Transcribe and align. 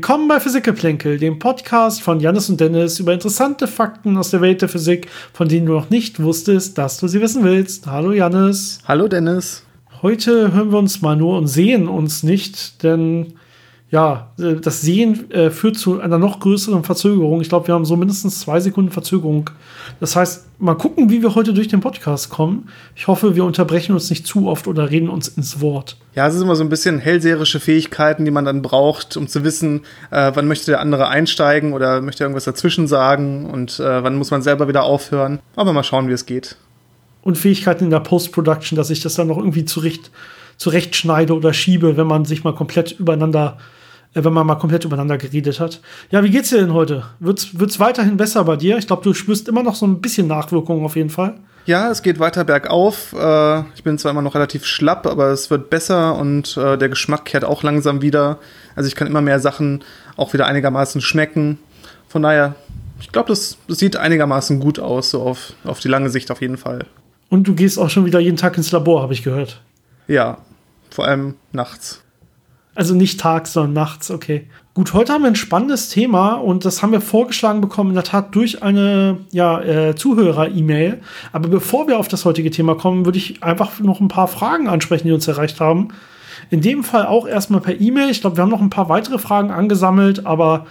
Willkommen 0.00 0.28
bei 0.28 0.40
Physikgeplänkel, 0.40 1.18
dem 1.18 1.38
Podcast 1.38 2.00
von 2.00 2.20
Janis 2.20 2.48
und 2.48 2.58
Dennis 2.58 2.98
über 3.00 3.12
interessante 3.12 3.66
Fakten 3.66 4.16
aus 4.16 4.30
der 4.30 4.40
Welt 4.40 4.62
der 4.62 4.70
Physik, 4.70 5.08
von 5.34 5.46
denen 5.46 5.66
du 5.66 5.74
noch 5.74 5.90
nicht 5.90 6.22
wusstest, 6.22 6.78
dass 6.78 6.96
du 6.96 7.06
sie 7.06 7.20
wissen 7.20 7.44
willst. 7.44 7.86
Hallo 7.86 8.12
Janis. 8.12 8.78
Hallo 8.88 9.08
Dennis. 9.08 9.62
Heute 10.00 10.54
hören 10.54 10.72
wir 10.72 10.78
uns 10.78 11.02
mal 11.02 11.16
nur 11.16 11.36
und 11.36 11.48
sehen 11.48 11.86
uns 11.86 12.22
nicht, 12.22 12.82
denn 12.82 13.34
ja, 13.90 14.30
äh, 14.38 14.54
das 14.54 14.82
Sehen 14.82 15.30
äh, 15.32 15.50
führt 15.50 15.76
zu 15.76 16.00
einer 16.00 16.18
noch 16.18 16.38
größeren 16.40 16.84
Verzögerung. 16.84 17.40
Ich 17.40 17.48
glaube, 17.48 17.66
wir 17.66 17.74
haben 17.74 17.84
so 17.84 17.96
mindestens 17.96 18.40
zwei 18.40 18.60
Sekunden 18.60 18.92
Verzögerung. 18.92 19.50
Das 19.98 20.14
heißt, 20.14 20.46
mal 20.60 20.74
gucken, 20.74 21.10
wie 21.10 21.22
wir 21.22 21.34
heute 21.34 21.52
durch 21.52 21.68
den 21.68 21.80
Podcast 21.80 22.30
kommen. 22.30 22.68
Ich 22.94 23.08
hoffe, 23.08 23.34
wir 23.34 23.44
unterbrechen 23.44 23.92
uns 23.92 24.08
nicht 24.08 24.26
zu 24.26 24.48
oft 24.48 24.68
oder 24.68 24.90
reden 24.90 25.08
uns 25.08 25.28
ins 25.28 25.60
Wort. 25.60 25.96
Ja, 26.14 26.28
es 26.28 26.36
ist 26.36 26.42
immer 26.42 26.54
so 26.54 26.62
ein 26.62 26.68
bisschen 26.68 26.98
hellseherische 26.98 27.58
Fähigkeiten, 27.58 28.24
die 28.24 28.30
man 28.30 28.44
dann 28.44 28.62
braucht, 28.62 29.16
um 29.16 29.26
zu 29.26 29.42
wissen, 29.42 29.80
äh, 30.10 30.30
wann 30.34 30.46
möchte 30.46 30.70
der 30.70 30.80
andere 30.80 31.08
einsteigen 31.08 31.72
oder 31.72 32.00
möchte 32.00 32.22
irgendwas 32.22 32.44
dazwischen 32.44 32.86
sagen 32.86 33.50
und 33.50 33.80
äh, 33.80 34.04
wann 34.04 34.16
muss 34.16 34.30
man 34.30 34.42
selber 34.42 34.68
wieder 34.68 34.84
aufhören. 34.84 35.40
Aber 35.56 35.72
mal 35.72 35.82
schauen, 35.82 36.08
wie 36.08 36.12
es 36.12 36.26
geht. 36.26 36.56
Und 37.22 37.38
Fähigkeiten 37.38 37.84
in 37.84 37.90
der 37.90 38.00
Post-Production, 38.00 38.76
dass 38.76 38.90
ich 38.90 39.00
das 39.00 39.14
dann 39.14 39.26
noch 39.26 39.36
irgendwie 39.36 39.64
zurecht, 39.64 40.10
zurechtschneide 40.58 41.34
oder 41.34 41.52
schiebe, 41.52 41.96
wenn 41.96 42.06
man 42.06 42.24
sich 42.24 42.44
mal 42.44 42.54
komplett 42.54 42.92
übereinander 42.92 43.58
äh, 43.58 43.79
wenn 44.14 44.32
man 44.32 44.46
mal 44.46 44.56
komplett 44.56 44.84
übereinander 44.84 45.18
geredet 45.18 45.60
hat. 45.60 45.80
Ja, 46.10 46.24
wie 46.24 46.30
geht's 46.30 46.50
dir 46.50 46.58
denn 46.58 46.74
heute? 46.74 47.04
Wird's, 47.20 47.58
wird's 47.58 47.78
weiterhin 47.78 48.16
besser 48.16 48.44
bei 48.44 48.56
dir? 48.56 48.76
Ich 48.78 48.86
glaube, 48.86 49.02
du 49.02 49.14
spürst 49.14 49.48
immer 49.48 49.62
noch 49.62 49.74
so 49.74 49.86
ein 49.86 50.00
bisschen 50.00 50.26
Nachwirkungen 50.26 50.84
auf 50.84 50.96
jeden 50.96 51.10
Fall. 51.10 51.34
Ja, 51.66 51.90
es 51.90 52.02
geht 52.02 52.18
weiter 52.18 52.44
bergauf. 52.44 53.12
Äh, 53.12 53.60
ich 53.74 53.84
bin 53.84 53.98
zwar 53.98 54.10
immer 54.10 54.22
noch 54.22 54.34
relativ 54.34 54.64
schlapp, 54.64 55.06
aber 55.06 55.28
es 55.28 55.50
wird 55.50 55.70
besser 55.70 56.16
und 56.16 56.56
äh, 56.56 56.76
der 56.76 56.88
Geschmack 56.88 57.24
kehrt 57.24 57.44
auch 57.44 57.62
langsam 57.62 58.02
wieder. 58.02 58.38
Also 58.74 58.88
ich 58.88 58.96
kann 58.96 59.06
immer 59.06 59.20
mehr 59.20 59.38
Sachen 59.38 59.84
auch 60.16 60.32
wieder 60.32 60.46
einigermaßen 60.46 61.00
schmecken. 61.00 61.58
Von 62.08 62.22
daher, 62.22 62.56
ich 63.00 63.12
glaube, 63.12 63.28
das, 63.28 63.58
das 63.68 63.78
sieht 63.78 63.96
einigermaßen 63.96 64.58
gut 64.58 64.80
aus, 64.80 65.10
so 65.10 65.22
auf, 65.22 65.52
auf 65.64 65.78
die 65.78 65.88
lange 65.88 66.10
Sicht 66.10 66.30
auf 66.30 66.40
jeden 66.40 66.56
Fall. 66.56 66.86
Und 67.28 67.46
du 67.46 67.54
gehst 67.54 67.78
auch 67.78 67.90
schon 67.90 68.04
wieder 68.04 68.18
jeden 68.18 68.36
Tag 68.36 68.56
ins 68.56 68.72
Labor, 68.72 69.02
habe 69.02 69.12
ich 69.12 69.22
gehört. 69.22 69.60
Ja, 70.08 70.38
vor 70.90 71.06
allem 71.06 71.36
nachts. 71.52 72.02
Also 72.80 72.94
nicht 72.94 73.20
tags, 73.20 73.52
sondern 73.52 73.74
nachts, 73.74 74.10
okay. 74.10 74.46
Gut, 74.72 74.94
heute 74.94 75.12
haben 75.12 75.20
wir 75.20 75.28
ein 75.28 75.36
spannendes 75.36 75.90
Thema 75.90 76.36
und 76.36 76.64
das 76.64 76.82
haben 76.82 76.92
wir 76.92 77.02
vorgeschlagen 77.02 77.60
bekommen, 77.60 77.90
in 77.90 77.94
der 77.94 78.04
Tat 78.04 78.34
durch 78.34 78.62
eine 78.62 79.18
ja, 79.32 79.60
äh, 79.60 79.94
Zuhörer-E-Mail. 79.94 81.02
Aber 81.30 81.50
bevor 81.50 81.88
wir 81.88 81.98
auf 81.98 82.08
das 82.08 82.24
heutige 82.24 82.50
Thema 82.50 82.74
kommen, 82.76 83.04
würde 83.04 83.18
ich 83.18 83.42
einfach 83.42 83.80
noch 83.80 84.00
ein 84.00 84.08
paar 84.08 84.28
Fragen 84.28 84.66
ansprechen, 84.66 85.08
die 85.08 85.12
uns 85.12 85.28
erreicht 85.28 85.60
haben. 85.60 85.88
In 86.48 86.62
dem 86.62 86.82
Fall 86.82 87.04
auch 87.04 87.28
erstmal 87.28 87.60
per 87.60 87.78
E-Mail. 87.78 88.08
Ich 88.08 88.22
glaube, 88.22 88.38
wir 88.38 88.44
haben 88.44 88.50
noch 88.50 88.62
ein 88.62 88.70
paar 88.70 88.88
weitere 88.88 89.18
Fragen 89.18 89.50
angesammelt, 89.50 90.24
aber 90.24 90.64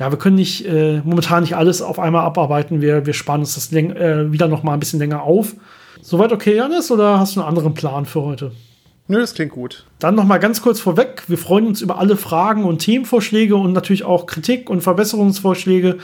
ja, 0.00 0.10
wir 0.10 0.18
können 0.18 0.34
nicht 0.34 0.66
äh, 0.66 1.00
momentan 1.04 1.44
nicht 1.44 1.54
alles 1.54 1.80
auf 1.80 2.00
einmal 2.00 2.24
abarbeiten. 2.24 2.80
Wir, 2.80 3.06
wir 3.06 3.14
sparen 3.14 3.42
uns 3.42 3.54
das 3.54 3.72
äh, 3.72 4.32
wieder 4.32 4.48
noch 4.48 4.64
mal 4.64 4.72
ein 4.72 4.80
bisschen 4.80 4.98
länger 4.98 5.22
auf. 5.22 5.54
Soweit 6.00 6.32
okay, 6.32 6.56
Janis, 6.56 6.90
oder 6.90 7.20
hast 7.20 7.36
du 7.36 7.40
einen 7.40 7.50
anderen 7.50 7.74
Plan 7.74 8.04
für 8.04 8.22
heute? 8.22 8.50
Nö, 9.08 9.20
das 9.20 9.34
klingt 9.34 9.52
gut. 9.52 9.84
Dann 9.98 10.14
noch 10.14 10.24
mal 10.24 10.38
ganz 10.38 10.62
kurz 10.62 10.80
vorweg. 10.80 11.24
Wir 11.26 11.38
freuen 11.38 11.66
uns 11.66 11.80
über 11.80 11.98
alle 11.98 12.16
Fragen 12.16 12.64
und 12.64 12.78
Themenvorschläge 12.78 13.56
und 13.56 13.72
natürlich 13.72 14.04
auch 14.04 14.26
Kritik 14.26 14.70
und 14.70 14.80
Verbesserungsvorschläge 14.80 15.98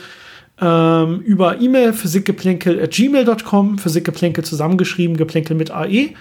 ähm, 0.60 1.20
über 1.20 1.60
E-Mail 1.60 1.92
physikgeplänkel.gmail.com, 1.92 3.78
Physikgeplänkel 3.78 4.44
zusammengeschrieben, 4.44 5.16
Geplänkel 5.16 5.56
mit 5.56 5.70
AE. 5.70 6.14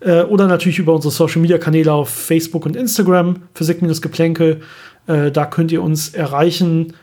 Äh, 0.00 0.22
oder 0.22 0.46
natürlich 0.46 0.78
über 0.78 0.94
unsere 0.94 1.12
Social 1.12 1.40
Media 1.40 1.58
Kanäle 1.58 1.92
auf 1.92 2.10
Facebook 2.10 2.66
und 2.66 2.76
Instagram, 2.76 3.36
Physik-Geplänkel. 3.54 4.60
Äh, 5.06 5.30
da 5.30 5.46
könnt 5.46 5.70
ihr 5.70 5.82
uns 5.82 6.10
erreichen 6.10 6.94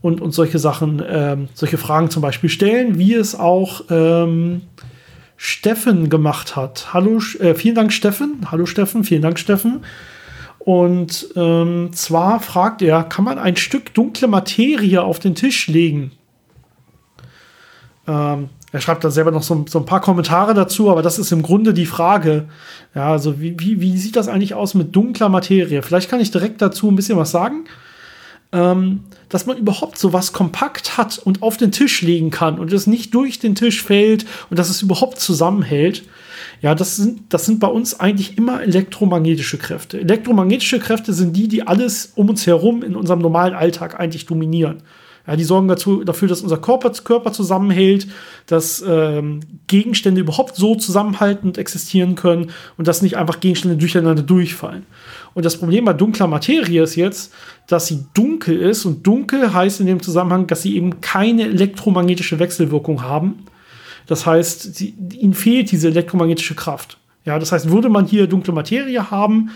und 0.00 0.20
uns 0.20 0.34
solche 0.34 0.58
Sachen, 0.58 1.00
äh, 1.00 1.36
solche 1.54 1.78
Fragen 1.78 2.10
zum 2.10 2.22
Beispiel 2.22 2.50
stellen, 2.50 2.98
wie 2.98 3.14
es 3.14 3.38
auch 3.38 3.82
ähm, 3.90 4.62
Steffen 5.44 6.08
gemacht 6.08 6.54
hat. 6.54 6.94
Hallo, 6.94 7.20
äh, 7.40 7.56
vielen 7.56 7.74
Dank, 7.74 7.92
Steffen. 7.92 8.46
Hallo, 8.52 8.64
Steffen. 8.64 9.02
Vielen 9.02 9.22
Dank, 9.22 9.40
Steffen. 9.40 9.80
Und 10.60 11.30
ähm, 11.34 11.90
zwar 11.92 12.38
fragt 12.38 12.80
er, 12.80 13.02
kann 13.02 13.24
man 13.24 13.40
ein 13.40 13.56
Stück 13.56 13.92
dunkle 13.92 14.28
Materie 14.28 15.02
auf 15.02 15.18
den 15.18 15.34
Tisch 15.34 15.66
legen? 15.66 16.12
Ähm, 18.06 18.50
er 18.70 18.80
schreibt 18.80 19.02
da 19.02 19.10
selber 19.10 19.32
noch 19.32 19.42
so, 19.42 19.64
so, 19.68 19.80
ein 19.80 19.84
paar 19.84 20.00
Kommentare 20.00 20.54
dazu, 20.54 20.92
aber 20.92 21.02
das 21.02 21.18
ist 21.18 21.32
im 21.32 21.42
Grunde 21.42 21.74
die 21.74 21.86
Frage. 21.86 22.44
Ja, 22.94 23.10
also 23.10 23.40
wie, 23.40 23.58
wie, 23.58 23.80
wie 23.80 23.98
sieht 23.98 24.14
das 24.14 24.28
eigentlich 24.28 24.54
aus 24.54 24.74
mit 24.74 24.94
dunkler 24.94 25.28
Materie? 25.28 25.82
Vielleicht 25.82 26.08
kann 26.08 26.20
ich 26.20 26.30
direkt 26.30 26.62
dazu 26.62 26.88
ein 26.88 26.94
bisschen 26.94 27.18
was 27.18 27.32
sagen 27.32 27.64
ähm, 28.52 29.00
dass 29.28 29.46
man 29.46 29.56
überhaupt 29.56 29.98
so 29.98 30.12
was 30.12 30.32
kompakt 30.32 30.98
hat 30.98 31.18
und 31.18 31.42
auf 31.42 31.56
den 31.56 31.72
Tisch 31.72 32.02
legen 32.02 32.30
kann 32.30 32.58
und 32.58 32.72
es 32.72 32.86
nicht 32.86 33.14
durch 33.14 33.38
den 33.38 33.54
Tisch 33.54 33.82
fällt 33.82 34.26
und 34.50 34.58
dass 34.58 34.68
es 34.68 34.82
überhaupt 34.82 35.20
zusammenhält. 35.20 36.04
Ja, 36.60 36.74
das 36.74 36.96
sind, 36.96 37.32
das 37.32 37.46
sind 37.46 37.60
bei 37.60 37.66
uns 37.66 37.98
eigentlich 37.98 38.36
immer 38.36 38.62
elektromagnetische 38.62 39.58
Kräfte. 39.58 40.00
Elektromagnetische 40.00 40.78
Kräfte 40.78 41.12
sind 41.12 41.34
die, 41.36 41.48
die 41.48 41.66
alles 41.66 42.12
um 42.14 42.28
uns 42.28 42.46
herum 42.46 42.82
in 42.82 42.94
unserem 42.94 43.20
normalen 43.20 43.54
Alltag 43.54 43.98
eigentlich 43.98 44.26
dominieren. 44.26 44.82
Ja, 45.26 45.36
die 45.36 45.44
sorgen 45.44 45.68
dazu, 45.68 46.02
dafür, 46.02 46.26
dass 46.26 46.40
unser 46.40 46.56
Körper, 46.58 46.90
Körper 46.90 47.32
zusammenhält, 47.32 48.08
dass 48.46 48.84
ähm, 48.86 49.40
Gegenstände 49.68 50.20
überhaupt 50.20 50.56
so 50.56 50.74
zusammenhaltend 50.74 51.58
existieren 51.58 52.16
können 52.16 52.50
und 52.76 52.88
dass 52.88 53.02
nicht 53.02 53.16
einfach 53.16 53.38
Gegenstände 53.38 53.76
durcheinander 53.76 54.22
durchfallen. 54.22 54.84
Und 55.34 55.44
das 55.44 55.56
Problem 55.58 55.84
bei 55.84 55.92
dunkler 55.92 56.26
Materie 56.26 56.82
ist 56.82 56.96
jetzt, 56.96 57.32
dass 57.68 57.86
sie 57.86 58.04
dunkel 58.14 58.60
ist 58.60 58.84
und 58.84 59.06
dunkel 59.06 59.54
heißt 59.54 59.80
in 59.80 59.86
dem 59.86 60.02
Zusammenhang, 60.02 60.48
dass 60.48 60.62
sie 60.62 60.76
eben 60.76 61.00
keine 61.00 61.44
elektromagnetische 61.44 62.40
Wechselwirkung 62.40 63.02
haben. 63.02 63.46
Das 64.06 64.26
heißt, 64.26 64.74
sie, 64.74 64.94
ihnen 65.18 65.34
fehlt 65.34 65.70
diese 65.70 65.88
elektromagnetische 65.88 66.56
Kraft. 66.56 66.98
Ja, 67.24 67.38
das 67.38 67.52
heißt, 67.52 67.70
würde 67.70 67.88
man 67.88 68.06
hier 68.06 68.26
dunkle 68.26 68.52
Materie 68.52 69.10
haben, 69.10 69.50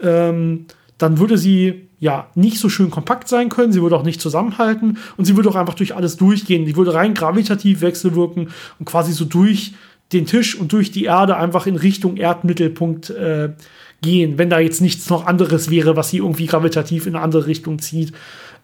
ähm, 0.00 0.66
dann 0.98 1.18
würde 1.18 1.38
sie 1.38 1.88
ja 2.02 2.26
nicht 2.34 2.58
so 2.58 2.68
schön 2.68 2.90
kompakt 2.90 3.28
sein 3.28 3.48
können, 3.48 3.72
sie 3.72 3.80
würde 3.80 3.96
auch 3.96 4.02
nicht 4.02 4.20
zusammenhalten. 4.20 4.98
Und 5.16 5.24
sie 5.24 5.36
würde 5.36 5.48
auch 5.48 5.54
einfach 5.54 5.74
durch 5.74 5.94
alles 5.94 6.16
durchgehen. 6.16 6.66
Die 6.66 6.74
würde 6.74 6.94
rein 6.94 7.14
gravitativ 7.14 7.80
wechselwirken 7.80 8.50
und 8.80 8.86
quasi 8.86 9.12
so 9.12 9.24
durch 9.24 9.74
den 10.12 10.26
Tisch 10.26 10.56
und 10.58 10.72
durch 10.72 10.90
die 10.90 11.04
Erde 11.04 11.36
einfach 11.36 11.68
in 11.68 11.76
Richtung 11.76 12.16
Erdmittelpunkt 12.16 13.10
äh, 13.10 13.50
gehen, 14.00 14.36
wenn 14.36 14.50
da 14.50 14.58
jetzt 14.58 14.80
nichts 14.80 15.08
noch 15.10 15.26
anderes 15.26 15.70
wäre, 15.70 15.96
was 15.96 16.10
sie 16.10 16.16
irgendwie 16.16 16.46
gravitativ 16.46 17.06
in 17.06 17.14
eine 17.14 17.24
andere 17.24 17.46
Richtung 17.46 17.78
zieht 17.78 18.12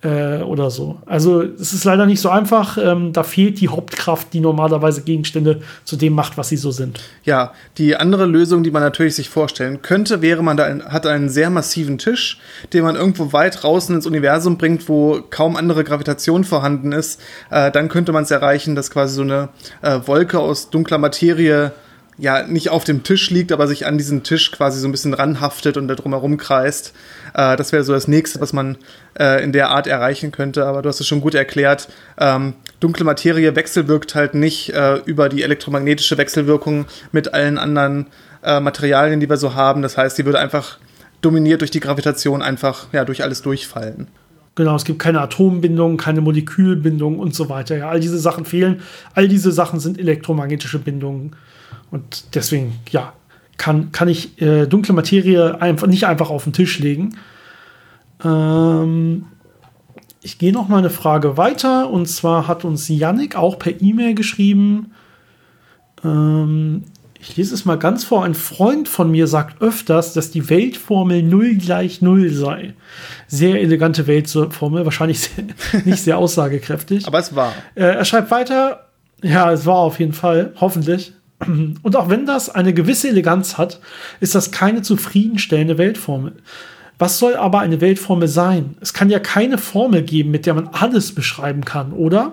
äh, 0.03 0.43
oder 0.43 0.71
so. 0.71 1.01
Also 1.07 1.43
es 1.43 1.73
ist 1.73 1.85
leider 1.85 2.07
nicht 2.07 2.21
so 2.21 2.29
einfach. 2.29 2.79
Ähm, 2.79 3.13
da 3.13 3.25
fehlt 3.25 3.61
die 3.61 3.69
Hauptkraft, 3.69 4.33
die 4.33 4.41
normalerweise 4.41 5.03
Gegenstände 5.03 5.61
zu 5.85 5.97
dem 5.97 6.13
macht, 6.13 6.39
was 6.39 6.49
sie 6.49 6.57
so 6.57 6.71
sind. 6.71 7.01
Ja, 7.25 7.53
die 7.79 7.97
andere 7.97 8.27
Lösung, 8.27 8.63
die 8.63 8.71
man 8.71 8.83
natürlich 8.83 9.17
sich 9.17 9.29
vorstellen 9.29 9.83
könnte, 9.83 10.23
wäre, 10.23 10.43
man 10.43 10.57
da 10.57 10.65
ein, 10.65 10.85
hat 10.85 11.07
einen 11.07 11.29
sehr 11.29 11.51
massiven 11.51 11.99
Tisch, 11.99 12.39
den 12.73 12.85
man 12.85 12.95
irgendwo 12.95 13.33
weit 13.33 13.63
draußen 13.63 13.95
ins 13.95 14.07
Universum 14.07 14.57
bringt, 14.57 14.89
wo 14.89 15.21
kaum 15.31 15.57
andere 15.57 15.83
Gravitation 15.83 16.45
vorhanden 16.45 16.93
ist. 16.93 17.21
Äh, 17.51 17.73
dann 17.73 17.89
könnte 17.89 18.13
man 18.13 18.23
es 18.23 18.31
erreichen, 18.31 18.77
dass 18.77 18.91
quasi 18.91 19.15
so 19.15 19.23
eine 19.23 19.49
äh, 19.83 20.01
Wolke 20.07 20.39
aus 20.39 20.71
dunkler 20.71 20.99
Materie 20.99 21.73
ja 22.19 22.43
nicht 22.43 22.71
auf 22.71 22.85
dem 22.85 23.05
Tisch 23.05 23.31
liegt, 23.31 23.53
aber 23.53 23.67
sich 23.69 23.87
an 23.87 23.97
diesen 23.97 24.23
Tisch 24.25 24.51
quasi 24.51 24.81
so 24.81 24.89
ein 24.89 24.93
bisschen 24.93 25.15
ranhaftet 25.15 25.77
und 25.77 25.89
da 25.89 25.95
drumherum 25.95 26.37
kreist. 26.37 26.93
Äh, 27.35 27.57
das 27.57 27.73
wäre 27.73 27.85
so 27.85 27.93
das 27.93 28.09
nächste, 28.09 28.41
was 28.41 28.53
man 28.53 28.77
äh, 29.19 29.43
in 29.43 29.53
der 29.53 29.71
Art 29.71 29.87
erreichen 29.87 30.33
könnte. 30.33 30.67
Aber 30.67 30.83
du 30.83 30.89
hast 30.89 31.01
es 31.01 31.07
schon 31.07 31.21
gut 31.21 31.35
erklärt. 31.35 31.89
Ähm, 32.19 32.55
dunkle 32.81 33.05
Materie 33.05 33.55
wechselwirkt 33.55 34.15
halt 34.15 34.35
nicht 34.35 34.71
äh, 34.71 34.97
über 35.05 35.29
die 35.29 35.43
elektromagnetische 35.43 36.19
Wechselwirkung 36.19 36.87
mit 37.13 37.35
allen 37.35 37.59
anderen 37.59 38.07
äh, 38.43 38.61
Materialien, 38.61 39.21
die 39.21 39.29
wir 39.29 39.37
so 39.37 39.55
haben. 39.55 39.83
Das 39.83 39.97
heißt, 39.97 40.17
sie 40.17 40.25
würde 40.25 40.39
einfach 40.39 40.79
dominiert 41.21 41.61
durch 41.61 41.71
die 41.71 41.81
Gravitation 41.81 42.43
einfach 42.43 42.87
ja, 42.93 43.05
durch 43.05 43.23
alles 43.23 43.43
durchfallen. 43.43 44.09
Genau, 44.55 44.75
es 44.75 44.85
gibt 44.85 44.99
keine 44.99 45.21
Atombindung, 45.21 45.99
keine 45.99 46.21
Molekülbindung 46.21 47.21
und 47.21 47.33
so 47.33 47.49
weiter. 47.49 47.77
Ja, 47.77 47.91
all 47.91 48.01
diese 48.01 48.19
Sachen 48.19 48.45
fehlen. 48.45 48.83
All 49.15 49.29
diese 49.29 49.53
Sachen 49.53 49.79
sind 49.79 49.99
elektromagnetische 49.99 50.81
Bindungen. 50.81 51.37
Und 51.93 52.35
deswegen, 52.35 52.75
ja, 52.91 53.13
kann, 53.59 53.93
kann 53.93 54.09
ich 54.09 54.41
äh, 54.41 54.67
dunkle 54.67 54.95
Materie 54.95 55.61
einfach 55.61 55.87
nicht 55.87 56.07
einfach 56.07 56.31
auf 56.31 56.45
den 56.45 56.53
Tisch 56.55 56.79
legen. 56.79 57.17
Ähm, 58.25 59.27
ich 60.23 60.39
gehe 60.39 60.53
noch 60.53 60.69
mal 60.69 60.79
eine 60.79 60.91
Frage 60.91 61.37
weiter. 61.37 61.91
Und 61.91 62.07
zwar 62.07 62.49
hat 62.49 62.65
uns 62.65 62.89
Yannick 62.89 63.37
auch 63.37 63.59
per 63.59 63.81
E-Mail 63.81 64.15
geschrieben. 64.15 64.93
Ähm, 66.05 66.85
ich 67.21 67.37
lese 67.37 67.55
es 67.55 67.65
mal 67.65 67.79
ganz 67.79 68.05
vor. 68.05 68.25
Ein 68.25 68.35
Freund 68.35 68.89
von 68.89 69.11
mir 69.11 69.27
sagt 69.27 69.61
öfters, 69.61 70.13
dass 70.13 70.31
die 70.31 70.49
Weltformel 70.49 71.23
0 71.23 71.57
gleich 71.57 72.01
0 72.01 72.31
sei. 72.31 72.75
Sehr 73.27 73.61
elegante 73.61 74.07
Weltformel, 74.07 74.85
wahrscheinlich 74.85 75.21
sehr, 75.21 75.45
nicht 75.85 76.03
sehr 76.03 76.19
aussagekräftig. 76.19 77.07
Aber 77.07 77.19
es 77.19 77.35
war. 77.35 77.53
Äh, 77.75 77.85
er 77.85 78.05
schreibt 78.05 78.31
weiter. 78.31 78.87
Ja, 79.23 79.53
es 79.53 79.67
war 79.67 79.79
auf 79.79 79.99
jeden 79.99 80.13
Fall, 80.13 80.53
hoffentlich. 80.61 81.13
Und 81.83 81.97
auch 81.97 82.09
wenn 82.09 82.27
das 82.27 82.51
eine 82.51 82.75
gewisse 82.75 83.09
Eleganz 83.09 83.59
hat, 83.59 83.81
ist 84.21 84.35
das 84.35 84.51
keine 84.51 84.83
zufriedenstellende 84.83 85.79
Weltformel. 85.79 86.33
Was 86.99 87.19
soll 87.19 87.37
aber 87.37 87.61
eine 87.61 87.81
Weltformel 87.81 88.27
sein? 88.27 88.77
Es 88.81 88.93
kann 88.93 89.09
ja 89.09 89.21
keine 89.21 89.57
Formel 89.57 90.03
geben, 90.03 90.31
mit 90.31 90.47
der 90.47 90.55
man 90.55 90.69
alles 90.69 91.15
beschreiben 91.15 91.65
kann, 91.65 91.93
oder? 91.93 92.33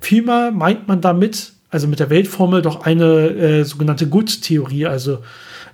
Vielmehr 0.00 0.50
meint 0.50 0.88
man 0.88 1.00
damit, 1.00 1.52
also 1.70 1.86
mit 1.86 2.00
der 2.00 2.10
Weltformel, 2.10 2.62
doch 2.62 2.84
eine 2.84 3.28
äh, 3.28 3.64
sogenannte 3.64 4.08
Good-Theorie, 4.08 4.86
also 4.86 5.18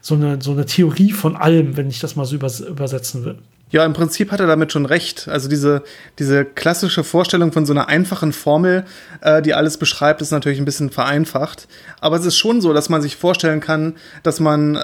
so 0.03 0.15
eine, 0.15 0.43
so 0.43 0.53
eine 0.53 0.67
Theorie 0.67 1.13
von 1.13 1.37
allem, 1.37 1.77
wenn 1.77 1.89
ich 1.89 2.01
das 2.01 2.17
mal 2.17 2.27
so 2.27 2.35
übers 2.35 2.61
übersetzen 2.61 3.25
will. 3.25 3.39
Ja, 3.73 3.87
im 3.87 3.95
Prinzip 3.95 4.31
hat 4.31 4.41
er 4.41 4.47
damit 4.47 4.71
schon 4.71 4.85
recht. 4.85 5.29
Also 5.29 5.49
diese, 5.49 5.83
diese 6.19 6.45
klassische 6.45 7.05
Vorstellung 7.05 7.53
von 7.53 7.65
so 7.65 7.73
einer 7.73 7.89
einfachen 7.89 8.35
Formel, 8.35 8.85
äh, 9.23 9.41
die 9.41 9.55
alles 9.55 9.79
beschreibt, 9.79 10.21
ist 10.21 10.31
natürlich 10.31 10.59
ein 10.59 10.67
bisschen 10.67 10.91
vereinfacht. 10.91 11.69
Aber 11.99 12.17
es 12.17 12.27
ist 12.27 12.37
schon 12.37 12.61
so, 12.61 12.75
dass 12.75 12.91
man 12.91 13.01
sich 13.01 13.17
vorstellen 13.17 13.61
kann, 13.61 13.97
dass 14.23 14.41
man 14.41 14.77
äh, 14.77 14.79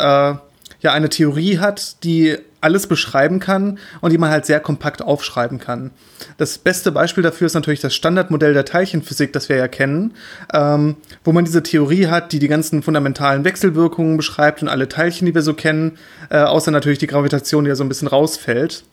ja 0.81 0.93
eine 0.93 1.11
Theorie 1.11 1.59
hat, 1.59 2.03
die 2.03 2.39
alles 2.61 2.87
beschreiben 2.87 3.41
kann 3.41 3.79
und 4.01 4.13
die 4.13 4.19
man 4.19 4.31
halt 4.31 4.47
sehr 4.47 4.61
kompakt 4.61 5.03
aufschreiben 5.03 5.59
kann. 5.59 5.91
Das 6.37 6.59
beste 6.59 6.93
Beispiel 6.93 7.23
dafür 7.23 7.47
ist 7.47 7.55
natürlich 7.55 7.81
das 7.81 7.95
Standardmodell 7.95 8.55
der 8.55 8.65
Teilchenphysik, 8.65 9.33
das 9.33 9.49
wir 9.49 9.57
ja 9.57 9.69
kennen, 9.69 10.15
ähm, 10.53 10.97
wo 11.25 11.33
man 11.33 11.45
diese 11.45 11.63
Theorie 11.63 12.09
hat, 12.09 12.33
die 12.33 12.39
die 12.39 12.49
ganzen 12.49 12.83
fundamentalen 12.83 13.45
Wechselwirkungen 13.45 14.17
beschreibt 14.17 14.63
und 14.63 14.69
alle 14.69 14.89
Teilchen, 14.89 15.27
die 15.27 15.35
wir 15.35 15.43
so 15.43 15.55
kennen, 15.55 15.99
äh, 16.31 16.39
außer 16.39 16.71
natürlich 16.71 16.99
die 16.99 17.07
Gravitation, 17.07 17.65
die 17.65 17.69
ja 17.69 17.77
so 17.77 17.85
ein 17.85 17.89
bisschen 17.89 18.09
rausfällt. 18.09 18.85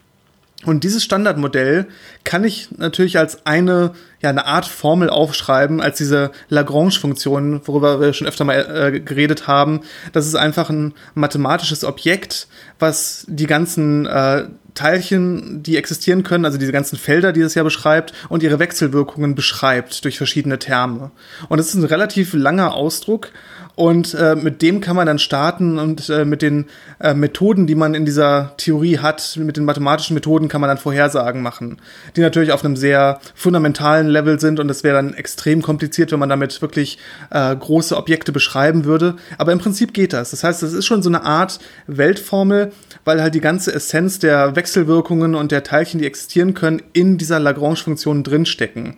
Und 0.65 0.83
dieses 0.83 1.03
Standardmodell 1.03 1.85
kann 2.23 2.43
ich 2.43 2.69
natürlich 2.77 3.17
als 3.17 3.45
eine, 3.45 3.91
ja, 4.21 4.29
eine 4.29 4.45
Art 4.45 4.65
Formel 4.65 5.09
aufschreiben, 5.09 5.81
als 5.81 5.97
diese 5.97 6.31
Lagrange-Funktion, 6.49 7.61
worüber 7.65 8.01
wir 8.01 8.13
schon 8.13 8.27
öfter 8.27 8.43
mal 8.43 8.93
äh, 8.93 8.99
geredet 8.99 9.47
haben. 9.47 9.81
Das 10.11 10.25
ist 10.25 10.35
einfach 10.35 10.69
ein 10.69 10.93
mathematisches 11.13 11.83
Objekt, 11.83 12.47
was 12.79 13.25
die 13.29 13.47
ganzen 13.47 14.05
äh, 14.05 14.45
Teilchen, 14.73 15.63
die 15.63 15.77
existieren 15.77 16.23
können, 16.23 16.45
also 16.45 16.57
diese 16.57 16.73
ganzen 16.73 16.97
Felder, 16.97 17.31
die 17.31 17.41
es 17.41 17.55
ja 17.55 17.63
beschreibt, 17.63 18.13
und 18.27 18.43
ihre 18.43 18.59
Wechselwirkungen 18.59 19.33
beschreibt 19.33 20.03
durch 20.03 20.17
verschiedene 20.17 20.59
Terme. 20.59 21.11
Und 21.47 21.59
es 21.59 21.69
ist 21.69 21.75
ein 21.75 21.85
relativ 21.85 22.33
langer 22.33 22.73
Ausdruck 22.73 23.29
und 23.75 24.13
äh, 24.13 24.35
mit 24.35 24.61
dem 24.61 24.79
kann 24.79 24.95
man 24.95 25.05
dann 25.05 25.19
starten 25.19 25.77
und 25.79 26.09
äh, 26.09 26.23
mit 26.23 26.41
den 26.41 26.65
äh, 26.99 27.13
Methoden, 27.13 27.67
die 27.67 27.75
man 27.75 27.93
in 27.93 28.05
dieser 28.05 28.53
Theorie 28.57 28.99
hat, 28.99 29.37
mit 29.37 29.57
den 29.57 29.65
mathematischen 29.65 30.13
Methoden 30.13 30.47
kann 30.47 30.61
man 30.61 30.69
dann 30.69 30.77
Vorhersagen 30.77 31.41
machen, 31.41 31.81
die 32.15 32.21
natürlich 32.21 32.53
auf 32.53 32.63
einem 32.63 32.77
sehr 32.77 33.19
fundamentalen 33.33 34.07
Level 34.07 34.39
sind 34.39 34.59
und 34.59 34.69
es 34.69 34.83
wäre 34.83 34.95
dann 34.95 35.13
extrem 35.13 35.61
kompliziert, 35.61 36.11
wenn 36.11 36.19
man 36.19 36.29
damit 36.29 36.61
wirklich 36.61 36.97
äh, 37.31 37.55
große 37.55 37.97
Objekte 37.97 38.31
beschreiben 38.31 38.85
würde. 38.85 39.15
Aber 39.37 39.51
im 39.51 39.59
Prinzip 39.59 39.93
geht 39.93 40.13
das. 40.13 40.31
Das 40.31 40.43
heißt, 40.43 40.63
es 40.63 40.73
ist 40.73 40.85
schon 40.85 41.03
so 41.03 41.09
eine 41.09 41.23
Art 41.23 41.59
Weltformel, 41.87 42.71
weil 43.03 43.21
halt 43.21 43.35
die 43.35 43.41
ganze 43.41 43.73
Essenz 43.73 44.19
der 44.19 44.55
Wechselwirkungen 44.55 45.35
und 45.35 45.51
der 45.51 45.63
Teilchen, 45.63 45.99
die 45.99 46.07
existieren 46.07 46.53
können, 46.53 46.81
in 46.93 47.17
dieser 47.17 47.39
Lagrange-Funktion 47.39 48.23
drinstecken. 48.23 48.97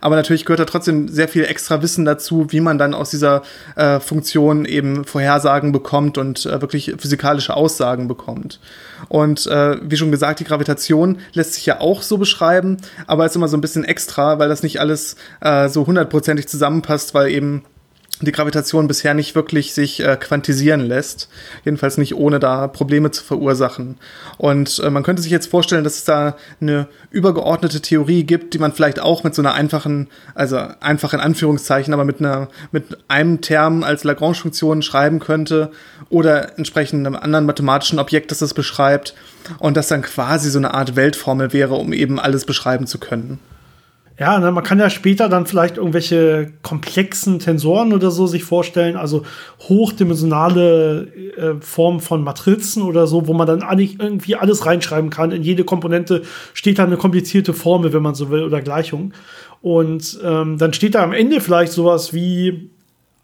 Aber 0.00 0.16
natürlich 0.16 0.44
gehört 0.44 0.60
da 0.60 0.64
trotzdem 0.64 1.08
sehr 1.08 1.28
viel 1.28 1.44
extra 1.44 1.82
Wissen 1.82 2.04
dazu, 2.04 2.46
wie 2.50 2.60
man 2.60 2.78
dann 2.78 2.94
aus 2.94 3.10
dieser 3.10 3.42
äh, 3.76 4.00
Funktion 4.00 4.64
eben 4.64 5.04
Vorhersagen 5.04 5.72
bekommt 5.72 6.18
und 6.18 6.46
äh, 6.46 6.60
wirklich 6.60 6.94
physikalische 6.98 7.56
Aussagen 7.56 8.08
bekommt. 8.08 8.60
Und 9.08 9.46
äh, 9.46 9.76
wie 9.82 9.96
schon 9.96 10.10
gesagt, 10.10 10.40
die 10.40 10.44
Gravitation 10.44 11.18
lässt 11.32 11.54
sich 11.54 11.66
ja 11.66 11.80
auch 11.80 12.02
so 12.02 12.18
beschreiben, 12.18 12.78
aber 13.06 13.26
ist 13.26 13.36
immer 13.36 13.48
so 13.48 13.56
ein 13.56 13.60
bisschen 13.60 13.84
extra, 13.84 14.38
weil 14.38 14.48
das 14.48 14.62
nicht 14.62 14.80
alles 14.80 15.16
äh, 15.40 15.68
so 15.68 15.86
hundertprozentig 15.86 16.48
zusammenpasst, 16.48 17.14
weil 17.14 17.30
eben 17.30 17.64
die 18.20 18.32
Gravitation 18.32 18.88
bisher 18.88 19.14
nicht 19.14 19.34
wirklich 19.34 19.72
sich 19.74 20.00
äh, 20.00 20.16
quantisieren 20.16 20.80
lässt. 20.80 21.28
Jedenfalls 21.64 21.98
nicht 21.98 22.14
ohne 22.14 22.40
da 22.40 22.66
Probleme 22.66 23.10
zu 23.10 23.22
verursachen. 23.22 23.96
Und 24.38 24.80
äh, 24.80 24.90
man 24.90 25.02
könnte 25.02 25.22
sich 25.22 25.30
jetzt 25.30 25.48
vorstellen, 25.48 25.84
dass 25.84 25.96
es 25.96 26.04
da 26.04 26.36
eine 26.60 26.88
übergeordnete 27.10 27.80
Theorie 27.80 28.24
gibt, 28.24 28.54
die 28.54 28.58
man 28.58 28.72
vielleicht 28.72 29.00
auch 29.00 29.24
mit 29.24 29.34
so 29.34 29.42
einer 29.42 29.54
einfachen, 29.54 30.08
also 30.34 30.58
einfach 30.80 31.14
in 31.14 31.20
Anführungszeichen, 31.20 31.94
aber 31.94 32.04
mit 32.04 32.20
einer, 32.20 32.48
mit 32.72 32.98
einem 33.08 33.40
Term 33.40 33.84
als 33.84 34.04
Lagrange-Funktion 34.04 34.82
schreiben 34.82 35.20
könnte 35.20 35.70
oder 36.08 36.58
entsprechend 36.58 37.06
einem 37.06 37.16
anderen 37.16 37.46
mathematischen 37.46 37.98
Objekt, 37.98 38.30
das 38.30 38.42
es 38.42 38.54
beschreibt. 38.54 39.14
Und 39.58 39.76
das 39.76 39.88
dann 39.88 40.02
quasi 40.02 40.50
so 40.50 40.58
eine 40.58 40.74
Art 40.74 40.96
Weltformel 40.96 41.52
wäre, 41.52 41.74
um 41.74 41.92
eben 41.92 42.18
alles 42.18 42.44
beschreiben 42.44 42.86
zu 42.86 42.98
können. 42.98 43.38
Ja, 44.18 44.40
ne, 44.40 44.50
man 44.50 44.64
kann 44.64 44.80
ja 44.80 44.90
später 44.90 45.28
dann 45.28 45.46
vielleicht 45.46 45.76
irgendwelche 45.76 46.52
komplexen 46.62 47.38
Tensoren 47.38 47.92
oder 47.92 48.10
so 48.10 48.26
sich 48.26 48.42
vorstellen, 48.42 48.96
also 48.96 49.22
hochdimensionale 49.60 51.06
äh, 51.36 51.54
Formen 51.60 52.00
von 52.00 52.24
Matrizen 52.24 52.82
oder 52.82 53.06
so, 53.06 53.28
wo 53.28 53.32
man 53.32 53.46
dann 53.46 53.62
eigentlich 53.62 54.00
irgendwie 54.00 54.34
alles 54.34 54.66
reinschreiben 54.66 55.10
kann. 55.10 55.30
In 55.30 55.44
jede 55.44 55.62
Komponente 55.62 56.22
steht 56.52 56.80
da 56.80 56.84
eine 56.84 56.96
komplizierte 56.96 57.54
Formel, 57.54 57.92
wenn 57.92 58.02
man 58.02 58.16
so 58.16 58.28
will, 58.30 58.42
oder 58.42 58.60
Gleichung. 58.60 59.12
Und 59.62 60.18
ähm, 60.24 60.58
dann 60.58 60.72
steht 60.72 60.96
da 60.96 61.04
am 61.04 61.12
Ende 61.12 61.40
vielleicht 61.40 61.72
sowas 61.72 62.12
wie 62.12 62.70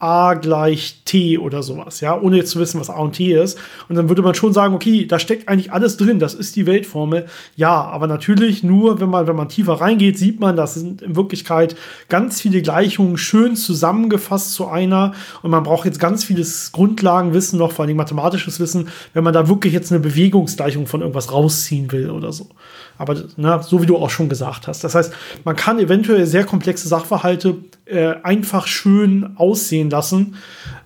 A 0.01 0.35
gleich 0.35 1.03
T 1.05 1.39
oder 1.39 1.63
sowas, 1.63 2.01
ja, 2.01 2.21
ohne 2.21 2.37
jetzt 2.37 2.51
zu 2.51 2.59
wissen, 2.59 2.81
was 2.81 2.91
A 2.91 2.99
und 2.99 3.13
T 3.13 3.33
ist. 3.33 3.59
Und 3.89 3.95
dann 3.95 4.09
würde 4.09 4.23
man 4.23 4.35
schon 4.35 4.53
sagen, 4.53 4.75
okay, 4.75 5.07
da 5.07 5.19
steckt 5.19 5.49
eigentlich 5.49 5.73
alles 5.73 5.97
drin, 5.97 6.19
das 6.19 6.35
ist 6.35 6.57
die 6.57 6.67
Weltformel. 6.67 7.27
Ja, 7.57 7.83
aber 7.85 8.07
natürlich 8.07 8.63
nur, 8.63 9.01
wenn 9.01 9.09
man, 9.09 9.27
wenn 9.27 9.37
man 9.37 9.49
tiefer 9.49 9.75
reingeht, 9.75 10.19
sieht 10.19 10.41
man, 10.41 10.57
das 10.57 10.75
sind 10.75 11.01
in 11.01 11.17
Wirklichkeit 11.17 11.77
ganz 12.09 12.41
viele 12.41 12.61
Gleichungen 12.61 13.17
schön 13.17 13.57
zusammengefasst 13.57 14.53
zu 14.53 14.67
einer. 14.67 15.15
Und 15.43 15.51
man 15.51 15.63
braucht 15.63 15.87
jetzt 15.87 16.01
ganz 16.01 16.25
vieles 16.25 16.73
Grundlagenwissen 16.73 17.59
noch, 17.59 17.73
vor 17.73 17.85
allem 17.85 17.97
mathematisches 17.97 18.61
Wissen, 18.61 18.89
wenn 19.15 19.25
man 19.25 19.33
da 19.33 19.49
wirklich 19.49 19.73
jetzt 19.73 19.93
eine 19.93 20.01
Bewegungsgleichung 20.01 20.87
von 20.87 21.01
irgendwas 21.01 21.33
rausziehen 21.33 21.91
will 21.93 22.11
oder 22.11 22.33
so. 22.33 22.49
Aber 22.99 23.17
na, 23.37 23.63
so 23.63 23.81
wie 23.83 23.87
du 23.87 23.97
auch 23.97 24.11
schon 24.11 24.29
gesagt 24.29 24.69
hast. 24.69 24.85
Das 24.85 24.95
heißt, 24.95 25.13
man 25.45 25.57
kann 25.57 25.79
eventuell 25.79 26.27
sehr 26.27 26.45
komplexe 26.45 26.89
Sachverhalte 26.89 27.57
äh, 27.87 28.15
einfach 28.23 28.67
schön 28.67 29.37
aussehen 29.37 29.91
lassen. 29.91 30.37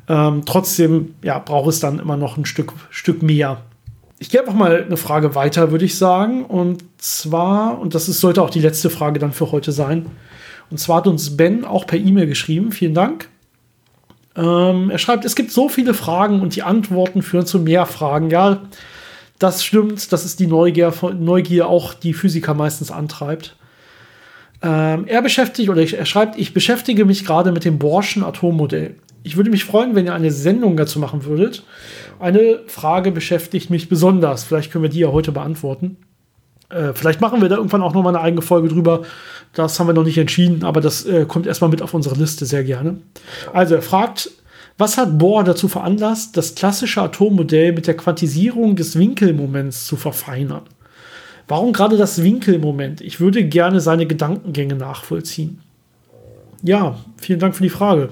Ähm, 0.08 0.42
trotzdem 0.46 1.14
ja, 1.22 1.38
braucht 1.38 1.68
es 1.68 1.80
dann 1.80 1.98
immer 1.98 2.16
noch 2.16 2.36
ein 2.36 2.44
Stück, 2.44 2.72
Stück 2.90 3.22
mehr. 3.22 3.62
Ich 4.18 4.30
gehe 4.30 4.40
einfach 4.40 4.54
mal 4.54 4.84
eine 4.84 4.96
Frage 4.96 5.34
weiter, 5.34 5.70
würde 5.70 5.84
ich 5.84 5.96
sagen. 5.96 6.44
Und 6.44 6.82
zwar, 6.98 7.78
und 7.78 7.94
das 7.94 8.08
ist, 8.08 8.20
sollte 8.20 8.42
auch 8.42 8.50
die 8.50 8.60
letzte 8.60 8.90
Frage 8.90 9.20
dann 9.20 9.32
für 9.32 9.52
heute 9.52 9.70
sein. 9.70 10.06
Und 10.70 10.78
zwar 10.78 10.98
hat 10.98 11.06
uns 11.06 11.36
Ben 11.36 11.64
auch 11.64 11.86
per 11.86 11.98
E-Mail 11.98 12.26
geschrieben. 12.26 12.72
Vielen 12.72 12.94
Dank. 12.94 13.28
Ähm, 14.34 14.90
er 14.90 14.98
schreibt, 14.98 15.24
es 15.24 15.36
gibt 15.36 15.50
so 15.50 15.68
viele 15.68 15.94
Fragen 15.94 16.40
und 16.40 16.56
die 16.56 16.62
Antworten 16.62 17.22
führen 17.22 17.46
zu 17.46 17.60
mehr 17.60 17.86
Fragen. 17.86 18.30
Ja, 18.30 18.62
das 19.38 19.64
stimmt. 19.64 20.12
Das 20.12 20.24
ist 20.24 20.40
die 20.40 20.46
Neugier, 20.46 20.92
Neugier 21.18 21.68
auch, 21.68 21.94
die 21.94 22.12
Physiker 22.12 22.54
meistens 22.54 22.90
antreibt. 22.90 23.56
Ähm, 24.60 25.06
er 25.06 25.22
beschäftigt 25.22 25.68
oder 25.70 25.82
er 25.82 26.06
schreibt, 26.06 26.38
ich 26.38 26.52
beschäftige 26.52 27.04
mich 27.04 27.24
gerade 27.24 27.52
mit 27.52 27.64
dem 27.64 27.78
Borschen 27.78 28.24
Atommodell. 28.24 28.96
Ich 29.22 29.36
würde 29.36 29.50
mich 29.50 29.64
freuen, 29.64 29.94
wenn 29.94 30.06
ihr 30.06 30.14
eine 30.14 30.30
Sendung 30.30 30.76
dazu 30.76 30.98
machen 30.98 31.24
würdet. 31.24 31.62
Eine 32.18 32.60
Frage 32.66 33.12
beschäftigt 33.12 33.70
mich 33.70 33.88
besonders. 33.88 34.44
Vielleicht 34.44 34.72
können 34.72 34.82
wir 34.82 34.90
die 34.90 35.00
ja 35.00 35.08
heute 35.08 35.32
beantworten. 35.32 35.96
Äh, 36.70 36.92
vielleicht 36.94 37.20
machen 37.20 37.40
wir 37.40 37.48
da 37.48 37.56
irgendwann 37.56 37.82
auch 37.82 37.94
noch 37.94 38.02
mal 38.02 38.10
eine 38.10 38.20
eigene 38.20 38.42
Folge 38.42 38.68
drüber. 38.68 39.02
Das 39.54 39.78
haben 39.78 39.86
wir 39.86 39.94
noch 39.94 40.04
nicht 40.04 40.18
entschieden, 40.18 40.64
aber 40.64 40.80
das 40.80 41.06
äh, 41.06 41.24
kommt 41.26 41.46
erstmal 41.46 41.70
mit 41.70 41.82
auf 41.82 41.94
unsere 41.94 42.16
Liste 42.16 42.44
sehr 42.46 42.64
gerne. 42.64 42.98
Also 43.52 43.74
er 43.74 43.82
fragt, 43.82 44.30
was 44.76 44.98
hat 44.98 45.18
Bohr 45.18 45.44
dazu 45.44 45.68
veranlasst, 45.68 46.36
das 46.36 46.54
klassische 46.54 47.02
Atommodell 47.02 47.72
mit 47.72 47.86
der 47.86 47.96
Quantisierung 47.96 48.76
des 48.76 48.98
Winkelmoments 48.98 49.86
zu 49.86 49.96
verfeinern? 49.96 50.62
Warum 51.48 51.72
gerade 51.72 51.96
das 51.96 52.22
Winkelmoment? 52.22 53.00
Ich 53.00 53.20
würde 53.20 53.44
gerne 53.44 53.80
seine 53.80 54.06
Gedankengänge 54.06 54.74
nachvollziehen. 54.74 55.60
Ja, 56.62 56.98
vielen 57.16 57.40
Dank 57.40 57.56
für 57.56 57.62
die 57.62 57.70
Frage. 57.70 58.10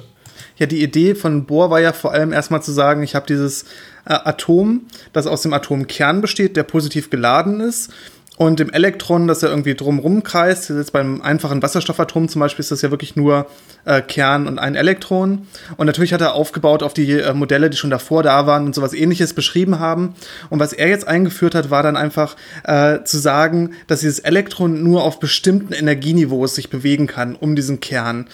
Ja, 0.58 0.66
die 0.66 0.82
Idee 0.82 1.14
von 1.14 1.44
Bohr 1.44 1.70
war 1.70 1.80
ja 1.80 1.92
vor 1.92 2.12
allem 2.12 2.32
erstmal 2.32 2.62
zu 2.62 2.72
sagen, 2.72 3.02
ich 3.02 3.14
habe 3.14 3.26
dieses 3.26 3.64
äh, 4.06 4.14
Atom, 4.14 4.86
das 5.12 5.26
aus 5.26 5.42
dem 5.42 5.52
Atomkern 5.52 6.22
besteht, 6.22 6.56
der 6.56 6.62
positiv 6.62 7.10
geladen 7.10 7.60
ist 7.60 7.92
und 8.36 8.60
dem 8.60 8.70
Elektron, 8.70 9.26
das 9.26 9.42
er 9.42 9.48
irgendwie 9.48 9.74
drumrum 9.74 10.22
kreist, 10.22 10.68
jetzt 10.68 10.92
beim 10.92 11.22
einfachen 11.22 11.62
Wasserstoffatom 11.62 12.28
zum 12.28 12.40
Beispiel, 12.40 12.62
ist 12.62 12.70
das 12.70 12.82
ja 12.82 12.90
wirklich 12.90 13.16
nur 13.16 13.46
äh, 13.86 14.02
Kern 14.02 14.46
und 14.46 14.58
ein 14.58 14.74
Elektron. 14.74 15.46
Und 15.78 15.86
natürlich 15.86 16.12
hat 16.12 16.20
er 16.20 16.34
aufgebaut 16.34 16.82
auf 16.82 16.92
die 16.92 17.12
äh, 17.12 17.32
Modelle, 17.32 17.70
die 17.70 17.78
schon 17.78 17.88
davor 17.88 18.22
da 18.22 18.46
waren 18.46 18.66
und 18.66 18.74
sowas 18.74 18.92
ähnliches 18.92 19.32
beschrieben 19.32 19.78
haben. 19.78 20.14
Und 20.50 20.60
was 20.60 20.74
er 20.74 20.88
jetzt 20.88 21.08
eingeführt 21.08 21.54
hat, 21.54 21.70
war 21.70 21.82
dann 21.82 21.96
einfach 21.96 22.36
äh, 22.64 23.02
zu 23.04 23.16
sagen, 23.16 23.70
dass 23.86 24.00
dieses 24.00 24.18
Elektron 24.18 24.82
nur 24.82 25.02
auf 25.02 25.18
bestimmten 25.18 25.72
Energieniveaus 25.72 26.54
sich 26.54 26.68
bewegen 26.68 27.06
kann 27.06 27.36
um 27.36 27.56
diesen 27.56 27.80
Kern. 27.80 28.28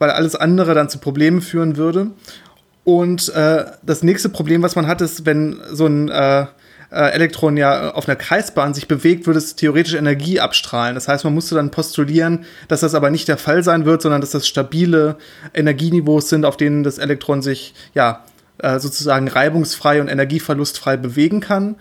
Weil 0.00 0.10
alles 0.10 0.34
andere 0.34 0.74
dann 0.74 0.88
zu 0.88 0.98
Problemen 0.98 1.40
führen 1.40 1.76
würde. 1.76 2.08
Und 2.82 3.28
äh, 3.28 3.64
das 3.82 4.02
nächste 4.02 4.28
Problem, 4.30 4.62
was 4.62 4.74
man 4.74 4.88
hat, 4.88 5.00
ist, 5.00 5.24
wenn 5.24 5.60
so 5.70 5.86
ein 5.86 6.10
äh, 6.94 7.04
äh, 7.04 7.10
Elektron 7.10 7.56
ja 7.56 7.92
auf 7.92 8.08
einer 8.08 8.16
Kreisbahn 8.16 8.74
sich 8.74 8.88
bewegt, 8.88 9.26
würde 9.26 9.38
es 9.38 9.56
theoretisch 9.56 9.94
Energie 9.94 10.40
abstrahlen. 10.40 10.94
Das 10.94 11.08
heißt, 11.08 11.24
man 11.24 11.34
musste 11.34 11.54
dann 11.54 11.70
postulieren, 11.70 12.44
dass 12.68 12.80
das 12.80 12.94
aber 12.94 13.10
nicht 13.10 13.28
der 13.28 13.38
Fall 13.38 13.62
sein 13.62 13.84
wird, 13.84 14.02
sondern 14.02 14.20
dass 14.20 14.30
das 14.30 14.46
stabile 14.46 15.16
Energieniveaus 15.52 16.28
sind, 16.28 16.44
auf 16.44 16.56
denen 16.56 16.82
das 16.82 16.98
Elektron 16.98 17.42
sich 17.42 17.74
ja 17.94 18.24
äh, 18.58 18.78
sozusagen 18.78 19.28
reibungsfrei 19.28 20.00
und 20.00 20.08
energieverlustfrei 20.08 20.96
bewegen 20.96 21.40
kann. 21.40 21.76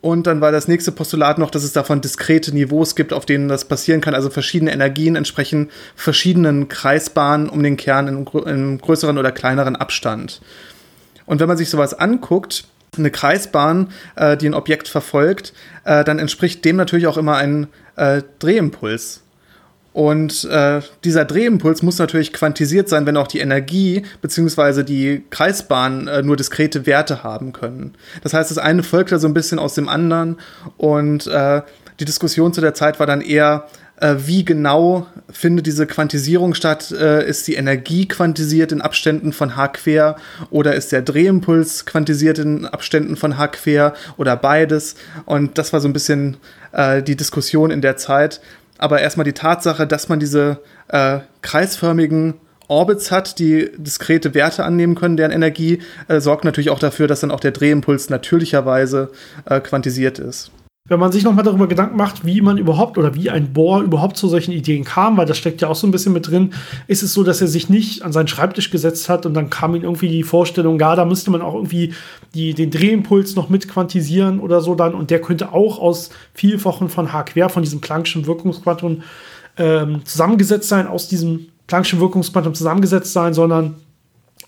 Und 0.00 0.26
dann 0.26 0.42
war 0.42 0.52
das 0.52 0.68
nächste 0.68 0.92
Postulat 0.92 1.38
noch, 1.38 1.50
dass 1.50 1.64
es 1.64 1.72
davon 1.72 2.02
diskrete 2.02 2.52
Niveaus 2.52 2.94
gibt, 2.94 3.14
auf 3.14 3.24
denen 3.24 3.48
das 3.48 3.64
passieren 3.64 4.02
kann. 4.02 4.14
Also 4.14 4.28
verschiedene 4.28 4.70
Energien 4.70 5.16
entsprechen 5.16 5.70
verschiedenen 5.96 6.68
Kreisbahnen 6.68 7.48
um 7.48 7.62
den 7.62 7.78
Kern 7.78 8.08
in 8.08 8.26
einem 8.46 8.78
größeren 8.78 9.16
oder 9.16 9.32
kleineren 9.32 9.76
Abstand. 9.76 10.42
Und 11.24 11.40
wenn 11.40 11.48
man 11.48 11.56
sich 11.56 11.70
sowas 11.70 11.94
anguckt, 11.94 12.64
eine 12.98 13.10
Kreisbahn, 13.10 13.90
äh, 14.16 14.36
die 14.36 14.46
ein 14.46 14.54
Objekt 14.54 14.88
verfolgt, 14.88 15.52
äh, 15.84 16.04
dann 16.04 16.18
entspricht 16.18 16.64
dem 16.64 16.76
natürlich 16.76 17.06
auch 17.06 17.16
immer 17.16 17.36
ein 17.36 17.68
äh, 17.96 18.22
Drehimpuls. 18.38 19.22
Und 19.94 20.44
äh, 20.46 20.80
dieser 21.04 21.24
Drehimpuls 21.24 21.82
muss 21.82 21.98
natürlich 21.98 22.32
quantisiert 22.32 22.88
sein, 22.88 23.06
wenn 23.06 23.16
auch 23.16 23.28
die 23.28 23.38
Energie 23.38 24.02
bzw. 24.22 24.82
die 24.82 25.22
Kreisbahn 25.30 26.08
äh, 26.08 26.20
nur 26.20 26.36
diskrete 26.36 26.84
Werte 26.84 27.22
haben 27.22 27.52
können. 27.52 27.94
Das 28.24 28.34
heißt, 28.34 28.50
das 28.50 28.58
eine 28.58 28.82
folgt 28.82 29.12
da 29.12 29.20
so 29.20 29.28
ein 29.28 29.34
bisschen 29.34 29.60
aus 29.60 29.74
dem 29.74 29.88
anderen 29.88 30.38
und 30.78 31.28
äh, 31.28 31.62
die 32.00 32.04
Diskussion 32.04 32.52
zu 32.52 32.60
der 32.60 32.74
Zeit 32.74 32.98
war 32.98 33.06
dann 33.06 33.20
eher, 33.20 33.68
äh, 34.04 34.26
wie 34.26 34.44
genau 34.44 35.06
findet 35.30 35.66
diese 35.66 35.86
Quantisierung 35.86 36.54
statt? 36.54 36.90
Äh, 36.92 37.26
ist 37.26 37.48
die 37.48 37.54
Energie 37.54 38.06
quantisiert 38.06 38.70
in 38.70 38.82
Abständen 38.82 39.32
von 39.32 39.56
H 39.56 39.68
quer 39.68 40.16
oder 40.50 40.74
ist 40.74 40.92
der 40.92 41.00
Drehimpuls 41.00 41.86
quantisiert 41.86 42.38
in 42.38 42.66
Abständen 42.66 43.16
von 43.16 43.38
H 43.38 43.48
quer 43.48 43.94
oder 44.18 44.36
beides? 44.36 44.96
Und 45.24 45.56
das 45.56 45.72
war 45.72 45.80
so 45.80 45.88
ein 45.88 45.94
bisschen 45.94 46.36
äh, 46.72 47.02
die 47.02 47.16
Diskussion 47.16 47.70
in 47.70 47.80
der 47.80 47.96
Zeit. 47.96 48.40
Aber 48.76 49.00
erstmal 49.00 49.24
die 49.24 49.32
Tatsache, 49.32 49.86
dass 49.86 50.10
man 50.10 50.20
diese 50.20 50.58
äh, 50.88 51.20
kreisförmigen 51.40 52.34
Orbits 52.68 53.10
hat, 53.10 53.38
die 53.38 53.70
diskrete 53.76 54.34
Werte 54.34 54.64
annehmen 54.64 54.96
können, 54.96 55.16
deren 55.16 55.30
Energie, 55.30 55.80
äh, 56.08 56.20
sorgt 56.20 56.44
natürlich 56.44 56.70
auch 56.70 56.78
dafür, 56.78 57.06
dass 57.06 57.20
dann 57.20 57.30
auch 57.30 57.40
der 57.40 57.52
Drehimpuls 57.52 58.10
natürlicherweise 58.10 59.10
äh, 59.46 59.60
quantisiert 59.60 60.18
ist 60.18 60.50
wenn 60.86 61.00
man 61.00 61.12
sich 61.12 61.24
nochmal 61.24 61.44
darüber 61.44 61.66
Gedanken 61.66 61.96
macht, 61.96 62.26
wie 62.26 62.42
man 62.42 62.58
überhaupt 62.58 62.98
oder 62.98 63.14
wie 63.14 63.30
ein 63.30 63.54
Bohr 63.54 63.80
überhaupt 63.80 64.18
zu 64.18 64.28
solchen 64.28 64.52
Ideen 64.52 64.84
kam, 64.84 65.16
weil 65.16 65.24
das 65.24 65.38
steckt 65.38 65.62
ja 65.62 65.68
auch 65.68 65.76
so 65.76 65.86
ein 65.86 65.90
bisschen 65.90 66.12
mit 66.12 66.28
drin, 66.28 66.52
ist 66.88 67.02
es 67.02 67.14
so, 67.14 67.24
dass 67.24 67.40
er 67.40 67.46
sich 67.46 67.70
nicht 67.70 68.02
an 68.02 68.12
seinen 68.12 68.28
Schreibtisch 68.28 68.70
gesetzt 68.70 69.08
hat 69.08 69.24
und 69.24 69.32
dann 69.32 69.48
kam 69.48 69.74
ihm 69.74 69.82
irgendwie 69.82 70.10
die 70.10 70.22
Vorstellung, 70.22 70.78
ja, 70.78 70.94
da 70.94 71.06
müsste 71.06 71.30
man 71.30 71.40
auch 71.40 71.54
irgendwie 71.54 71.94
die, 72.34 72.52
den 72.52 72.70
Drehimpuls 72.70 73.34
noch 73.34 73.48
mit 73.48 73.66
quantisieren 73.66 74.40
oder 74.40 74.60
so 74.60 74.74
dann. 74.74 74.92
Und 74.92 75.10
der 75.10 75.22
könnte 75.22 75.54
auch 75.54 75.78
aus 75.78 76.10
Vielfachen 76.34 76.90
von 76.90 77.14
H 77.14 77.22
quer, 77.22 77.48
von 77.48 77.62
diesem 77.62 77.80
Planck'schen 77.80 78.26
Wirkungsquantum 78.26 79.04
ähm, 79.56 80.04
zusammengesetzt 80.04 80.68
sein, 80.68 80.86
aus 80.86 81.08
diesem 81.08 81.46
Planck'schen 81.66 81.98
Wirkungsquantum 81.98 82.52
zusammengesetzt 82.52 83.14
sein, 83.14 83.32
sondern 83.32 83.76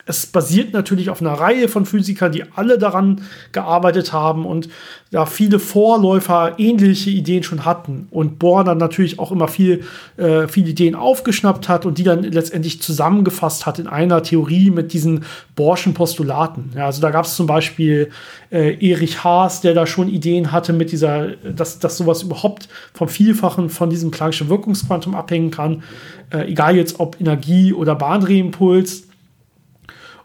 es 0.08 0.24
basiert 0.24 0.72
natürlich 0.72 1.10
auf 1.10 1.20
einer 1.20 1.32
Reihe 1.32 1.68
von 1.68 1.84
Physikern, 1.84 2.30
die 2.30 2.44
alle 2.54 2.78
daran 2.78 3.22
gearbeitet 3.50 4.12
haben 4.12 4.46
und 4.46 4.68
da 5.10 5.26
viele 5.26 5.58
Vorläufer 5.58 6.54
ähnliche 6.58 7.10
Ideen 7.10 7.42
schon 7.42 7.64
hatten 7.64 8.06
und 8.12 8.38
Bohr 8.38 8.62
dann 8.62 8.78
natürlich 8.78 9.18
auch 9.18 9.32
immer 9.32 9.48
viel, 9.48 9.82
äh, 10.16 10.46
viele 10.46 10.70
Ideen 10.70 10.94
aufgeschnappt 10.94 11.68
hat 11.68 11.86
und 11.86 11.98
die 11.98 12.04
dann 12.04 12.22
letztendlich 12.22 12.80
zusammengefasst 12.80 13.66
hat 13.66 13.80
in 13.80 13.88
einer 13.88 14.22
Theorie 14.22 14.70
mit 14.70 14.92
diesen 14.92 15.24
Bohrschen 15.56 15.92
Postulaten. 15.92 16.70
Ja, 16.76 16.86
also 16.86 17.02
da 17.02 17.10
gab 17.10 17.24
es 17.24 17.34
zum 17.34 17.48
Beispiel 17.48 18.10
äh, 18.52 18.74
Erich 18.88 19.24
Haas, 19.24 19.60
der 19.60 19.74
da 19.74 19.86
schon 19.86 20.08
Ideen 20.08 20.52
hatte 20.52 20.72
mit 20.72 20.92
dieser, 20.92 21.28
dass, 21.36 21.80
dass 21.80 21.96
sowas 21.96 22.22
überhaupt 22.22 22.68
vom 22.94 23.08
Vielfachen 23.08 23.70
von 23.70 23.90
diesem 23.90 24.12
Planck'schen 24.12 24.48
Wirkungsquantum 24.48 25.16
abhängen 25.16 25.50
kann, 25.50 25.82
äh, 26.30 26.48
egal 26.48 26.76
jetzt 26.76 27.00
ob 27.00 27.20
Energie 27.20 27.72
oder 27.72 27.96
Bahndrehimpuls. 27.96 29.05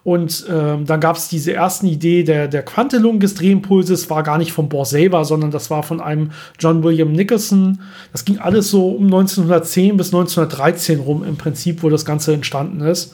Und 0.03 0.46
ähm, 0.50 0.86
dann 0.86 1.00
gab 1.00 1.15
es 1.15 1.27
diese 1.27 1.53
ersten 1.53 1.86
Idee 1.86 2.24
der, 2.24 2.48
der 2.48 2.63
Quantelung 2.63 3.20
des 3.20 3.36
Drehimpulses, 3.36 4.10
war 4.10 4.24
gar 4.24 4.39
nicht 4.39 4.51
von 4.51 4.67
Bohr 4.67 4.86
selber, 4.86 5.25
sondern 5.25 5.51
das 5.51 5.70
war 5.70 5.84
von 5.84 6.01
einem 6.01 6.31
John 6.58 6.84
William 6.84 7.12
Nicholson. 7.12 7.81
Das 8.12 8.25
ging 8.25 8.39
alles 8.39 8.72
so 8.72 8.89
um 8.89 9.05
1910 9.05 9.98
bis 9.98 10.08
1913 10.08 11.00
rum 11.00 11.24
im 11.24 11.38
Prinzip, 11.38 11.84
wo 11.84 11.89
das 11.89 12.03
Ganze 12.03 12.34
entstanden 12.34 12.81
ist. 12.81 13.13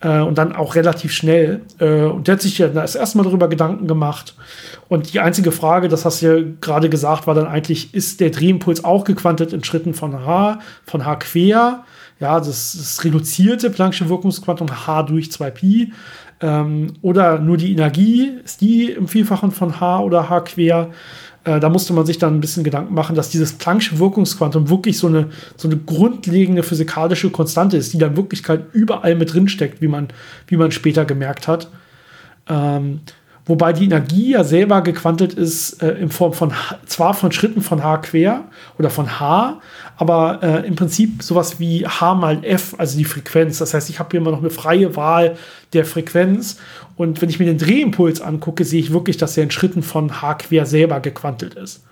Äh, 0.00 0.20
und 0.20 0.36
dann 0.36 0.54
auch 0.54 0.74
relativ 0.74 1.12
schnell. 1.12 1.62
Äh, 1.78 2.02
und 2.02 2.26
der 2.26 2.34
hat 2.34 2.42
sich 2.42 2.58
ja 2.58 2.68
das 2.68 2.96
erste 2.96 3.18
Mal 3.18 3.24
darüber 3.24 3.48
Gedanken 3.48 3.86
gemacht. 3.86 4.34
Und 4.88 5.12
die 5.12 5.20
einzige 5.20 5.52
Frage, 5.52 5.88
das 5.88 6.04
hast 6.04 6.22
du 6.22 6.26
ja 6.26 6.44
gerade 6.60 6.90
gesagt, 6.90 7.28
war 7.28 7.34
dann 7.34 7.46
eigentlich, 7.46 7.94
ist 7.94 8.20
der 8.20 8.30
Drehimpuls 8.30 8.84
auch 8.84 9.04
gequantet 9.04 9.52
in 9.52 9.62
Schritten 9.62 9.94
von 9.94 10.26
H, 10.26 10.58
von 10.84 11.06
H 11.06 11.16
quer? 11.16 11.84
Ja, 12.20 12.38
das, 12.38 12.72
das 12.72 13.04
reduzierte 13.04 13.68
Planck'sche 13.70 14.08
Wirkungsquantum 14.08 14.68
H 14.86 15.02
durch 15.04 15.26
2Pi 15.26 15.88
ähm, 16.40 16.94
oder 17.02 17.38
nur 17.38 17.56
die 17.56 17.72
Energie, 17.72 18.32
ist 18.44 18.60
die 18.60 18.90
im 18.90 19.08
Vielfachen 19.08 19.50
von 19.50 19.80
H 19.80 20.00
oder 20.00 20.28
H 20.28 20.40
quer. 20.40 20.90
Äh, 21.44 21.60
da 21.60 21.68
musste 21.68 21.92
man 21.92 22.06
sich 22.06 22.18
dann 22.18 22.34
ein 22.34 22.40
bisschen 22.40 22.64
Gedanken 22.64 22.94
machen, 22.94 23.16
dass 23.16 23.30
dieses 23.30 23.58
Planck'sche 23.60 23.98
Wirkungsquantum 23.98 24.68
wirklich 24.68 24.98
so 24.98 25.06
eine, 25.06 25.28
so 25.56 25.68
eine 25.68 25.76
grundlegende 25.76 26.62
physikalische 26.62 27.30
Konstante 27.30 27.76
ist, 27.76 27.92
die 27.92 27.98
dann 27.98 28.16
Wirklichkeit 28.16 28.66
überall 28.72 29.14
mit 29.14 29.32
drin 29.32 29.48
steckt, 29.48 29.80
wie 29.80 29.88
man, 29.88 30.08
wie 30.46 30.56
man 30.56 30.72
später 30.72 31.04
gemerkt 31.04 31.48
hat. 31.48 31.70
Ähm, 32.48 33.00
wobei 33.46 33.72
die 33.72 33.84
Energie 33.84 34.32
ja 34.32 34.44
selber 34.44 34.82
gequantelt 34.82 35.34
ist 35.34 35.82
äh, 35.82 35.92
in 35.92 36.10
Form 36.10 36.32
von 36.32 36.52
zwar 36.84 37.14
von 37.14 37.32
Schritten 37.32 37.62
von 37.62 37.82
H 37.82 37.98
quer 37.98 38.44
oder 38.78 38.90
von 38.90 39.18
H, 39.18 39.60
aber 39.96 40.40
äh, 40.42 40.66
im 40.66 40.76
Prinzip 40.76 41.22
sowas 41.22 41.58
wie 41.58 41.86
H 41.86 42.14
mal 42.14 42.44
F, 42.44 42.74
also 42.78 42.98
die 42.98 43.04
Frequenz. 43.04 43.58
Das 43.58 43.72
heißt, 43.72 43.88
ich 43.88 43.98
habe 43.98 44.10
hier 44.10 44.20
immer 44.20 44.30
noch 44.30 44.40
eine 44.40 44.50
freie 44.50 44.94
Wahl 44.96 45.36
der 45.72 45.84
Frequenz. 45.84 46.58
Und 46.96 47.22
wenn 47.22 47.28
ich 47.28 47.38
mir 47.38 47.46
den 47.46 47.58
Drehimpuls 47.58 48.20
angucke, 48.20 48.64
sehe 48.64 48.80
ich 48.80 48.92
wirklich, 48.92 49.16
dass 49.16 49.36
er 49.36 49.44
in 49.44 49.50
Schritten 49.50 49.82
von 49.82 50.20
H 50.20 50.34
quer 50.34 50.66
selber 50.66 51.00
gequantelt 51.00 51.54
ist. 51.54 51.82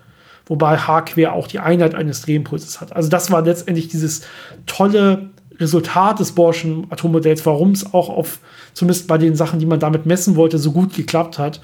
Wobei 0.46 0.76
H 0.76 1.02
quer 1.02 1.32
auch 1.32 1.46
die 1.46 1.58
Einheit 1.58 1.94
eines 1.94 2.22
Drehimpulses 2.22 2.80
hat. 2.80 2.94
Also 2.94 3.08
das 3.08 3.30
war 3.30 3.42
letztendlich 3.42 3.88
dieses 3.88 4.22
tolle 4.66 5.30
Resultat 5.58 6.20
des 6.20 6.32
Bohrschen 6.32 6.86
Atommodells, 6.90 7.44
warum 7.46 7.72
es 7.72 7.92
auch 7.94 8.08
auf, 8.08 8.38
zumindest 8.72 9.08
bei 9.08 9.18
den 9.18 9.36
Sachen, 9.36 9.58
die 9.58 9.66
man 9.66 9.80
damit 9.80 10.06
messen 10.06 10.36
wollte, 10.36 10.58
so 10.58 10.72
gut 10.72 10.94
geklappt 10.94 11.38
hat 11.38 11.60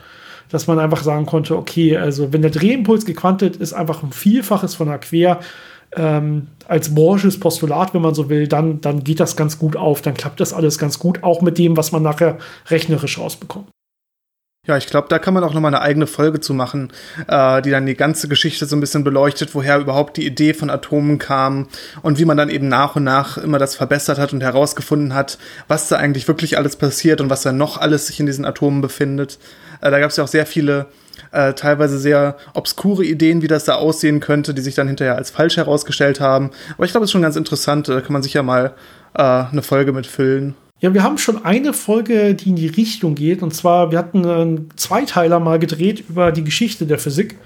dass 0.50 0.66
man 0.66 0.78
einfach 0.78 1.02
sagen 1.02 1.26
konnte, 1.26 1.56
okay, 1.56 1.97
also 1.97 2.32
wenn 2.32 2.42
der 2.42 2.50
Drehimpuls 2.50 3.06
gequantelt 3.06 3.56
ist, 3.56 3.73
einfach 3.73 4.02
ein 4.02 4.12
Vielfaches 4.12 4.75
von 4.75 4.90
H 4.90 4.99
quer, 4.99 5.40
ähm, 5.97 6.49
als 6.68 6.94
Borsches 6.94 7.40
Postulat, 7.40 7.94
wenn 7.94 8.02
man 8.02 8.14
so 8.14 8.28
will, 8.28 8.47
dann, 8.47 8.80
dann 8.80 9.02
geht 9.02 9.20
das 9.20 9.37
ganz 9.37 9.59
gut 9.59 9.76
auf. 9.76 10.02
Dann 10.02 10.14
klappt 10.14 10.40
das 10.40 10.52
alles 10.52 10.78
ganz 10.78 10.99
gut, 10.99 11.23
auch 11.23 11.40
mit 11.40 11.59
dem, 11.59 11.76
was 11.76 11.92
man 11.92 12.02
nachher 12.02 12.38
rechnerisch 12.68 13.18
rausbekommt. 13.18 13.68
Ja, 14.71 14.77
ich 14.77 14.87
glaube, 14.87 15.09
da 15.09 15.19
kann 15.19 15.35
man 15.35 15.43
auch 15.43 15.53
noch 15.53 15.61
mal 15.61 15.67
eine 15.67 15.81
eigene 15.81 16.07
Folge 16.07 16.39
zu 16.39 16.55
machen, 16.55 16.93
äh, 17.27 17.61
die 17.61 17.71
dann 17.71 17.87
die 17.87 17.97
ganze 17.97 18.29
Geschichte 18.29 18.67
so 18.67 18.77
ein 18.77 18.81
bisschen 18.81 19.03
beleuchtet, 19.03 19.53
woher 19.53 19.81
überhaupt 19.81 20.17
die 20.17 20.25
Idee 20.25 20.55
von 20.55 20.71
Atomen 20.71 21.19
kam 21.19 21.67
und 22.03 22.21
wie 22.21 22.25
man 22.25 22.37
dann 22.37 22.50
eben 22.50 22.69
nach 22.69 22.95
und 22.95 23.03
nach 23.03 23.37
immer 23.37 23.59
das 23.59 23.75
verbessert 23.75 24.21
hat 24.21 24.33
und 24.33 24.45
herausgefunden 24.45 25.12
hat, 25.12 25.39
was 25.67 25.89
da 25.89 25.97
eigentlich 25.97 26.29
wirklich 26.29 26.57
alles 26.57 26.77
passiert 26.77 27.21
und 27.21 27.31
was 27.31 27.43
da 27.43 27.50
noch 27.50 27.79
alles 27.79 28.07
sich 28.07 28.21
in 28.21 28.27
diesen 28.27 28.45
Atomen 28.45 28.81
befindet. 28.81 29.41
Äh, 29.81 29.91
da 29.91 29.99
gab 29.99 30.11
es 30.11 30.19
ja 30.19 30.23
auch 30.23 30.29
sehr 30.29 30.47
viele 30.47 30.87
äh, 31.33 31.53
teilweise 31.55 31.99
sehr 31.99 32.37
obskure 32.55 33.03
Ideen, 33.03 33.43
wie 33.43 33.49
das 33.49 33.65
da 33.65 33.75
aussehen 33.75 34.21
könnte, 34.21 34.55
die 34.55 34.62
sich 34.62 34.77
dann 34.77 34.87
hinterher 34.87 35.17
als 35.17 35.31
falsch 35.31 35.57
herausgestellt 35.57 36.21
haben. 36.21 36.53
Aber 36.77 36.85
ich 36.85 36.93
glaube, 36.93 37.07
es 37.07 37.09
ist 37.09 37.12
schon 37.12 37.23
ganz 37.23 37.35
interessant. 37.35 37.89
Da 37.89 38.00
kann 38.00 38.12
man 38.12 38.23
sicher 38.23 38.45
mal 38.45 38.75
äh, 39.15 39.21
eine 39.21 39.62
Folge 39.62 39.93
mitfüllen. 39.93 40.55
Ja, 40.81 40.95
wir 40.95 41.03
haben 41.03 41.19
schon 41.19 41.45
eine 41.45 41.75
Folge, 41.75 42.35
die 42.35 42.49
in 42.49 42.57
die 42.57 42.67
Richtung 42.67 43.15
geht. 43.15 43.43
Und 43.43 43.55
zwar, 43.55 43.91
wir 43.91 43.99
hatten 43.99 44.25
einen 44.25 44.71
Zweiteiler 44.77 45.39
mal 45.39 45.59
gedreht 45.59 46.05
über 46.09 46.33
die 46.33 46.43
Geschichte 46.43 46.87
der 46.87 46.99
Physik. 46.99 47.37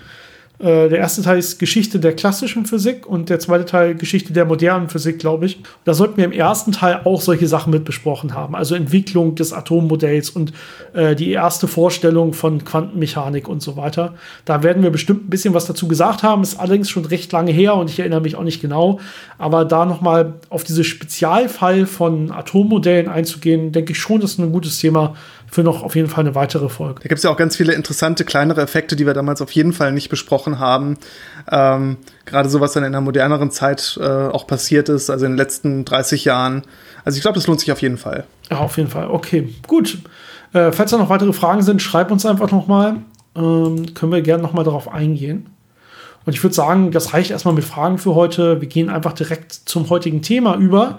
Äh, 0.59 0.89
der 0.89 0.99
erste 0.99 1.23
Teil 1.23 1.39
ist 1.39 1.59
Geschichte 1.59 1.99
der 1.99 2.15
klassischen 2.15 2.65
Physik 2.65 3.07
und 3.07 3.29
der 3.29 3.41
zweite 3.41 3.65
Teil 3.65 3.95
Geschichte 3.97 4.33
der 4.33 4.45
modernen 4.45 4.89
Physik, 4.89 5.19
glaube 5.19 5.47
ich. 5.47 5.61
Da 5.85 5.95
sollten 5.95 6.17
wir 6.17 6.25
im 6.25 6.33
ersten 6.33 6.71
Teil 6.71 7.01
auch 7.05 7.21
solche 7.21 7.49
Sachen 7.49 7.73
mit 7.73 7.85
besprochen 7.85 8.35
haben, 8.35 8.55
also 8.55 8.77
Entwicklung 8.77 9.35
des 9.35 9.53
Atommodells 9.53 10.31
und 10.31 10.53
äh, 10.93 11.17
die 11.17 11.33
erste 11.33 11.67
Vorstellung 11.67 12.35
von 12.35 12.65
Quantenmechanik 12.65 13.49
und 13.49 13.63
so 13.63 13.77
weiter. 13.77 14.15
Da 14.45 14.63
werden 14.63 14.85
wir 14.85 14.91
bestimmt 14.91 15.27
ein 15.27 15.31
bisschen 15.31 15.55
was 15.55 15.67
dazu 15.67 15.89
gesagt 15.89 16.23
haben, 16.23 16.43
ist 16.43 16.61
allerdings 16.61 16.89
schon 16.89 17.05
recht 17.05 17.33
lange 17.33 17.51
her 17.51 17.75
und 17.75 17.91
ich 17.91 17.99
erinnere 17.99 18.21
mich 18.21 18.37
auch 18.37 18.45
nicht 18.45 18.61
genau. 18.61 19.01
Aber 19.39 19.65
da 19.65 19.85
nochmal 19.85 20.35
auf 20.51 20.63
diese 20.63 20.85
Spezialfall 20.85 21.87
von 21.87 22.31
Atommodellen 22.31 23.09
einzugehen, 23.09 23.73
denke 23.73 23.93
ich 23.93 23.99
schon, 23.99 24.23
ist 24.23 24.39
ein 24.39 24.53
gutes 24.53 24.79
Thema 24.79 25.15
für 25.55 25.63
noch 25.63 25.85
auf 25.85 25.95
jeden 25.95 26.09
Fall 26.09 26.25
eine 26.25 26.35
weitere 26.35 26.69
Folge. 26.69 27.01
Da 27.01 27.09
gibt 27.09 27.19
es 27.19 27.23
ja 27.23 27.31
auch 27.31 27.37
ganz 27.37 27.55
viele 27.55 27.75
interessante 27.75 28.25
kleinere 28.25 28.61
Effekte, 28.61 28.97
die 28.97 29.07
wir 29.07 29.15
damals 29.15 29.41
auf 29.41 29.53
jeden 29.53 29.73
Fall 29.73 29.93
nicht 29.93 30.09
besprochen 30.09 30.59
haben. 30.59 30.99
Ähm, 31.49 31.99
Gerade 32.25 32.49
so, 32.49 32.59
was 32.59 32.73
dann 32.73 32.83
in 32.83 32.89
einer 32.89 33.01
moderneren 33.01 33.53
Zeit 33.53 33.97
äh, 34.03 34.05
auch 34.05 34.49
passiert 34.49 34.89
ist, 34.89 35.11
also 35.11 35.27
in 35.27 35.33
den 35.33 35.39
letzten 35.39 35.85
30 35.85 36.25
Jahren. 36.25 36.63
Also 37.05 37.19
ich 37.19 37.23
glaube, 37.23 37.37
das 37.37 37.47
lohnt 37.47 37.61
sich 37.61 37.71
auf 37.71 37.81
jeden 37.83 37.99
Fall. 37.99 38.25
Ja, 38.51 38.59
auf 38.59 38.77
jeden 38.79 38.91
Fall. 38.91 39.07
Okay, 39.07 39.55
gut. 39.69 39.99
Äh, 40.55 40.73
falls 40.73 40.91
da 40.91 40.97
noch 40.97 41.09
weitere 41.09 41.33
Fragen 41.33 41.63
sind, 41.63 41.81
schreib 41.81 42.11
uns 42.11 42.27
einfach 42.27 42.51
noch 42.51 42.67
mal. 42.67 42.97
Ähm, 43.37 43.95
können 43.95 44.11
wir 44.11 44.23
gerne 44.23 44.43
noch 44.43 44.55
mal 44.55 44.65
darauf 44.65 44.93
eingehen. 44.93 45.51
Und 46.27 46.33
ich 46.33 46.43
würde 46.43 46.55
sagen, 46.55 46.91
das 46.91 47.15
reicht 47.15 47.31
erstmal 47.31 47.55
mit 47.55 47.65
Fragen 47.65 47.99
für 47.99 48.17
heute. 48.17 48.61
Wir 48.61 48.67
gehen 48.67 48.91
einfach 48.91 49.13
direkt 49.13 49.53
zum 49.53 49.89
heutigen 49.89 50.21
Thema 50.21 50.57
über. 50.57 50.99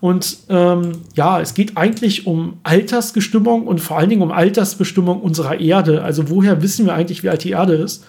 Und 0.00 0.38
ähm, 0.48 0.92
ja, 1.14 1.40
es 1.40 1.54
geht 1.54 1.76
eigentlich 1.76 2.26
um 2.26 2.58
Altersbestimmung 2.62 3.66
und 3.66 3.80
vor 3.80 3.98
allen 3.98 4.10
Dingen 4.10 4.22
um 4.22 4.32
Altersbestimmung 4.32 5.20
unserer 5.20 5.58
Erde. 5.58 6.02
Also 6.02 6.28
woher 6.28 6.62
wissen 6.62 6.86
wir 6.86 6.94
eigentlich, 6.94 7.22
wie 7.22 7.30
alt 7.30 7.44
die 7.44 7.50
Erde 7.50 7.74
ist? 7.74 8.04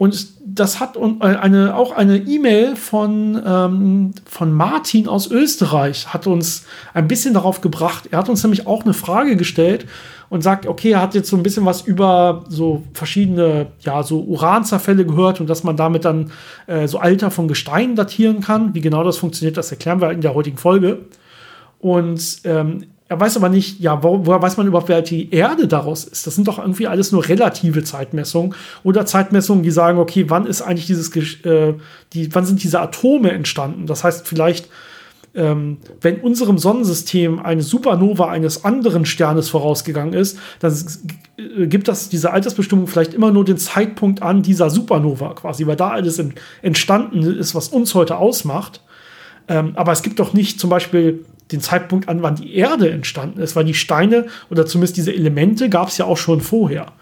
Und 0.00 0.28
das 0.46 0.80
hat 0.80 0.96
äh, 0.96 1.24
eine, 1.26 1.76
auch 1.76 1.92
eine 1.92 2.16
E-Mail 2.16 2.74
von, 2.74 3.40
ähm, 3.44 4.12
von 4.24 4.50
Martin 4.50 5.06
aus 5.06 5.30
Österreich 5.30 6.08
hat 6.08 6.26
uns 6.26 6.64
ein 6.94 7.06
bisschen 7.06 7.34
darauf 7.34 7.60
gebracht. 7.60 8.08
Er 8.10 8.18
hat 8.18 8.30
uns 8.30 8.42
nämlich 8.42 8.66
auch 8.66 8.84
eine 8.84 8.94
Frage 8.94 9.36
gestellt 9.36 9.84
und 10.30 10.42
sagt, 10.42 10.66
okay, 10.66 10.92
er 10.92 11.02
hat 11.02 11.14
jetzt 11.14 11.28
so 11.28 11.36
ein 11.36 11.42
bisschen 11.42 11.66
was 11.66 11.82
über 11.82 12.44
so 12.48 12.84
verschiedene, 12.94 13.66
ja, 13.80 14.02
so 14.02 14.20
Uranzerfälle 14.20 15.04
gehört 15.04 15.40
und 15.40 15.50
dass 15.50 15.64
man 15.64 15.76
damit 15.76 16.04
dann 16.04 16.30
äh, 16.68 16.86
so 16.86 16.98
Alter 16.98 17.30
von 17.30 17.48
Gesteinen 17.48 17.96
datieren 17.96 18.40
kann. 18.40 18.72
Wie 18.72 18.80
genau 18.80 19.02
das 19.04 19.18
funktioniert, 19.18 19.56
das 19.56 19.70
erklären 19.70 20.00
wir 20.00 20.12
in 20.12 20.20
der 20.20 20.34
heutigen 20.34 20.56
Folge. 20.56 21.00
Und 21.80 22.38
ähm, 22.44 22.84
er 23.08 23.18
weiß 23.18 23.36
aber 23.36 23.48
nicht, 23.48 23.80
ja, 23.80 24.04
wo, 24.04 24.24
woher 24.24 24.40
weiß 24.40 24.56
man 24.56 24.68
überhaupt, 24.68 24.88
wer 24.88 25.02
die 25.02 25.34
Erde 25.34 25.66
daraus 25.66 26.04
ist? 26.04 26.28
Das 26.28 26.36
sind 26.36 26.46
doch 26.46 26.60
irgendwie 26.60 26.86
alles 26.86 27.10
nur 27.10 27.28
relative 27.28 27.82
Zeitmessungen 27.82 28.54
oder 28.84 29.06
Zeitmessungen, 29.06 29.64
die 29.64 29.72
sagen, 29.72 29.98
okay, 29.98 30.26
wann 30.28 30.46
ist 30.46 30.62
eigentlich 30.62 30.86
dieses, 30.86 31.14
äh, 31.44 31.74
die, 32.12 32.32
wann 32.32 32.46
sind 32.46 32.62
diese 32.62 32.80
Atome 32.80 33.32
entstanden? 33.32 33.86
Das 33.86 34.04
heißt, 34.04 34.28
vielleicht 34.28 34.68
ähm, 35.34 35.78
wenn 36.00 36.20
unserem 36.20 36.58
Sonnensystem 36.58 37.38
eine 37.38 37.62
Supernova 37.62 38.28
eines 38.28 38.64
anderen 38.64 39.06
Sternes 39.06 39.48
vorausgegangen 39.48 40.12
ist, 40.12 40.38
dann 40.58 40.74
gibt 41.68 41.88
das 41.88 42.08
diese 42.08 42.32
Altersbestimmung 42.32 42.86
vielleicht 42.86 43.14
immer 43.14 43.30
nur 43.30 43.44
den 43.44 43.58
Zeitpunkt 43.58 44.22
an 44.22 44.42
dieser 44.42 44.70
Supernova 44.70 45.34
quasi, 45.34 45.66
weil 45.66 45.76
da 45.76 45.90
alles 45.90 46.22
entstanden 46.62 47.22
ist, 47.22 47.54
was 47.54 47.68
uns 47.68 47.94
heute 47.94 48.16
ausmacht. 48.16 48.82
Ähm, 49.48 49.72
aber 49.76 49.92
es 49.92 50.02
gibt 50.02 50.18
doch 50.18 50.32
nicht 50.32 50.60
zum 50.60 50.70
Beispiel 50.70 51.24
den 51.52 51.60
Zeitpunkt 51.60 52.08
an, 52.08 52.22
wann 52.22 52.36
die 52.36 52.54
Erde 52.54 52.90
entstanden 52.90 53.40
ist, 53.40 53.56
weil 53.56 53.64
die 53.64 53.74
Steine 53.74 54.26
oder 54.50 54.66
zumindest 54.66 54.96
diese 54.96 55.12
Elemente 55.12 55.68
gab 55.68 55.88
es 55.88 55.98
ja 55.98 56.04
auch 56.04 56.16
schon 56.16 56.40
vorher. 56.40 56.92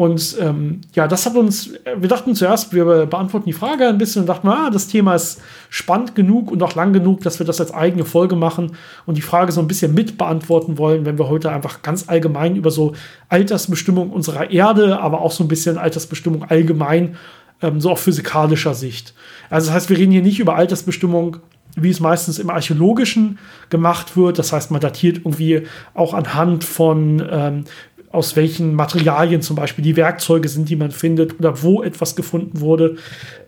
Und 0.00 0.38
ähm, 0.40 0.80
ja, 0.94 1.06
das 1.06 1.26
hat 1.26 1.34
uns, 1.34 1.74
wir 1.84 2.08
dachten 2.08 2.34
zuerst, 2.34 2.72
wir 2.72 3.04
beantworten 3.04 3.44
die 3.44 3.52
Frage 3.52 3.86
ein 3.86 3.98
bisschen 3.98 4.22
und 4.22 4.28
dachten, 4.28 4.48
ah, 4.48 4.70
das 4.70 4.88
Thema 4.88 5.14
ist 5.14 5.42
spannend 5.68 6.14
genug 6.14 6.50
und 6.50 6.62
auch 6.62 6.74
lang 6.74 6.94
genug, 6.94 7.20
dass 7.20 7.38
wir 7.38 7.44
das 7.44 7.60
als 7.60 7.74
eigene 7.74 8.06
Folge 8.06 8.34
machen 8.34 8.72
und 9.04 9.18
die 9.18 9.20
Frage 9.20 9.52
so 9.52 9.60
ein 9.60 9.68
bisschen 9.68 9.92
mit 9.92 10.16
beantworten 10.16 10.78
wollen, 10.78 11.04
wenn 11.04 11.18
wir 11.18 11.28
heute 11.28 11.52
einfach 11.52 11.82
ganz 11.82 12.08
allgemein 12.08 12.56
über 12.56 12.70
so 12.70 12.94
Altersbestimmung 13.28 14.08
unserer 14.08 14.50
Erde, 14.50 15.00
aber 15.00 15.20
auch 15.20 15.32
so 15.32 15.44
ein 15.44 15.48
bisschen 15.48 15.76
Altersbestimmung 15.76 16.44
allgemein, 16.44 17.16
ähm, 17.60 17.78
so 17.78 17.90
auf 17.90 18.00
physikalischer 18.00 18.72
Sicht. 18.72 19.12
Also 19.50 19.66
das 19.66 19.74
heißt, 19.74 19.90
wir 19.90 19.98
reden 19.98 20.12
hier 20.12 20.22
nicht 20.22 20.40
über 20.40 20.56
Altersbestimmung 20.56 21.40
wie 21.76 21.90
es 21.90 22.00
meistens 22.00 22.38
im 22.38 22.50
Archäologischen 22.50 23.38
gemacht 23.68 24.16
wird. 24.16 24.38
Das 24.38 24.52
heißt, 24.52 24.70
man 24.70 24.80
datiert 24.80 25.18
irgendwie 25.18 25.62
auch 25.94 26.14
anhand 26.14 26.64
von 26.64 27.26
ähm, 27.30 27.64
aus 28.12 28.34
welchen 28.34 28.74
Materialien 28.74 29.40
zum 29.40 29.54
Beispiel 29.54 29.84
die 29.84 29.96
Werkzeuge 29.96 30.48
sind, 30.48 30.68
die 30.68 30.74
man 30.74 30.90
findet 30.90 31.38
oder 31.38 31.62
wo 31.62 31.82
etwas 31.82 32.16
gefunden 32.16 32.60
wurde 32.60 32.96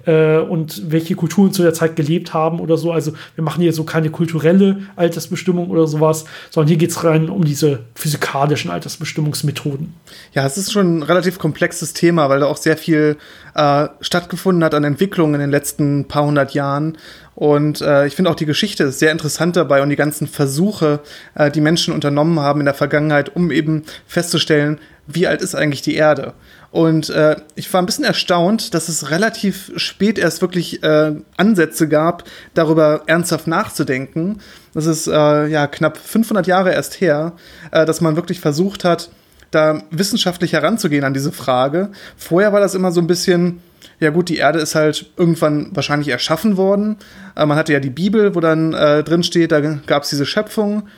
äh, 0.07 0.38
und 0.38 0.90
welche 0.92 1.16
Kulturen 1.16 1.52
zu 1.52 1.62
der 1.62 1.75
Zeit 1.75 1.97
gelebt 1.97 2.33
haben 2.33 2.61
oder 2.61 2.76
so. 2.76 2.92
Also 2.92 3.12
wir 3.35 3.42
machen 3.42 3.61
hier 3.61 3.73
so 3.73 3.83
keine 3.83 4.11
kulturelle 4.11 4.83
Altersbestimmung 4.95 5.69
oder 5.69 5.88
sowas, 5.88 6.26
sondern 6.50 6.69
hier 6.69 6.76
geht 6.76 6.90
es 6.90 7.02
rein 7.02 7.28
um 7.28 7.45
diese 7.45 7.81
physikalischen 7.97 8.71
Altersbestimmungsmethoden. 8.71 9.95
Ja, 10.33 10.47
es 10.47 10.57
ist 10.57 10.71
schon 10.71 10.99
ein 10.99 11.02
relativ 11.02 11.40
komplexes 11.40 11.92
Thema, 11.92 12.28
weil 12.28 12.38
da 12.38 12.47
auch 12.47 12.57
sehr 12.57 12.76
viel 12.76 13.16
äh, 13.54 13.88
stattgefunden 14.00 14.64
hat 14.64 14.75
an 14.75 14.85
Entwicklungen 14.85 15.35
in 15.35 15.40
den 15.40 15.50
letzten 15.50 16.09
paar 16.09 16.25
hundert 16.25 16.54
Jahren. 16.54 16.99
Und 17.35 17.80
äh, 17.80 18.06
ich 18.06 18.14
finde 18.14 18.30
auch 18.30 18.35
die 18.35 18.47
Geschichte 18.47 18.85
ist 18.85 18.99
sehr 18.99 19.12
interessant 19.12 19.56
dabei 19.56 19.82
und 19.82 19.90
die 19.90 19.97
ganzen 19.97 20.26
Versuche, 20.26 21.00
äh, 21.35 21.50
die 21.50 21.61
Menschen 21.61 21.94
unternommen 21.94 22.40
haben 22.40 22.61
in 22.61 22.66
der 22.66 22.74
Vergangenheit, 22.74 23.35
um 23.35 23.50
eben 23.50 23.85
festzustellen, 24.07 24.79
wie 25.07 25.27
alt 25.27 25.42
ist 25.42 25.55
eigentlich 25.55 25.83
die 25.83 25.94
Erde. 25.94 26.35
Und 26.70 27.11
äh, 27.11 27.37
ich 27.55 27.72
war 27.72 27.83
ein 27.83 27.87
bisschen 27.87 28.05
erstaunt, 28.05 28.72
dass 28.72 28.88
es 28.88 29.11
relativ 29.11 29.72
spät 29.77 30.18
erst 30.18 30.40
wirklich 30.40 30.83
äh, 30.83 31.12
Ansätze 31.37 31.87
gab, 31.87 32.24
darüber 32.55 33.03
ernsthaft 33.07 33.46
nachzudenken. 33.46 34.40
Das 34.72 34.87
ist 34.87 35.07
äh, 35.07 35.46
ja 35.46 35.66
knapp 35.66 35.98
500 35.98 36.46
Jahre 36.46 36.72
erst 36.72 37.00
her, 37.00 37.33
äh, 37.72 37.85
dass 37.85 38.00
man 38.00 38.16
wirklich 38.16 38.40
versucht 38.40 38.85
hat, 38.85 39.11
da 39.53 39.83
wissenschaftlich 39.91 40.53
heranzugehen 40.53 41.05
an 41.05 41.15
diese 41.15 41.31
Frage. 41.31 41.91
Vorher 42.17 42.53
war 42.53 42.61
das 42.61 42.75
immer 42.75 42.91
so 42.91 43.01
ein 43.01 43.07
bisschen, 43.07 43.61
ja 44.01 44.11
gut, 44.11 44.29
die 44.29 44.38
Erde 44.38 44.59
ist 44.59 44.75
halt 44.75 45.11
irgendwann 45.17 45.69
wahrscheinlich 45.73 46.09
erschaffen 46.09 46.57
worden. 46.57 46.97
Äh, 47.37 47.47
man 47.47 47.57
hatte 47.57 47.73
ja 47.73 47.81
die 47.81 47.91
Bibel, 47.91 48.35
wo 48.35 48.41
dann 48.41 48.73
äh, 48.75 49.05
drin 49.05 49.23
steht, 49.23 49.53
da 49.53 49.61
gab 49.61 50.03
es 50.03 50.11
diese 50.11 50.27
Schöpfung. 50.27 50.88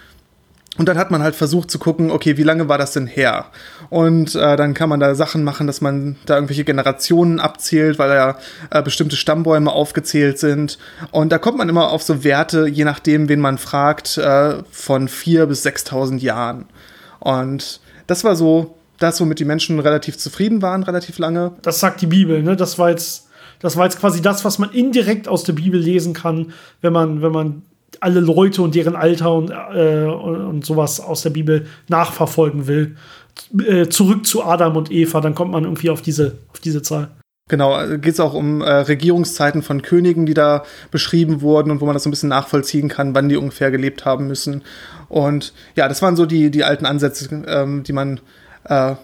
Und 0.76 0.88
dann 0.88 0.98
hat 0.98 1.12
man 1.12 1.22
halt 1.22 1.36
versucht 1.36 1.70
zu 1.70 1.78
gucken, 1.78 2.10
okay, 2.10 2.36
wie 2.36 2.42
lange 2.42 2.68
war 2.68 2.78
das 2.78 2.92
denn 2.92 3.06
her? 3.06 3.46
Und 3.90 4.34
äh, 4.34 4.56
dann 4.56 4.74
kann 4.74 4.88
man 4.88 4.98
da 4.98 5.14
Sachen 5.14 5.44
machen, 5.44 5.68
dass 5.68 5.80
man 5.80 6.16
da 6.26 6.34
irgendwelche 6.34 6.64
Generationen 6.64 7.38
abzählt, 7.38 7.98
weil 8.00 8.08
da 8.08 8.14
ja 8.14 8.38
äh, 8.70 8.82
bestimmte 8.82 9.14
Stammbäume 9.14 9.70
aufgezählt 9.70 10.40
sind. 10.40 10.78
Und 11.12 11.30
da 11.30 11.38
kommt 11.38 11.58
man 11.58 11.68
immer 11.68 11.90
auf 11.90 12.02
so 12.02 12.24
Werte, 12.24 12.66
je 12.66 12.84
nachdem, 12.84 13.28
wen 13.28 13.38
man 13.38 13.58
fragt, 13.58 14.18
äh, 14.18 14.64
von 14.68 15.06
vier 15.06 15.46
bis 15.46 15.64
6.000 15.64 16.18
Jahren. 16.18 16.66
Und 17.20 17.80
das 18.06 18.24
war 18.24 18.36
so 18.36 18.74
das, 18.98 19.20
womit 19.20 19.40
die 19.40 19.44
Menschen 19.44 19.80
relativ 19.80 20.18
zufrieden 20.18 20.62
waren, 20.62 20.82
relativ 20.82 21.18
lange. 21.18 21.52
Das 21.62 21.80
sagt 21.80 22.00
die 22.00 22.06
Bibel, 22.06 22.42
ne? 22.42 22.56
Das 22.56 22.78
war 22.78 22.90
jetzt, 22.90 23.28
das 23.60 23.76
war 23.76 23.84
jetzt 23.84 23.98
quasi 23.98 24.22
das, 24.22 24.44
was 24.44 24.58
man 24.58 24.70
indirekt 24.70 25.26
aus 25.28 25.44
der 25.44 25.54
Bibel 25.54 25.80
lesen 25.80 26.14
kann, 26.14 26.52
wenn 26.80 26.92
man, 26.92 27.22
wenn 27.22 27.32
man 27.32 27.62
alle 28.00 28.20
Leute 28.20 28.62
und 28.62 28.74
deren 28.74 28.96
Alter 28.96 29.32
und, 29.32 29.50
äh, 29.50 30.04
und 30.04 30.64
sowas 30.64 31.00
aus 31.00 31.22
der 31.22 31.30
Bibel 31.30 31.66
nachverfolgen 31.88 32.66
will. 32.66 32.96
Äh, 33.66 33.88
zurück 33.88 34.26
zu 34.26 34.44
Adam 34.44 34.76
und 34.76 34.90
Eva, 34.90 35.20
dann 35.20 35.34
kommt 35.34 35.50
man 35.50 35.64
irgendwie 35.64 35.90
auf 35.90 36.02
diese, 36.02 36.38
auf 36.52 36.60
diese 36.60 36.82
Zahl. 36.82 37.10
Genau, 37.48 37.78
äh, 37.78 37.98
geht 37.98 38.14
es 38.14 38.20
auch 38.20 38.32
um 38.32 38.62
äh, 38.62 38.70
Regierungszeiten 38.70 39.62
von 39.62 39.82
Königen, 39.82 40.24
die 40.24 40.32
da 40.32 40.64
beschrieben 40.90 41.42
wurden 41.42 41.70
und 41.70 41.82
wo 41.82 41.84
man 41.84 41.92
das 41.92 42.04
so 42.04 42.08
ein 42.08 42.10
bisschen 42.10 42.30
nachvollziehen 42.30 42.88
kann, 42.88 43.14
wann 43.14 43.28
die 43.28 43.36
ungefähr 43.36 43.70
gelebt 43.70 44.06
haben 44.06 44.26
müssen. 44.26 44.62
Und 45.10 45.52
ja, 45.76 45.86
das 45.86 46.00
waren 46.00 46.16
so 46.16 46.24
die, 46.24 46.50
die 46.50 46.64
alten 46.64 46.86
Ansätze, 46.86 47.44
ähm, 47.46 47.82
die 47.82 47.92
man 47.92 48.20
äh, 48.64 48.94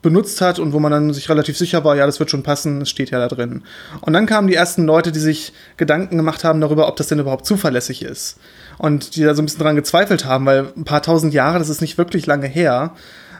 benutzt 0.00 0.40
hat 0.40 0.60
und 0.60 0.72
wo 0.72 0.78
man 0.78 0.92
dann 0.92 1.12
sich 1.12 1.28
relativ 1.28 1.58
sicher 1.58 1.82
war, 1.84 1.96
ja, 1.96 2.06
das 2.06 2.20
wird 2.20 2.30
schon 2.30 2.44
passen, 2.44 2.82
es 2.82 2.90
steht 2.90 3.10
ja 3.10 3.18
da 3.18 3.26
drin. 3.26 3.64
Und 4.00 4.12
dann 4.12 4.26
kamen 4.26 4.46
die 4.46 4.54
ersten 4.54 4.84
Leute, 4.84 5.10
die 5.10 5.18
sich 5.18 5.52
Gedanken 5.76 6.16
gemacht 6.16 6.44
haben 6.44 6.60
darüber, 6.60 6.86
ob 6.86 6.94
das 6.94 7.08
denn 7.08 7.18
überhaupt 7.18 7.46
zuverlässig 7.46 8.02
ist. 8.04 8.38
Und 8.78 9.16
die 9.16 9.24
da 9.24 9.34
so 9.34 9.42
ein 9.42 9.46
bisschen 9.46 9.62
dran 9.62 9.74
gezweifelt 9.74 10.24
haben, 10.24 10.46
weil 10.46 10.72
ein 10.76 10.84
paar 10.84 11.02
tausend 11.02 11.34
Jahre, 11.34 11.58
das 11.58 11.68
ist 11.68 11.80
nicht 11.80 11.98
wirklich 11.98 12.26
lange 12.26 12.46
her. 12.46 12.94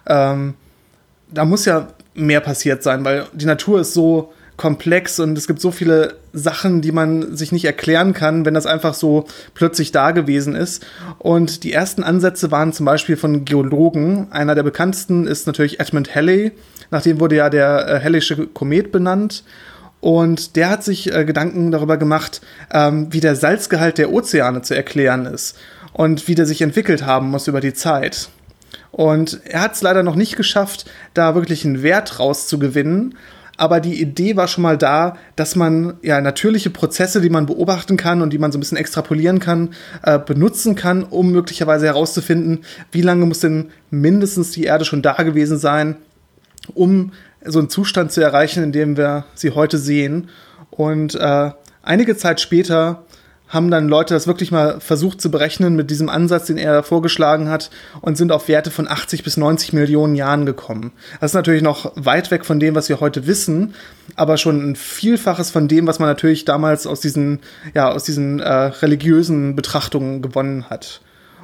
Ähm, 0.06 0.54
da 1.30 1.44
muss 1.44 1.64
ja 1.64 1.88
mehr 2.14 2.40
passiert 2.40 2.82
sein, 2.82 3.04
weil 3.04 3.26
die 3.32 3.46
Natur 3.46 3.80
ist 3.80 3.94
so 3.94 4.32
komplex 4.56 5.18
und 5.18 5.36
es 5.36 5.46
gibt 5.46 5.60
so 5.60 5.70
viele 5.70 6.14
Sachen, 6.32 6.82
die 6.82 6.92
man 6.92 7.36
sich 7.36 7.52
nicht 7.52 7.64
erklären 7.64 8.12
kann, 8.12 8.44
wenn 8.44 8.54
das 8.54 8.66
einfach 8.66 8.94
so 8.94 9.26
plötzlich 9.54 9.92
da 9.92 10.12
gewesen 10.12 10.54
ist. 10.54 10.84
Und 11.18 11.64
die 11.64 11.72
ersten 11.72 12.02
Ansätze 12.02 12.50
waren 12.50 12.72
zum 12.72 12.86
Beispiel 12.86 13.16
von 13.16 13.44
Geologen. 13.44 14.28
Einer 14.30 14.54
der 14.54 14.62
bekanntesten 14.62 15.26
ist 15.26 15.46
natürlich 15.46 15.80
Edmund 15.80 16.14
Halley. 16.14 16.52
Nach 16.90 17.02
dem 17.02 17.18
wurde 17.18 17.36
ja 17.36 17.50
der 17.50 17.88
äh, 17.88 18.06
Halley'sche 18.06 18.46
Komet 18.52 18.92
benannt. 18.92 19.42
Und 20.00 20.56
der 20.56 20.70
hat 20.70 20.84
sich 20.84 21.12
äh, 21.14 21.24
Gedanken 21.24 21.70
darüber 21.70 21.96
gemacht, 21.96 22.40
ähm, 22.72 23.08
wie 23.10 23.20
der 23.20 23.36
Salzgehalt 23.36 23.98
der 23.98 24.12
Ozeane 24.12 24.62
zu 24.62 24.74
erklären 24.74 25.26
ist 25.26 25.56
und 25.92 26.28
wie 26.28 26.34
der 26.34 26.46
sich 26.46 26.60
entwickelt 26.62 27.06
haben 27.06 27.30
muss 27.30 27.48
über 27.48 27.60
die 27.60 27.74
Zeit. 27.74 28.28
Und 28.92 29.40
er 29.44 29.62
hat 29.62 29.74
es 29.74 29.82
leider 29.82 30.02
noch 30.02 30.14
nicht 30.14 30.36
geschafft, 30.36 30.88
da 31.14 31.34
wirklich 31.34 31.64
einen 31.64 31.82
Wert 31.82 32.20
rauszugewinnen 32.20 33.16
aber 33.56 33.80
die 33.80 34.00
Idee 34.00 34.36
war 34.36 34.48
schon 34.48 34.62
mal 34.62 34.78
da, 34.78 35.16
dass 35.36 35.56
man 35.56 35.94
ja 36.02 36.20
natürliche 36.20 36.70
Prozesse, 36.70 37.20
die 37.20 37.30
man 37.30 37.46
beobachten 37.46 37.96
kann 37.96 38.22
und 38.22 38.32
die 38.32 38.38
man 38.38 38.50
so 38.50 38.58
ein 38.58 38.60
bisschen 38.60 38.78
extrapolieren 38.78 39.38
kann, 39.38 39.74
äh, 40.02 40.18
benutzen 40.18 40.74
kann, 40.74 41.04
um 41.04 41.30
möglicherweise 41.30 41.86
herauszufinden, 41.86 42.64
wie 42.90 43.02
lange 43.02 43.26
muss 43.26 43.38
denn 43.38 43.70
mindestens 43.90 44.50
die 44.50 44.64
Erde 44.64 44.84
schon 44.84 45.02
da 45.02 45.14
gewesen 45.22 45.58
sein, 45.58 45.96
um 46.74 47.12
so 47.44 47.58
einen 47.58 47.70
Zustand 47.70 48.10
zu 48.10 48.20
erreichen, 48.20 48.62
in 48.64 48.72
dem 48.72 48.96
wir 48.96 49.26
sie 49.34 49.50
heute 49.50 49.78
sehen. 49.78 50.30
Und 50.70 51.14
äh, 51.14 51.50
einige 51.82 52.16
Zeit 52.16 52.40
später 52.40 53.04
haben 53.52 53.70
dann 53.70 53.88
Leute 53.88 54.14
das 54.14 54.26
wirklich 54.26 54.50
mal 54.50 54.80
versucht 54.80 55.20
zu 55.20 55.30
berechnen 55.30 55.76
mit 55.76 55.90
diesem 55.90 56.08
Ansatz, 56.08 56.46
den 56.46 56.56
er 56.56 56.82
vorgeschlagen 56.82 57.50
hat 57.50 57.70
und 58.00 58.16
sind 58.16 58.32
auf 58.32 58.48
Werte 58.48 58.70
von 58.70 58.88
80 58.88 59.22
bis 59.22 59.36
90 59.36 59.74
Millionen 59.74 60.14
Jahren 60.14 60.46
gekommen. 60.46 60.92
Das 61.20 61.32
ist 61.32 61.34
natürlich 61.34 61.62
noch 61.62 61.92
weit 61.94 62.30
weg 62.30 62.46
von 62.46 62.58
dem, 62.58 62.74
was 62.74 62.88
wir 62.88 63.00
heute 63.00 63.26
wissen, 63.26 63.74
aber 64.16 64.38
schon 64.38 64.70
ein 64.70 64.76
Vielfaches 64.76 65.50
von 65.50 65.68
dem, 65.68 65.86
was 65.86 65.98
man 65.98 66.08
natürlich 66.08 66.46
damals 66.46 66.86
aus 66.86 67.00
diesen, 67.00 67.40
ja, 67.74 67.92
aus 67.92 68.04
diesen 68.04 68.40
äh, 68.40 68.50
religiösen 68.50 69.54
Betrachtungen 69.54 70.22
gewonnen 70.22 70.70
hat. 70.70 71.02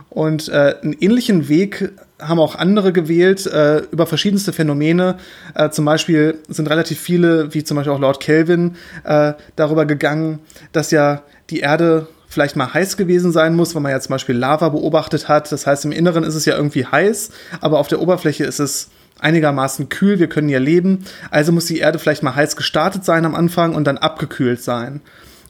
Und 0.09 0.49
äh, 0.49 0.77
einen 0.83 0.97
ähnlichen 0.99 1.49
Weg 1.51 1.92
haben 2.18 2.40
auch 2.40 2.55
andere 2.57 2.92
gewählt 2.92 3.47
äh, 3.47 3.81
über 3.90 4.07
verschiedenste 4.07 4.55
Phänomene. 4.55 5.18
Äh, 5.55 5.68
zum 5.71 5.85
Beispiel 5.85 6.38
sind 6.49 6.71
relativ 6.71 6.99
viele, 6.99 7.53
wie 7.55 7.62
zum 7.62 7.77
Beispiel 7.77 7.92
auch 7.92 8.01
Lord 8.01 8.18
Kelvin, 8.21 8.77
äh, 9.05 9.35
darüber 9.57 9.85
gegangen, 9.85 10.38
dass 10.73 10.90
ja 10.90 11.23
die 11.50 11.61
Erde 11.61 12.06
vielleicht 12.28 12.56
mal 12.56 12.72
heiß 12.72 12.96
gewesen 12.96 13.32
sein 13.32 13.54
muss, 13.56 13.74
weil 13.74 13.82
man 13.82 13.92
ja 13.92 14.00
zum 14.00 14.12
Beispiel 14.12 14.37
Lava 14.37 14.68
beobachtet 14.68 15.28
hat. 15.28 15.50
Das 15.50 15.66
heißt, 15.66 15.84
im 15.87 15.92
Inneren 15.92 16.24
ist 16.24 16.34
es 16.34 16.44
ja 16.44 16.56
irgendwie 16.56 16.87
heiß, 16.87 17.30
aber 17.61 17.78
auf 17.78 17.88
der 17.88 18.00
Oberfläche 18.00 18.44
ist 18.44 18.61
es 18.61 18.90
einigermaßen 19.18 19.88
kühl, 19.88 20.18
wir 20.18 20.28
können 20.28 20.48
hier 20.48 20.61
leben. 20.61 21.04
Also 21.30 21.52
muss 21.52 21.66
die 21.66 21.78
Erde 21.78 21.98
vielleicht 21.98 22.22
mal 22.22 22.34
heiß 22.34 22.56
gestartet 22.56 23.04
sein 23.04 23.24
am 23.24 23.34
Anfang 23.34 23.74
und 23.74 23.84
dann 23.84 23.98
abgekühlt 23.98 24.62
sein. 24.62 25.00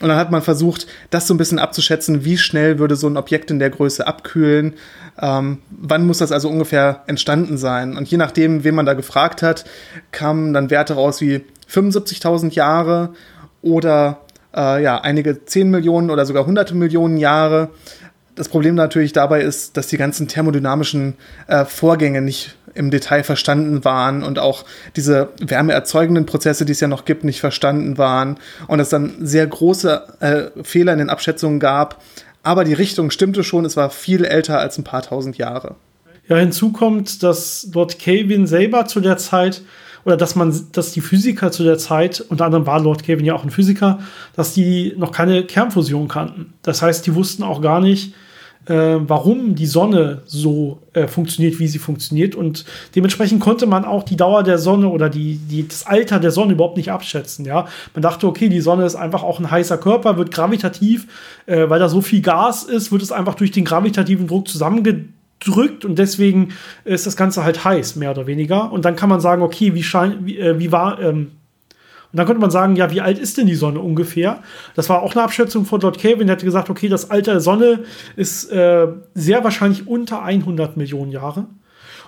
Und 0.00 0.08
dann 0.08 0.16
hat 0.16 0.30
man 0.30 0.42
versucht, 0.42 0.86
das 1.10 1.26
so 1.26 1.34
ein 1.34 1.38
bisschen 1.38 1.58
abzuschätzen, 1.58 2.24
wie 2.24 2.38
schnell 2.38 2.78
würde 2.78 2.94
so 2.94 3.08
ein 3.08 3.16
Objekt 3.16 3.50
in 3.50 3.58
der 3.58 3.70
Größe 3.70 4.06
abkühlen. 4.06 4.74
Ähm, 5.20 5.58
wann 5.70 6.06
muss 6.06 6.18
das 6.18 6.30
also 6.30 6.48
ungefähr 6.48 7.02
entstanden 7.08 7.58
sein? 7.58 7.96
Und 7.96 8.08
je 8.08 8.16
nachdem, 8.16 8.62
wen 8.62 8.76
man 8.76 8.86
da 8.86 8.94
gefragt 8.94 9.42
hat, 9.42 9.64
kamen 10.12 10.52
dann 10.52 10.70
Werte 10.70 10.94
raus 10.94 11.20
wie 11.20 11.44
75.000 11.68 12.52
Jahre 12.54 13.10
oder 13.60 14.20
äh, 14.58 14.82
ja, 14.82 15.00
einige 15.00 15.44
10 15.44 15.70
Millionen 15.70 16.10
oder 16.10 16.26
sogar 16.26 16.44
hunderte 16.44 16.74
Millionen 16.74 17.16
Jahre. 17.16 17.70
Das 18.34 18.48
Problem 18.48 18.74
natürlich 18.74 19.12
dabei 19.12 19.40
ist, 19.40 19.76
dass 19.76 19.86
die 19.86 19.96
ganzen 19.96 20.28
thermodynamischen 20.28 21.14
äh, 21.46 21.64
Vorgänge 21.64 22.20
nicht 22.20 22.56
im 22.74 22.90
Detail 22.90 23.24
verstanden 23.24 23.84
waren 23.84 24.22
und 24.22 24.38
auch 24.38 24.64
diese 24.94 25.30
wärmeerzeugenden 25.40 26.26
Prozesse, 26.26 26.64
die 26.64 26.72
es 26.72 26.80
ja 26.80 26.86
noch 26.86 27.04
gibt, 27.04 27.24
nicht 27.24 27.40
verstanden 27.40 27.98
waren 27.98 28.38
und 28.68 28.78
es 28.78 28.88
dann 28.88 29.14
sehr 29.20 29.46
große 29.46 30.02
äh, 30.20 30.62
Fehler 30.62 30.92
in 30.92 30.98
den 30.98 31.10
Abschätzungen 31.10 31.58
gab. 31.58 32.00
Aber 32.44 32.64
die 32.64 32.74
Richtung 32.74 33.10
stimmte 33.10 33.42
schon, 33.42 33.64
es 33.64 33.76
war 33.76 33.90
viel 33.90 34.24
älter 34.24 34.60
als 34.60 34.78
ein 34.78 34.84
paar 34.84 35.02
tausend 35.02 35.38
Jahre. 35.38 35.74
Ja, 36.28 36.36
hinzu 36.36 36.72
kommt, 36.72 37.22
dass 37.22 37.68
Lord 37.72 37.98
Kelvin 37.98 38.46
selber 38.46 38.86
zu 38.86 39.00
der 39.00 39.16
Zeit 39.16 39.62
oder 40.08 40.16
dass 40.16 40.34
man, 40.36 40.58
dass 40.72 40.92
die 40.92 41.02
Physiker 41.02 41.52
zu 41.52 41.64
der 41.64 41.76
Zeit, 41.76 42.24
unter 42.30 42.46
anderem 42.46 42.64
war 42.64 42.80
Lord 42.80 43.02
Kelvin 43.02 43.26
ja 43.26 43.34
auch 43.34 43.44
ein 43.44 43.50
Physiker, 43.50 43.98
dass 44.34 44.54
die 44.54 44.94
noch 44.96 45.12
keine 45.12 45.44
Kernfusion 45.44 46.08
kannten. 46.08 46.54
Das 46.62 46.80
heißt, 46.80 47.06
die 47.06 47.14
wussten 47.14 47.42
auch 47.42 47.60
gar 47.60 47.78
nicht, 47.82 48.14
äh, 48.64 48.96
warum 49.00 49.54
die 49.54 49.66
Sonne 49.66 50.22
so 50.24 50.78
äh, 50.94 51.06
funktioniert, 51.08 51.58
wie 51.58 51.68
sie 51.68 51.78
funktioniert. 51.78 52.34
Und 52.34 52.64
dementsprechend 52.96 53.40
konnte 53.40 53.66
man 53.66 53.84
auch 53.84 54.02
die 54.02 54.16
Dauer 54.16 54.44
der 54.44 54.56
Sonne 54.56 54.88
oder 54.88 55.10
die, 55.10 55.36
die, 55.36 55.68
das 55.68 55.86
Alter 55.86 56.18
der 56.20 56.30
Sonne 56.30 56.54
überhaupt 56.54 56.78
nicht 56.78 56.90
abschätzen. 56.90 57.44
Ja? 57.44 57.66
Man 57.92 58.00
dachte, 58.00 58.26
okay, 58.26 58.48
die 58.48 58.62
Sonne 58.62 58.86
ist 58.86 58.96
einfach 58.96 59.22
auch 59.22 59.38
ein 59.40 59.50
heißer 59.50 59.76
Körper, 59.76 60.16
wird 60.16 60.30
gravitativ, 60.30 61.06
äh, 61.44 61.68
weil 61.68 61.80
da 61.80 61.90
so 61.90 62.00
viel 62.00 62.22
Gas 62.22 62.64
ist, 62.64 62.92
wird 62.92 63.02
es 63.02 63.12
einfach 63.12 63.34
durch 63.34 63.50
den 63.50 63.66
gravitativen 63.66 64.26
Druck 64.26 64.48
zusammengedrückt 64.48 65.17
und 65.84 65.98
deswegen 65.98 66.48
ist 66.84 67.06
das 67.06 67.16
Ganze 67.16 67.44
halt 67.44 67.64
heiß, 67.64 67.96
mehr 67.96 68.10
oder 68.10 68.26
weniger. 68.26 68.72
Und 68.72 68.84
dann 68.84 68.96
kann 68.96 69.08
man 69.08 69.20
sagen, 69.20 69.42
okay, 69.42 69.74
wie, 69.74 69.82
schein, 69.82 70.26
wie, 70.26 70.38
äh, 70.38 70.58
wie 70.58 70.72
war, 70.72 71.00
ähm, 71.00 71.32
und 72.10 72.16
dann 72.16 72.26
könnte 72.26 72.40
man 72.40 72.50
sagen, 72.50 72.74
ja, 72.74 72.90
wie 72.90 73.02
alt 73.02 73.18
ist 73.18 73.36
denn 73.36 73.46
die 73.46 73.54
Sonne 73.54 73.80
ungefähr? 73.80 74.42
Das 74.74 74.88
war 74.88 75.02
auch 75.02 75.14
eine 75.14 75.22
Abschätzung 75.22 75.66
von 75.66 75.80
Lord 75.82 75.98
Kelvin. 75.98 76.26
Der 76.26 76.36
hatte 76.36 76.46
gesagt, 76.46 76.70
okay, 76.70 76.88
das 76.88 77.10
Alter 77.10 77.32
der 77.32 77.40
Sonne 77.40 77.80
ist 78.16 78.50
äh, 78.50 78.86
sehr 79.14 79.44
wahrscheinlich 79.44 79.86
unter 79.86 80.22
100 80.22 80.78
Millionen 80.78 81.12
Jahre. 81.12 81.44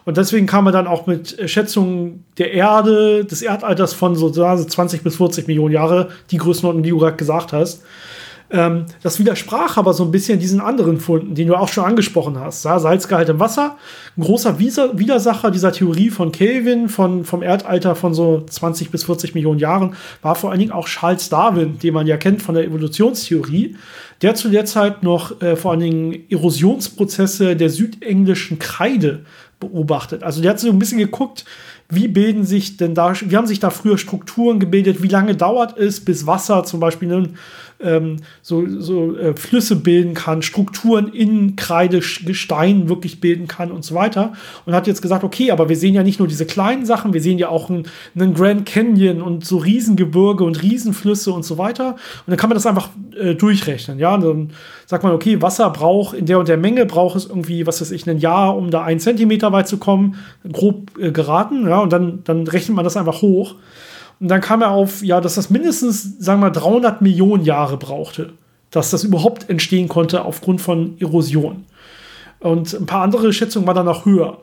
Und 0.07 0.17
deswegen 0.17 0.47
kam 0.47 0.65
er 0.67 0.73
dann 0.73 0.87
auch 0.87 1.07
mit 1.07 1.37
Schätzungen 1.51 2.25
der 2.39 2.53
Erde, 2.55 3.27
des 3.27 3.43
Erdalters 3.43 3.93
von 3.93 4.15
so 4.15 4.31
20 4.31 5.03
bis 5.03 5.17
40 5.17 5.47
Millionen 5.47 5.75
Jahre, 5.75 6.09
die 6.31 6.39
Größenordnung, 6.39 6.83
die 6.83 6.91
du 6.91 6.99
gerade 6.99 7.17
gesagt 7.17 7.53
hast. 7.53 7.83
Ähm, 8.53 8.87
das 9.03 9.19
widersprach 9.21 9.77
aber 9.77 9.95
so 9.95 10.05
ein 10.05 10.11
bisschen 10.11 10.41
diesen 10.41 10.61
anderen 10.61 10.99
Funden, 10.99 11.35
den 11.35 11.47
du 11.47 11.55
auch 11.55 11.69
schon 11.69 11.85
angesprochen 11.85 12.39
hast. 12.39 12.65
Ja, 12.65 12.81
Salzgehalt 12.81 13.29
im 13.29 13.39
Wasser, 13.39 13.77
ein 14.17 14.23
großer 14.23 14.59
Widersacher 14.59 15.53
dieser 15.53 15.71
Theorie 15.71 16.11
von 16.11 16.33
Kelvin, 16.33 16.89
von, 16.89 17.25
vom 17.25 17.43
Erdalter 17.43 17.95
von 17.95 18.13
so 18.13 18.45
20 18.49 18.91
bis 18.91 19.05
40 19.05 19.35
Millionen 19.35 19.61
Jahren, 19.61 19.95
war 20.23 20.35
vor 20.35 20.51
allen 20.51 20.59
Dingen 20.59 20.73
auch 20.73 20.89
Charles 20.89 21.29
Darwin, 21.29 21.79
den 21.79 21.95
man 21.95 22.09
ja 22.09 22.17
kennt 22.17 22.43
von 22.43 22.57
der 22.57 22.65
Evolutionstheorie, 22.65 23.77
der 24.23 24.35
zu 24.35 24.49
der 24.49 24.65
Zeit 24.65 25.05
noch 25.05 25.41
äh, 25.41 25.55
vor 25.55 25.71
allen 25.71 25.81
Dingen 25.81 26.25
Erosionsprozesse 26.29 27.55
der 27.55 27.71
südenglischen 27.71 28.59
Kreide 28.59 29.25
beobachtet. 29.61 30.25
Also 30.25 30.41
der 30.41 30.53
hat 30.53 30.61
so 30.61 30.69
ein 30.69 30.79
bisschen 30.79 30.99
geguckt, 30.99 31.45
wie 31.89 32.09
bilden 32.09 32.45
sich 32.45 32.77
denn 32.77 32.95
da, 32.95 33.13
wie 33.21 33.37
haben 33.37 33.47
sich 33.47 33.61
da 33.61 33.71
früher 33.71 33.99
Strukturen 33.99 34.61
gebildet, 34.61 35.03
wie 35.03 35.09
lange 35.09 35.35
dauert 35.37 35.77
es, 35.77 36.05
bis 36.05 36.27
Wasser 36.27 36.65
zum 36.65 36.81
Beispiel 36.81 37.13
einen 37.13 37.37
ähm, 37.83 38.17
so, 38.43 38.67
so 38.67 39.17
äh, 39.17 39.35
Flüsse 39.35 39.77
bilden 39.77 40.15
kann, 40.15 40.43
Strukturen 40.43 41.09
in 41.09 41.57
Kreidegestein 41.57 42.89
wirklich 42.89 43.21
bilden 43.21 43.49
kann 43.49 43.71
und 43.73 43.85
so 43.85 43.95
weiter. 43.95 44.33
Und 44.67 44.75
hat 44.75 44.87
jetzt 44.87 45.03
gesagt, 45.03 45.25
okay, 45.25 45.51
aber 45.51 45.69
wir 45.69 45.77
sehen 45.77 45.95
ja 45.95 46.03
nicht 46.03 46.19
nur 46.19 46.29
diese 46.29 46.47
kleinen 46.47 46.87
Sachen, 46.87 47.13
wir 47.13 47.23
sehen 47.23 47.39
ja 47.39 47.49
auch 47.49 47.71
einen, 47.71 47.85
einen 48.15 48.35
Grand 48.35 48.67
Canyon 48.67 49.23
und 49.23 49.45
so 49.45 49.59
Riesengebirge 49.59 50.45
und 50.45 50.63
Riesenflüsse 50.63 51.33
und 51.33 51.45
so 51.45 51.59
weiter. 51.59 51.93
Und 51.93 52.29
dann 52.29 52.37
kann 52.37 52.51
man 52.51 52.57
das 52.57 52.67
einfach 52.67 52.91
äh, 53.19 53.35
durchrechnen. 53.35 53.99
Ja, 53.99 54.15
und 54.15 54.25
dann 54.25 54.51
sagt 54.87 55.05
man, 55.05 55.13
okay, 55.13 55.41
Wasser 55.43 55.71
braucht 55.71 56.17
in 56.17 56.27
der 56.27 56.39
und 56.39 56.49
der 56.49 56.57
Menge 56.57 56.87
braucht 56.87 57.17
es 57.17 57.27
irgendwie, 57.27 57.67
was 57.67 57.81
weiß 57.81 57.91
ich, 57.93 58.09
ein 58.09 58.19
Jahr, 58.19 58.57
um 58.57 58.71
da 58.71 58.83
einen 58.83 59.01
Zentimeter 59.01 59.53
weit 59.53 59.69
zu 59.69 59.79
kommen, 59.79 60.17
grob 60.51 60.99
äh, 60.99 61.13
geraten. 61.13 61.69
Ja, 61.69 61.81
und 61.81 61.93
dann, 61.93 62.21
dann 62.25 62.47
rechnet 62.47 62.77
man 62.77 62.85
das 62.85 62.97
einfach 62.97 63.23
hoch. 63.23 63.55
Und 64.21 64.29
dann 64.29 64.41
kam 64.41 64.63
er 64.63 64.71
auf, 64.71 65.03
ja, 65.03 65.21
dass 65.21 65.37
das 65.37 65.51
mindestens, 65.51 66.19
sagen 66.19 66.41
wir 66.41 66.49
mal, 66.49 66.53
300 66.53 67.01
Millionen 67.01 67.45
Jahre 67.45 67.79
brauchte, 67.79 68.35
dass 68.71 68.91
das 68.91 69.03
überhaupt 69.03 69.49
entstehen 69.49 69.89
konnte 69.89 70.25
aufgrund 70.25 70.61
von 70.61 70.97
Erosion. 71.01 71.65
Und 72.39 72.75
ein 72.75 72.87
paar 72.87 73.03
andere 73.03 73.33
Schätzungen 73.33 73.67
waren 73.67 73.77
dann 73.77 73.87
noch 73.87 74.05
höher. 74.05 74.39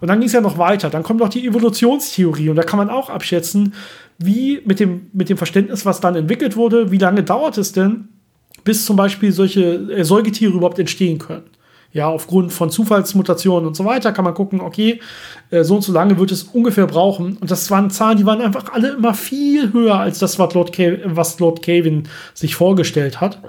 Und 0.00 0.08
dann 0.08 0.18
ging 0.18 0.26
es 0.26 0.32
ja 0.32 0.40
noch 0.40 0.58
weiter. 0.58 0.90
Dann 0.90 1.02
kommt 1.02 1.20
noch 1.20 1.28
die 1.28 1.46
Evolutionstheorie 1.46 2.48
und 2.48 2.56
da 2.56 2.62
kann 2.62 2.78
man 2.78 2.90
auch 2.90 3.08
abschätzen, 3.08 3.74
wie 4.18 4.60
mit 4.64 4.80
dem, 4.80 5.06
mit 5.12 5.28
dem 5.28 5.36
Verständnis, 5.36 5.86
was 5.86 6.00
dann 6.00 6.16
entwickelt 6.16 6.56
wurde, 6.56 6.90
wie 6.90 6.98
lange 6.98 7.22
dauert 7.22 7.56
es 7.58 7.72
denn, 7.72 8.08
bis 8.64 8.84
zum 8.84 8.96
Beispiel 8.96 9.32
solche 9.32 9.92
äh, 9.92 10.04
Säugetiere 10.04 10.52
überhaupt 10.52 10.78
entstehen 10.78 11.18
können 11.18 11.44
ja, 11.92 12.08
aufgrund 12.08 12.52
von 12.52 12.70
Zufallsmutationen 12.70 13.66
und 13.66 13.76
so 13.76 13.84
weiter 13.84 14.12
kann 14.12 14.24
man 14.24 14.34
gucken, 14.34 14.60
okay, 14.60 15.00
äh, 15.50 15.64
so 15.64 15.76
und 15.76 15.82
so 15.82 15.92
lange 15.92 16.18
wird 16.18 16.30
es 16.30 16.44
ungefähr 16.44 16.86
brauchen. 16.86 17.36
Und 17.38 17.50
das 17.50 17.70
waren 17.70 17.90
Zahlen, 17.90 18.18
die 18.18 18.26
waren 18.26 18.40
einfach 18.40 18.72
alle 18.72 18.90
immer 18.90 19.14
viel 19.14 19.72
höher 19.72 19.98
als 19.98 20.18
das, 20.20 20.38
was 20.38 20.54
Lord, 20.54 20.76
was 21.04 21.38
Lord 21.40 21.62
Kelvin 21.62 22.04
sich 22.32 22.54
vorgestellt 22.54 23.20
hat. 23.20 23.40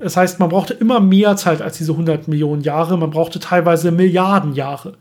Das 0.00 0.16
heißt, 0.16 0.38
man 0.38 0.50
brauchte 0.50 0.74
immer 0.74 1.00
mehr 1.00 1.36
Zeit 1.36 1.60
als 1.60 1.78
diese 1.78 1.92
100 1.92 2.28
Millionen 2.28 2.62
Jahre. 2.62 2.96
Man 2.96 3.10
brauchte 3.10 3.40
teilweise 3.40 3.90
Milliarden 3.90 4.54
Jahre. 4.54 4.94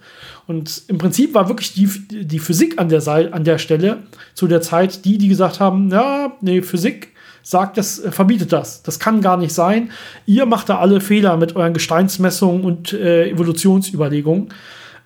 Und 0.47 0.84
im 0.88 0.97
Prinzip 0.97 1.36
war 1.36 1.50
wirklich 1.50 1.73
die, 1.73 1.88
die 2.26 2.39
Physik 2.39 2.80
an 2.80 2.89
der, 2.89 3.06
an 3.08 3.43
der 3.43 3.58
Stelle 3.58 4.04
zu 4.34 4.47
der 4.47 4.62
Zeit 4.62 5.06
die, 5.06 5.17
die 5.17 5.28
gesagt 5.28 5.60
haben, 5.60 5.91
ja, 5.91 6.34
nee, 6.41 6.62
Physik 6.62 7.10
sagt, 7.49 7.77
das 7.77 7.99
äh, 7.99 8.12
verbietet 8.12 8.51
das. 8.51 8.83
Das 8.83 8.99
kann 8.99 9.21
gar 9.21 9.38
nicht 9.38 9.53
sein. 9.53 9.91
Ihr 10.25 10.45
macht 10.45 10.69
da 10.69 10.79
alle 10.79 10.99
Fehler 10.99 11.38
mit 11.38 11.55
euren 11.55 11.73
Gesteinsmessungen 11.73 12.63
und 12.63 12.93
äh, 12.93 13.29
Evolutionsüberlegungen. 13.29 14.49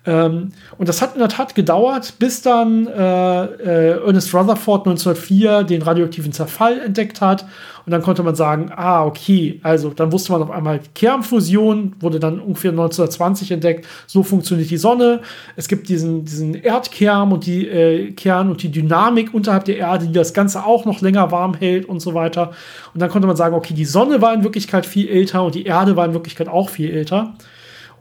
Ähm, 0.04 0.50
und 0.78 0.88
das 0.88 1.00
hat 1.00 1.14
in 1.14 1.20
der 1.20 1.28
Tat 1.28 1.54
gedauert, 1.54 2.14
bis 2.18 2.42
dann 2.42 2.86
äh, 2.88 3.44
äh, 3.44 4.04
Ernest 4.04 4.34
Rutherford 4.34 4.86
1904 4.86 5.62
den 5.62 5.82
radioaktiven 5.82 6.32
Zerfall 6.32 6.80
entdeckt 6.80 7.20
hat. 7.20 7.46
Und 7.84 7.90
dann 7.90 8.02
konnte 8.02 8.22
man 8.22 8.34
sagen, 8.34 8.70
ah, 8.74 9.04
okay, 9.04 9.60
also 9.62 9.90
dann 9.90 10.12
wusste 10.12 10.32
man 10.32 10.42
auf 10.42 10.50
einmal, 10.50 10.80
Kernfusion 10.94 11.94
wurde 12.00 12.20
dann 12.20 12.38
ungefähr 12.38 12.70
1920 12.70 13.50
entdeckt. 13.52 13.86
So 14.06 14.22
funktioniert 14.22 14.70
die 14.70 14.76
Sonne. 14.76 15.20
Es 15.56 15.66
gibt 15.66 15.88
diesen, 15.88 16.24
diesen 16.24 16.54
Erdkern 16.54 17.32
und 17.32 17.46
die 17.46 17.66
äh, 17.66 18.12
Kern 18.12 18.50
und 18.50 18.62
die 18.62 18.70
Dynamik 18.70 19.34
unterhalb 19.34 19.64
der 19.64 19.78
Erde, 19.78 20.06
die 20.06 20.12
das 20.12 20.32
Ganze 20.32 20.64
auch 20.64 20.84
noch 20.84 21.00
länger 21.00 21.30
warm 21.32 21.54
hält 21.54 21.86
und 21.86 22.00
so 22.00 22.14
weiter. 22.14 22.52
Und 22.94 23.00
dann 23.00 23.10
konnte 23.10 23.26
man 23.26 23.36
sagen, 23.36 23.54
okay, 23.54 23.74
die 23.74 23.84
Sonne 23.84 24.20
war 24.20 24.32
in 24.32 24.44
Wirklichkeit 24.44 24.86
viel 24.86 25.08
älter 25.08 25.42
und 25.44 25.54
die 25.54 25.64
Erde 25.64 25.96
war 25.96 26.06
in 26.06 26.12
Wirklichkeit 26.12 26.48
auch 26.48 26.68
viel 26.70 26.90
älter. 26.90 27.34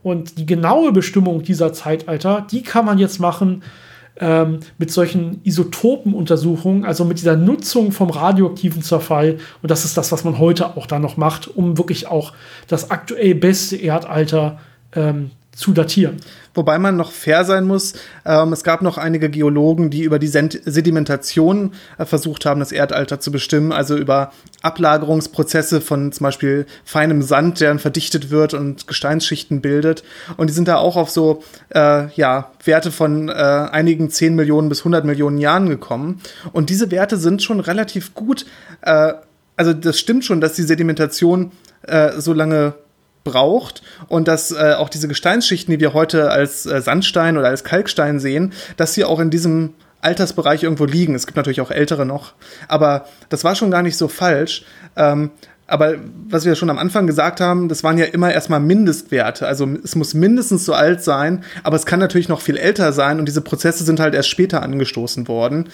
Und 0.04 0.38
die 0.38 0.46
genaue 0.46 0.92
Bestimmung 0.92 1.44
dieser 1.44 1.74
Zeitalter, 1.74 2.46
die 2.50 2.64
kann 2.64 2.86
man 2.86 2.98
jetzt 2.98 3.20
machen 3.20 3.64
ähm, 4.20 4.60
mit 4.78 4.92
solchen 4.92 5.42
Isotopenuntersuchungen, 5.44 6.86
also 6.86 7.06
mit 7.06 7.20
dieser 7.20 7.36
Nutzung 7.36 7.92
vom 7.92 8.10
radioaktiven 8.10 8.82
Zerfall. 8.82 9.38
Und 9.62 9.72
das 9.72 9.86
ist 9.86 9.98
das, 9.98 10.12
was 10.12 10.24
man 10.24 10.40
heute 10.40 10.78
auch 10.78 10.86
da 10.86 11.00
noch 11.00 11.18
macht, 11.18 11.48
um 11.48 11.78
wirklich 11.78 12.08
auch 12.08 12.34
das 12.68 12.92
aktuell 12.92 13.36
beste 13.36 13.78
Erdalter 13.78 14.60
ähm, 14.96 15.32
zu 15.54 15.74
datieren. 15.74 16.18
Wobei 16.54 16.80
man 16.80 16.96
noch 16.98 17.12
fair 17.12 17.46
sein 17.46 17.66
muss, 17.66 17.94
ähm, 18.26 18.54
es 18.54 18.64
gab 18.64 18.82
noch 18.82 18.98
einige 18.98 19.30
Geologen, 19.30 19.90
die 19.90 20.04
über 20.04 20.18
die 20.18 20.28
Sedimentation 20.28 21.74
äh, 21.98 22.06
versucht 22.06 22.46
haben, 22.46 22.60
das 22.60 22.72
Erdalter 22.72 23.20
zu 23.20 23.32
bestimmen, 23.32 23.72
also 23.72 23.98
über 23.98 24.32
Ablagerungsprozesse 24.62 25.82
von 25.82 26.12
zum 26.12 26.24
Beispiel 26.24 26.66
feinem 26.86 27.22
Sand, 27.22 27.60
der 27.60 27.70
dann 27.70 27.80
verdichtet 27.80 28.30
wird 28.30 28.54
und 28.54 28.88
Gesteinsschichten 28.88 29.62
bildet. 29.62 30.04
Und 30.38 30.50
die 30.50 30.54
sind 30.54 30.68
da 30.68 30.78
auch 30.78 30.96
auf 30.96 31.10
so 31.10 31.44
äh, 31.70 32.08
ja, 32.16 32.52
Werte 32.64 32.92
von 32.92 33.30
äh, 33.30 33.32
einigen 33.32 34.10
10 34.10 34.36
Millionen 34.36 34.70
bis 34.70 34.80
100 34.80 35.06
Millionen 35.06 35.38
Jahren 35.38 35.70
gekommen. 35.70 36.22
Und 36.54 36.70
diese 36.70 36.92
Werte 36.92 37.18
sind 37.18 37.44
schon 37.44 37.60
relativ 37.60 38.14
gut. 38.14 38.46
Äh, 38.82 39.14
also 39.58 39.74
das 39.74 40.00
stimmt 40.00 40.26
schon, 40.26 40.42
dass 40.42 40.54
die 40.54 40.64
Sedimentation 40.64 41.52
äh, 41.84 42.20
so 42.20 42.34
lange 42.34 42.74
braucht 43.24 43.82
und 44.08 44.28
dass 44.28 44.52
äh, 44.52 44.76
auch 44.78 44.90
diese 44.90 45.08
Gesteinsschichten, 45.08 45.72
die 45.72 45.80
wir 45.80 45.94
heute 45.94 46.32
als 46.32 46.66
äh, 46.66 46.82
Sandstein 46.82 47.38
oder 47.38 47.48
als 47.48 47.64
Kalkstein 47.64 48.20
sehen, 48.20 48.54
dass 48.78 48.94
sie 48.94 49.04
auch 49.04 49.20
in 49.20 49.30
diesem 49.30 49.74
Altersbereich 50.02 50.64
irgendwo 50.64 50.86
liegen. 50.86 51.14
Es 51.14 51.28
gibt 51.28 51.38
natürlich 51.38 51.62
auch 51.62 51.72
ältere 51.72 52.06
noch, 52.06 52.34
aber 52.68 53.06
das 53.30 53.44
war 53.44 53.56
schon 53.56 53.72
gar 53.72 53.84
nicht 53.84 53.98
so 53.98 54.08
falsch. 54.08 54.66
Ähm, 54.96 55.32
aber 55.68 55.96
was 56.28 56.44
wir 56.44 56.56
schon 56.56 56.70
am 56.70 56.78
Anfang 56.78 57.08
gesagt 57.08 57.40
haben, 57.40 57.70
das 57.70 57.82
waren 57.82 57.98
ja 57.98 58.04
immer 58.04 58.34
erstmal 58.34 58.60
Mindestwerte. 58.60 59.48
Also 59.48 59.70
es 59.84 59.96
muss 59.96 60.14
mindestens 60.14 60.66
so 60.66 60.74
alt 60.74 61.02
sein, 61.02 61.46
aber 61.64 61.78
es 61.78 61.86
kann 61.86 62.00
natürlich 62.00 62.28
noch 62.28 62.42
viel 62.42 62.58
älter 62.58 62.92
sein 62.92 63.20
und 63.20 63.26
diese 63.26 63.40
Prozesse 63.40 63.86
sind 63.86 64.02
halt 64.02 64.14
erst 64.14 64.28
später 64.28 64.62
angestoßen 64.64 65.30
worden. 65.30 65.70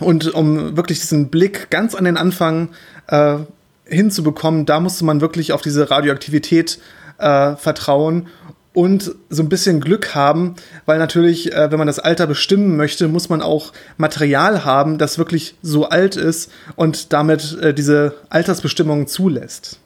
Und 0.00 0.34
um 0.34 0.76
wirklich 0.76 0.98
diesen 1.00 1.28
Blick 1.28 1.70
ganz 1.70 1.94
an 1.94 2.04
den 2.04 2.16
Anfang 2.16 2.70
äh, 3.06 3.36
hinzubekommen, 3.88 4.66
da 4.66 4.80
musste 4.80 5.04
man 5.04 5.20
wirklich 5.20 5.52
auf 5.52 5.62
diese 5.62 5.90
Radioaktivität 5.90 6.78
äh, 7.18 7.56
vertrauen 7.56 8.28
und 8.78 9.16
so 9.28 9.42
ein 9.42 9.48
bisschen 9.48 9.80
Glück 9.80 10.14
haben, 10.14 10.54
weil 10.86 10.98
natürlich, 10.98 11.52
äh, 11.52 11.72
wenn 11.72 11.78
man 11.78 11.88
das 11.88 11.98
Alter 11.98 12.28
bestimmen 12.28 12.76
möchte, 12.76 13.08
muss 13.08 13.28
man 13.28 13.42
auch 13.42 13.72
Material 13.96 14.64
haben, 14.64 14.98
das 14.98 15.18
wirklich 15.18 15.56
so 15.62 15.88
alt 15.88 16.14
ist 16.16 16.52
und 16.76 17.12
damit 17.12 17.58
äh, 17.60 17.74
diese 17.74 18.14
Altersbestimmungen 18.30 19.08
zulässt. 19.08 19.80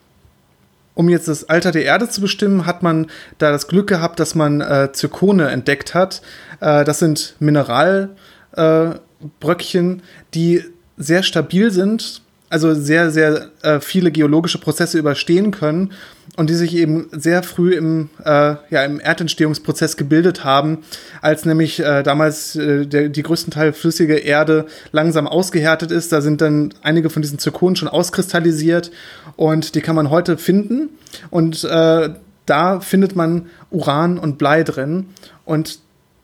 Um 0.94 1.08
jetzt 1.08 1.26
das 1.26 1.48
Alter 1.48 1.72
der 1.72 1.84
Erde 1.84 2.10
zu 2.10 2.20
bestimmen, 2.20 2.66
hat 2.66 2.82
man 2.82 3.06
da 3.38 3.50
das 3.50 3.66
Glück 3.66 3.86
gehabt, 3.86 4.20
dass 4.20 4.34
man 4.34 4.60
äh, 4.60 4.90
Zirkone 4.92 5.48
entdeckt 5.48 5.94
hat. 5.94 6.20
Äh, 6.60 6.84
das 6.84 6.98
sind 6.98 7.34
Mineralbröckchen, 7.38 10.00
äh, 10.00 10.02
die 10.34 10.64
sehr 10.98 11.22
stabil 11.22 11.70
sind, 11.70 12.20
also 12.52 12.74
sehr, 12.74 13.10
sehr 13.10 13.48
äh, 13.62 13.80
viele 13.80 14.12
geologische 14.12 14.58
Prozesse 14.58 14.98
überstehen 14.98 15.52
können 15.52 15.92
und 16.36 16.50
die 16.50 16.54
sich 16.54 16.76
eben 16.76 17.08
sehr 17.10 17.42
früh 17.42 17.72
im, 17.72 18.10
äh, 18.22 18.56
ja, 18.68 18.84
im 18.84 19.00
Erdentstehungsprozess 19.00 19.96
gebildet 19.96 20.44
haben, 20.44 20.84
als 21.22 21.46
nämlich 21.46 21.80
äh, 21.80 22.02
damals 22.02 22.54
äh, 22.54 22.86
der, 22.86 23.08
die 23.08 23.22
größten 23.22 23.52
Teil 23.52 23.72
flüssige 23.72 24.16
Erde 24.16 24.66
langsam 24.92 25.26
ausgehärtet 25.26 25.90
ist. 25.90 26.12
Da 26.12 26.20
sind 26.20 26.42
dann 26.42 26.74
einige 26.82 27.08
von 27.08 27.22
diesen 27.22 27.38
Zirkonen 27.38 27.74
schon 27.74 27.88
auskristallisiert 27.88 28.90
und 29.36 29.74
die 29.74 29.80
kann 29.80 29.96
man 29.96 30.10
heute 30.10 30.36
finden. 30.36 30.90
Und 31.30 31.64
äh, 31.64 32.10
da 32.44 32.80
findet 32.80 33.16
man 33.16 33.46
Uran 33.70 34.18
und 34.18 34.36
Blei 34.36 34.62
drin. 34.62 35.06
Und 35.46 35.78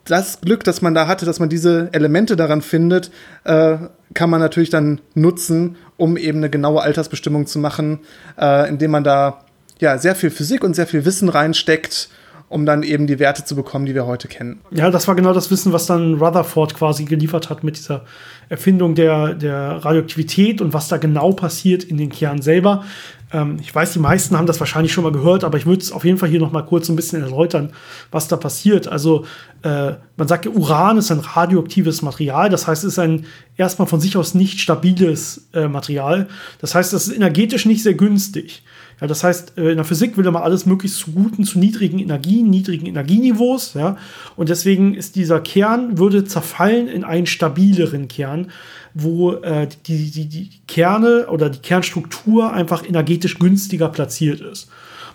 das 0.09 0.41
Glück, 0.41 0.65
das 0.65 0.83
man 0.83 0.95
da 0.95 1.07
hatte, 1.07 1.27
dass 1.27 1.39
man 1.39 1.49
diese 1.49 1.89
Elemente 1.93 2.35
daran 2.37 2.63
findet, 2.63 3.11
äh, 3.45 3.77
kann 4.15 4.31
man 4.31 4.41
natürlich 4.41 4.71
dann 4.71 5.01
nutzen, 5.15 5.77
um 5.97 6.17
eben 6.17 6.39
eine 6.39 6.51
genaue 6.51 6.83
Altersbestimmung 6.83 7.47
zu 7.47 7.59
machen, 7.59 8.01
äh, 8.39 8.69
indem 8.69 8.91
man 8.91 9.05
da 9.05 9.45
ja, 9.81 9.99
sehr 9.99 10.15
viel 10.15 10.31
Physik 10.31 10.65
und 10.65 10.75
sehr 10.75 10.87
viel 10.87 11.05
Wissen 11.05 11.29
reinsteckt, 11.29 12.09
um 12.49 12.65
dann 12.65 12.83
eben 12.83 13.07
die 13.07 13.19
Werte 13.19 13.45
zu 13.45 13.55
bekommen, 13.55 13.85
die 13.85 13.95
wir 13.95 14.07
heute 14.07 14.27
kennen. 14.27 14.61
Ja, 14.71 14.91
das 14.91 15.07
war 15.07 15.15
genau 15.15 15.35
das 15.35 15.51
Wissen, 15.51 15.73
was 15.73 15.87
dann 15.87 16.15
Rutherford 16.15 16.75
quasi 16.75 17.05
geliefert 17.05 17.51
hat 17.51 17.63
mit 17.63 17.77
dieser 17.77 18.05
Erfindung 18.49 18.95
der, 18.95 19.35
der 19.35 19.85
Radioaktivität 19.85 20.63
und 20.63 20.73
was 20.73 20.89
da 20.89 20.97
genau 20.97 21.33
passiert 21.33 21.85
in 21.85 21.99
den 21.99 22.09
Kernen 22.09 22.41
selber. 22.41 22.85
Ähm, 23.33 23.59
ich 23.61 23.75
weiß, 23.75 23.93
die 23.93 23.99
meisten 23.99 24.37
haben 24.37 24.47
das 24.47 24.61
wahrscheinlich 24.61 24.93
schon 24.93 25.05
mal 25.05 25.13
gehört, 25.13 25.45
aber 25.45 25.59
ich 25.59 25.67
würde 25.67 25.83
es 25.83 25.93
auf 25.93 26.05
jeden 26.05 26.19
Fall 26.19 26.29
hier 26.29 26.41
noch 26.41 26.53
mal 26.53 26.63
kurz 26.63 26.89
ein 26.89 26.97
bisschen 26.97 27.23
erläutern, 27.23 27.73
was 28.11 28.29
da 28.29 28.37
passiert. 28.37 28.89
Also 28.89 29.25
äh, 29.63 29.93
man 30.17 30.29
sagt, 30.29 30.47
Uran 30.47 30.99
ist 30.99 31.11
ein 31.11 31.21
radioaktives 31.21 32.03
Material, 32.03 32.49
das 32.49 32.67
heißt, 32.67 32.85
es 32.85 32.93
ist 32.93 32.99
ein 32.99 33.27
erstmal 33.57 33.89
von 33.89 34.01
sich 34.01 34.17
aus 34.17 34.35
nicht 34.35 34.61
stabiles 34.61 35.49
äh, 35.53 35.69
Material. 35.69 36.29
Das 36.61 36.75
heißt, 36.75 36.93
es 36.93 37.09
ist 37.09 37.15
energetisch 37.15 37.67
nicht 37.67 37.83
sehr 37.83 37.95
günstig. 37.95 38.63
Ja, 39.01 39.07
das 39.07 39.23
heißt, 39.23 39.57
äh, 39.57 39.71
in 39.71 39.77
der 39.77 39.85
Physik 39.85 40.17
will 40.17 40.31
man 40.31 40.43
alles 40.43 40.67
möglichst 40.67 40.99
zu 40.99 41.13
guten, 41.13 41.45
zu 41.45 41.59
niedrigen 41.59 41.99
Energien, 41.99 42.51
niedrigen 42.51 42.87
Energieniveaus. 42.87 43.75
Ja, 43.75 43.97
und 44.37 44.49
deswegen 44.49 44.95
ist 44.95 45.17
dieser 45.17 45.41
Kern 45.41 45.99
würde 45.99 46.25
zerfallen 46.25 46.89
in 46.89 47.05
einen 47.05 47.27
stabileren 47.27 48.09
Kern, 48.09 48.51
wo 48.95 49.33
äh, 49.35 49.69
die, 49.87 50.11
die, 50.11 50.27
die 50.27 50.51
Kerne 50.67 51.29
oder 51.29 51.51
die 51.51 51.61
Kernstruktur 51.61 52.53
einfach 52.53 52.85
energetisch 52.85 53.39
günstiger 53.39 53.89
platziert 53.89 54.41
ist. 54.41 54.69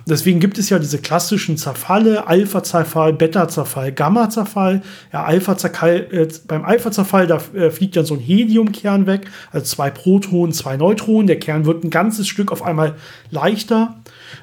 Deswegen 0.05 0.39
gibt 0.39 0.57
es 0.57 0.69
ja 0.69 0.79
diese 0.79 0.97
klassischen 0.97 1.57
Zerfalle, 1.57 2.27
Alpha-Zerfall, 2.27 3.13
Beta-Zerfall, 3.13 3.93
Gamma-Zerfall. 3.93 4.81
Ja, 5.13 5.23
Alpha 5.23 5.53
-Zerfall, 5.53 6.11
äh, 6.11 6.27
beim 6.47 6.65
Alpha-Zerfall, 6.65 7.27
da 7.27 7.39
äh, 7.53 7.69
fliegt 7.69 7.95
dann 7.95 8.05
so 8.05 8.15
ein 8.15 8.19
Heliumkern 8.19 9.07
weg, 9.07 9.27
also 9.51 9.65
zwei 9.65 9.89
Protonen, 9.89 10.51
zwei 10.51 10.75
Neutronen. 10.75 11.27
Der 11.27 11.39
Kern 11.39 11.65
wird 11.65 11.83
ein 11.83 11.89
ganzes 11.89 12.27
Stück 12.27 12.51
auf 12.51 12.63
einmal 12.63 12.95
leichter. 13.31 13.95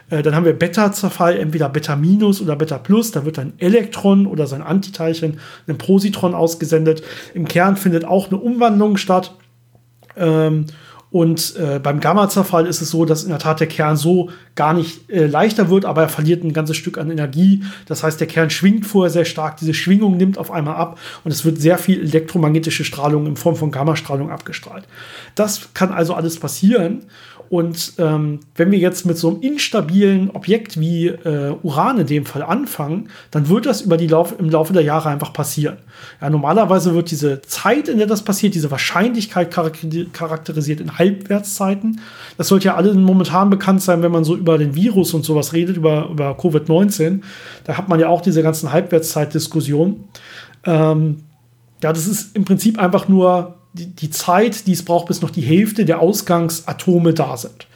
Äh, 0.08 0.22
dann 0.22 0.34
haben 0.34 0.46
wir 0.46 0.54
Beta-Zerfall, 0.54 1.36
entweder 1.36 1.68
Beta- 1.68 1.98
oder 2.42 2.56
Beta-Plus. 2.56 3.10
Da 3.10 3.26
wird 3.26 3.38
ein 3.38 3.52
Elektron 3.58 4.26
oder 4.26 4.46
sein 4.46 4.62
Antiteilchen, 4.62 5.40
ein 5.66 5.78
Positron 5.78 6.34
ausgesendet. 6.34 7.02
Im 7.34 7.46
Kern 7.46 7.76
findet 7.76 8.04
auch 8.04 8.28
eine 8.28 8.40
Umwandlung 8.40 8.96
statt. 8.96 9.34
Ähm, 10.16 10.66
und 11.10 11.56
äh, 11.56 11.80
beim 11.80 11.98
Gamma-Zerfall 11.98 12.66
ist 12.66 12.80
es 12.80 12.90
so, 12.90 13.04
dass 13.04 13.24
in 13.24 13.30
der 13.30 13.40
Tat 13.40 13.58
der 13.58 13.66
Kern 13.66 13.96
so 13.96 14.30
gar 14.54 14.74
nicht 14.74 15.10
äh, 15.10 15.26
leichter 15.26 15.68
wird, 15.68 15.84
aber 15.84 16.02
er 16.02 16.08
verliert 16.08 16.44
ein 16.44 16.52
ganzes 16.52 16.76
Stück 16.76 16.98
an 16.98 17.10
Energie. 17.10 17.64
Das 17.86 18.04
heißt, 18.04 18.20
der 18.20 18.28
Kern 18.28 18.50
schwingt 18.50 18.86
vorher 18.86 19.10
sehr 19.10 19.24
stark, 19.24 19.56
diese 19.56 19.74
Schwingung 19.74 20.16
nimmt 20.16 20.38
auf 20.38 20.52
einmal 20.52 20.76
ab 20.76 21.00
und 21.24 21.32
es 21.32 21.44
wird 21.44 21.60
sehr 21.60 21.78
viel 21.78 22.00
elektromagnetische 22.00 22.84
Strahlung 22.84 23.26
in 23.26 23.36
Form 23.36 23.56
von 23.56 23.72
Gammastrahlung 23.72 24.30
abgestrahlt. 24.30 24.84
Das 25.34 25.74
kann 25.74 25.90
also 25.90 26.14
alles 26.14 26.38
passieren. 26.38 27.02
Und 27.50 27.94
ähm, 27.98 28.38
wenn 28.54 28.70
wir 28.70 28.78
jetzt 28.78 29.04
mit 29.06 29.18
so 29.18 29.28
einem 29.28 29.40
instabilen 29.40 30.30
Objekt 30.30 30.78
wie 30.78 31.08
äh, 31.08 31.52
Uran 31.64 31.98
in 31.98 32.06
dem 32.06 32.24
Fall 32.24 32.44
anfangen, 32.44 33.08
dann 33.32 33.48
wird 33.48 33.66
das 33.66 33.80
über 33.80 33.96
die 33.96 34.06
Lauf 34.06 34.38
im 34.38 34.48
Laufe 34.48 34.72
der 34.72 34.84
Jahre 34.84 35.08
einfach 35.08 35.32
passieren. 35.32 35.78
Ja, 36.20 36.30
normalerweise 36.30 36.94
wird 36.94 37.10
diese 37.10 37.42
Zeit, 37.42 37.88
in 37.88 37.98
der 37.98 38.06
das 38.06 38.22
passiert, 38.22 38.54
diese 38.54 38.70
Wahrscheinlichkeit 38.70 39.50
charakterisiert 39.50 40.80
in 40.80 40.96
Halbwertszeiten. 40.96 42.00
Das 42.38 42.46
sollte 42.46 42.66
ja 42.66 42.76
allen 42.76 43.02
momentan 43.02 43.50
bekannt 43.50 43.82
sein, 43.82 44.00
wenn 44.02 44.12
man 44.12 44.22
so 44.22 44.36
über 44.36 44.56
den 44.56 44.76
Virus 44.76 45.12
und 45.12 45.24
sowas 45.24 45.52
redet, 45.52 45.76
über, 45.76 46.08
über 46.08 46.38
Covid-19. 46.38 47.22
Da 47.64 47.76
hat 47.76 47.88
man 47.88 47.98
ja 47.98 48.06
auch 48.06 48.20
diese 48.20 48.44
ganzen 48.44 48.70
Halbwertszeitdiskussionen. 48.70 50.04
Ähm, 50.66 51.24
ja, 51.82 51.92
das 51.92 52.06
ist 52.06 52.36
im 52.36 52.44
Prinzip 52.44 52.78
einfach 52.78 53.08
nur 53.08 53.56
die, 53.72 53.86
die 53.86 54.10
Zeit, 54.10 54.66
die 54.66 54.72
es 54.72 54.84
braucht, 54.84 55.06
bis 55.06 55.22
noch 55.22 55.30
die 55.30 55.42
Hälfte 55.42 55.84
der 55.84 56.00
Ausgangsatome 56.00 57.14
da 57.14 57.36
sind. 57.36 57.66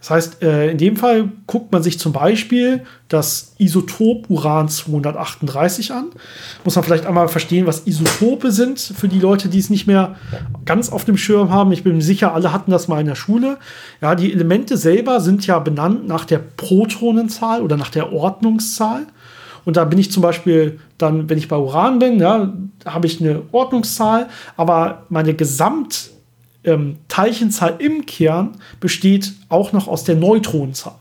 Das 0.00 0.10
heißt, 0.10 0.42
äh, 0.42 0.70
in 0.70 0.78
dem 0.78 0.96
Fall 0.96 1.28
guckt 1.48 1.72
man 1.72 1.82
sich 1.82 1.98
zum 1.98 2.12
Beispiel 2.12 2.84
das 3.08 3.54
Isotop 3.58 4.30
Uran 4.30 4.68
238 4.68 5.92
an. 5.92 6.10
Muss 6.62 6.76
man 6.76 6.84
vielleicht 6.84 7.04
einmal 7.04 7.26
verstehen, 7.26 7.66
was 7.66 7.86
Isotope 7.86 8.52
sind, 8.52 8.78
für 8.78 9.08
die 9.08 9.18
Leute, 9.18 9.48
die 9.48 9.58
es 9.58 9.70
nicht 9.70 9.88
mehr 9.88 10.14
ganz 10.64 10.90
auf 10.90 11.04
dem 11.04 11.16
Schirm 11.16 11.50
haben. 11.50 11.72
Ich 11.72 11.82
bin 11.82 12.00
sicher, 12.00 12.32
alle 12.32 12.52
hatten 12.52 12.70
das 12.70 12.86
mal 12.86 13.00
in 13.00 13.06
der 13.06 13.16
Schule. 13.16 13.58
Ja, 14.00 14.14
die 14.14 14.32
Elemente 14.32 14.76
selber 14.76 15.20
sind 15.20 15.44
ja 15.46 15.58
benannt 15.58 16.06
nach 16.06 16.24
der 16.24 16.38
Protonenzahl 16.38 17.62
oder 17.62 17.76
nach 17.76 17.90
der 17.90 18.12
Ordnungszahl. 18.12 19.06
Und 19.68 19.76
da 19.76 19.84
bin 19.84 19.98
ich 19.98 20.10
zum 20.10 20.22
Beispiel 20.22 20.80
dann, 20.96 21.28
wenn 21.28 21.36
ich 21.36 21.46
bei 21.46 21.58
Uran 21.58 21.98
bin, 21.98 22.18
ja, 22.18 22.54
habe 22.86 23.06
ich 23.06 23.20
eine 23.20 23.42
Ordnungszahl, 23.52 24.30
aber 24.56 25.04
meine 25.10 25.34
Gesamtteilchenzahl 25.34 27.76
ähm, 27.78 27.78
im 27.78 28.06
Kern 28.06 28.52
besteht 28.80 29.34
auch 29.50 29.74
noch 29.74 29.86
aus 29.86 30.04
der 30.04 30.14
Neutronenzahl. 30.14 30.96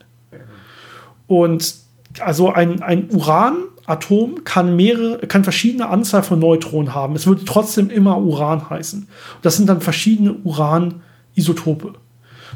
Und 1.27 1.75
also 2.19 2.51
ein, 2.51 2.81
ein 2.81 3.09
Uranatom 3.09 4.43
kann 4.43 4.75
mehrere, 4.75 5.19
kann 5.19 5.45
verschiedene 5.45 5.87
Anzahl 5.87 6.23
von 6.23 6.39
Neutronen 6.39 6.93
haben. 6.93 7.15
Es 7.15 7.25
würde 7.25 7.45
trotzdem 7.45 7.89
immer 7.89 8.19
Uran 8.19 8.69
heißen. 8.69 9.07
Das 9.43 9.55
sind 9.55 9.69
dann 9.69 9.79
verschiedene 9.79 10.33
Uranisotope. 10.43 11.93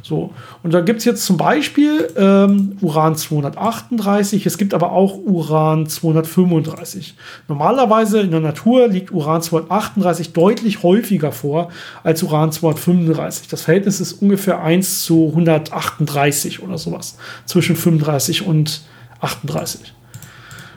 So, 0.03 0.33
und 0.63 0.73
da 0.73 0.81
gibt 0.81 0.99
es 0.99 1.05
jetzt 1.05 1.25
zum 1.25 1.37
Beispiel 1.37 2.07
ähm, 2.17 2.77
Uran 2.81 3.15
238, 3.15 4.45
es 4.45 4.57
gibt 4.57 4.73
aber 4.73 4.91
auch 4.91 5.15
Uran 5.17 5.87
235. 5.87 7.15
Normalerweise 7.47 8.21
in 8.21 8.31
der 8.31 8.39
Natur 8.39 8.87
liegt 8.87 9.11
Uran 9.11 9.41
238 9.41 10.33
deutlich 10.33 10.83
häufiger 10.83 11.31
vor 11.31 11.69
als 12.03 12.23
Uran 12.23 12.51
235. 12.51 13.47
Das 13.47 13.61
Verhältnis 13.61 13.99
ist 13.99 14.13
ungefähr 14.13 14.61
1 14.63 15.05
zu 15.05 15.27
138 15.29 16.63
oder 16.63 16.77
sowas. 16.77 17.17
Zwischen 17.45 17.75
35 17.75 18.45
und 18.45 18.81
38. 19.19 19.93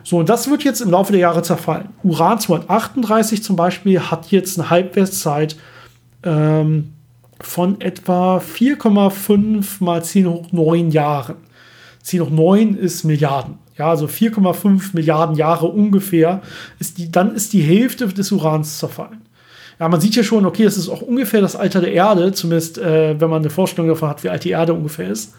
So, 0.02 0.18
und 0.18 0.28
das 0.28 0.50
wird 0.50 0.64
jetzt 0.64 0.82
im 0.82 0.90
Laufe 0.90 1.12
der 1.12 1.20
Jahre 1.20 1.42
zerfallen. 1.42 1.88
Uran 2.02 2.38
238 2.38 3.42
zum 3.42 3.56
Beispiel 3.56 4.00
hat 4.00 4.30
jetzt 4.30 4.58
eine 4.58 4.68
Halbwertszeit 4.68 5.56
ähm, 6.22 6.93
von 7.40 7.80
etwa 7.80 8.38
4,5 8.38 9.82
mal 9.82 10.02
10 10.02 10.28
hoch 10.28 10.52
9 10.52 10.90
Jahren. 10.90 11.36
10 12.02 12.20
hoch 12.20 12.30
9 12.30 12.74
ist 12.74 13.04
Milliarden. 13.04 13.58
Ja, 13.76 13.90
also 13.90 14.06
4,5 14.06 14.90
Milliarden 14.92 15.36
Jahre 15.36 15.66
ungefähr. 15.66 16.42
Ist 16.78 16.98
die, 16.98 17.10
dann 17.10 17.34
ist 17.34 17.52
die 17.52 17.62
Hälfte 17.62 18.06
des 18.06 18.30
Urans 18.30 18.78
zerfallen. 18.78 19.22
Ja, 19.80 19.88
man 19.88 20.00
sieht 20.00 20.14
ja 20.14 20.22
schon, 20.22 20.46
okay, 20.46 20.64
es 20.64 20.76
ist 20.76 20.88
auch 20.88 21.02
ungefähr 21.02 21.40
das 21.40 21.56
Alter 21.56 21.80
der 21.80 21.92
Erde, 21.92 22.32
zumindest 22.32 22.78
äh, 22.78 23.20
wenn 23.20 23.30
man 23.30 23.42
eine 23.42 23.50
Vorstellung 23.50 23.88
davon 23.88 24.08
hat, 24.08 24.22
wie 24.22 24.28
alt 24.28 24.44
die 24.44 24.50
Erde 24.50 24.72
ungefähr 24.72 25.08
ist. 25.08 25.34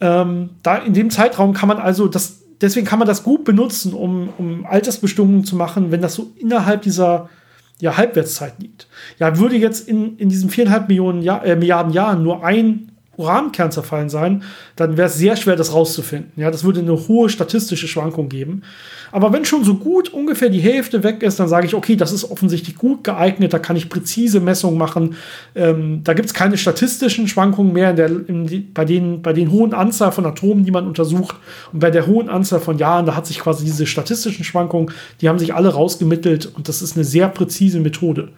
Ähm, 0.00 0.50
da 0.62 0.76
in 0.76 0.94
dem 0.94 1.10
Zeitraum 1.10 1.52
kann 1.52 1.68
man 1.68 1.78
also 1.78 2.08
das, 2.08 2.40
deswegen 2.62 2.86
kann 2.86 2.98
man 2.98 3.06
das 3.08 3.22
gut 3.22 3.44
benutzen, 3.44 3.92
um, 3.92 4.30
um 4.38 4.64
Altersbestimmungen 4.64 5.44
zu 5.44 5.56
machen, 5.56 5.90
wenn 5.90 6.00
das 6.00 6.14
so 6.14 6.32
innerhalb 6.38 6.80
dieser 6.82 7.28
ja, 7.80 7.96
Halbwertszeit 7.96 8.54
liegt. 8.58 8.86
Ja, 9.18 9.38
würde 9.38 9.56
jetzt 9.56 9.88
in, 9.88 10.16
in 10.16 10.28
diesen 10.28 10.50
viereinhalb 10.50 10.88
Millionen 10.88 11.22
Jahr, 11.22 11.44
äh, 11.44 11.56
Milliarden 11.56 11.92
Jahren 11.92 12.22
nur 12.22 12.44
ein 12.44 12.89
Urankern 13.20 13.70
zerfallen 13.70 14.08
sein, 14.08 14.42
dann 14.76 14.96
wäre 14.96 15.08
es 15.08 15.14
sehr 15.14 15.36
schwer, 15.36 15.56
das 15.56 15.72
rauszufinden. 15.72 16.32
Ja, 16.36 16.50
das 16.50 16.64
würde 16.64 16.80
eine 16.80 17.08
hohe 17.08 17.28
statistische 17.28 17.88
Schwankung 17.88 18.28
geben. 18.28 18.62
Aber 19.12 19.32
wenn 19.32 19.44
schon 19.44 19.64
so 19.64 19.74
gut 19.74 20.08
ungefähr 20.08 20.50
die 20.50 20.60
Hälfte 20.60 21.02
weg 21.02 21.22
ist, 21.22 21.40
dann 21.40 21.48
sage 21.48 21.66
ich, 21.66 21.74
okay, 21.74 21.96
das 21.96 22.12
ist 22.12 22.30
offensichtlich 22.30 22.76
gut 22.76 23.02
geeignet, 23.04 23.52
da 23.52 23.58
kann 23.58 23.76
ich 23.76 23.88
präzise 23.88 24.40
Messungen 24.40 24.78
machen. 24.78 25.16
Ähm, 25.54 26.02
da 26.04 26.14
gibt 26.14 26.26
es 26.26 26.34
keine 26.34 26.56
statistischen 26.56 27.26
Schwankungen 27.26 27.72
mehr 27.72 27.90
in 27.90 27.96
der, 27.96 28.06
in 28.06 28.72
bei, 28.72 28.84
den, 28.84 29.22
bei 29.22 29.32
den 29.32 29.50
hohen 29.50 29.74
Anzahl 29.74 30.12
von 30.12 30.26
Atomen, 30.26 30.64
die 30.64 30.70
man 30.70 30.86
untersucht. 30.86 31.36
Und 31.72 31.80
bei 31.80 31.90
der 31.90 32.06
hohen 32.06 32.28
Anzahl 32.28 32.60
von 32.60 32.78
Jahren, 32.78 33.06
da 33.06 33.16
hat 33.16 33.26
sich 33.26 33.40
quasi 33.40 33.64
diese 33.64 33.86
statistischen 33.86 34.44
Schwankungen, 34.44 34.92
die 35.20 35.28
haben 35.28 35.38
sich 35.38 35.54
alle 35.54 35.70
rausgemittelt 35.70 36.46
und 36.54 36.68
das 36.68 36.82
ist 36.82 36.96
eine 36.96 37.04
sehr 37.04 37.28
präzise 37.28 37.80
Methode. 37.80 38.28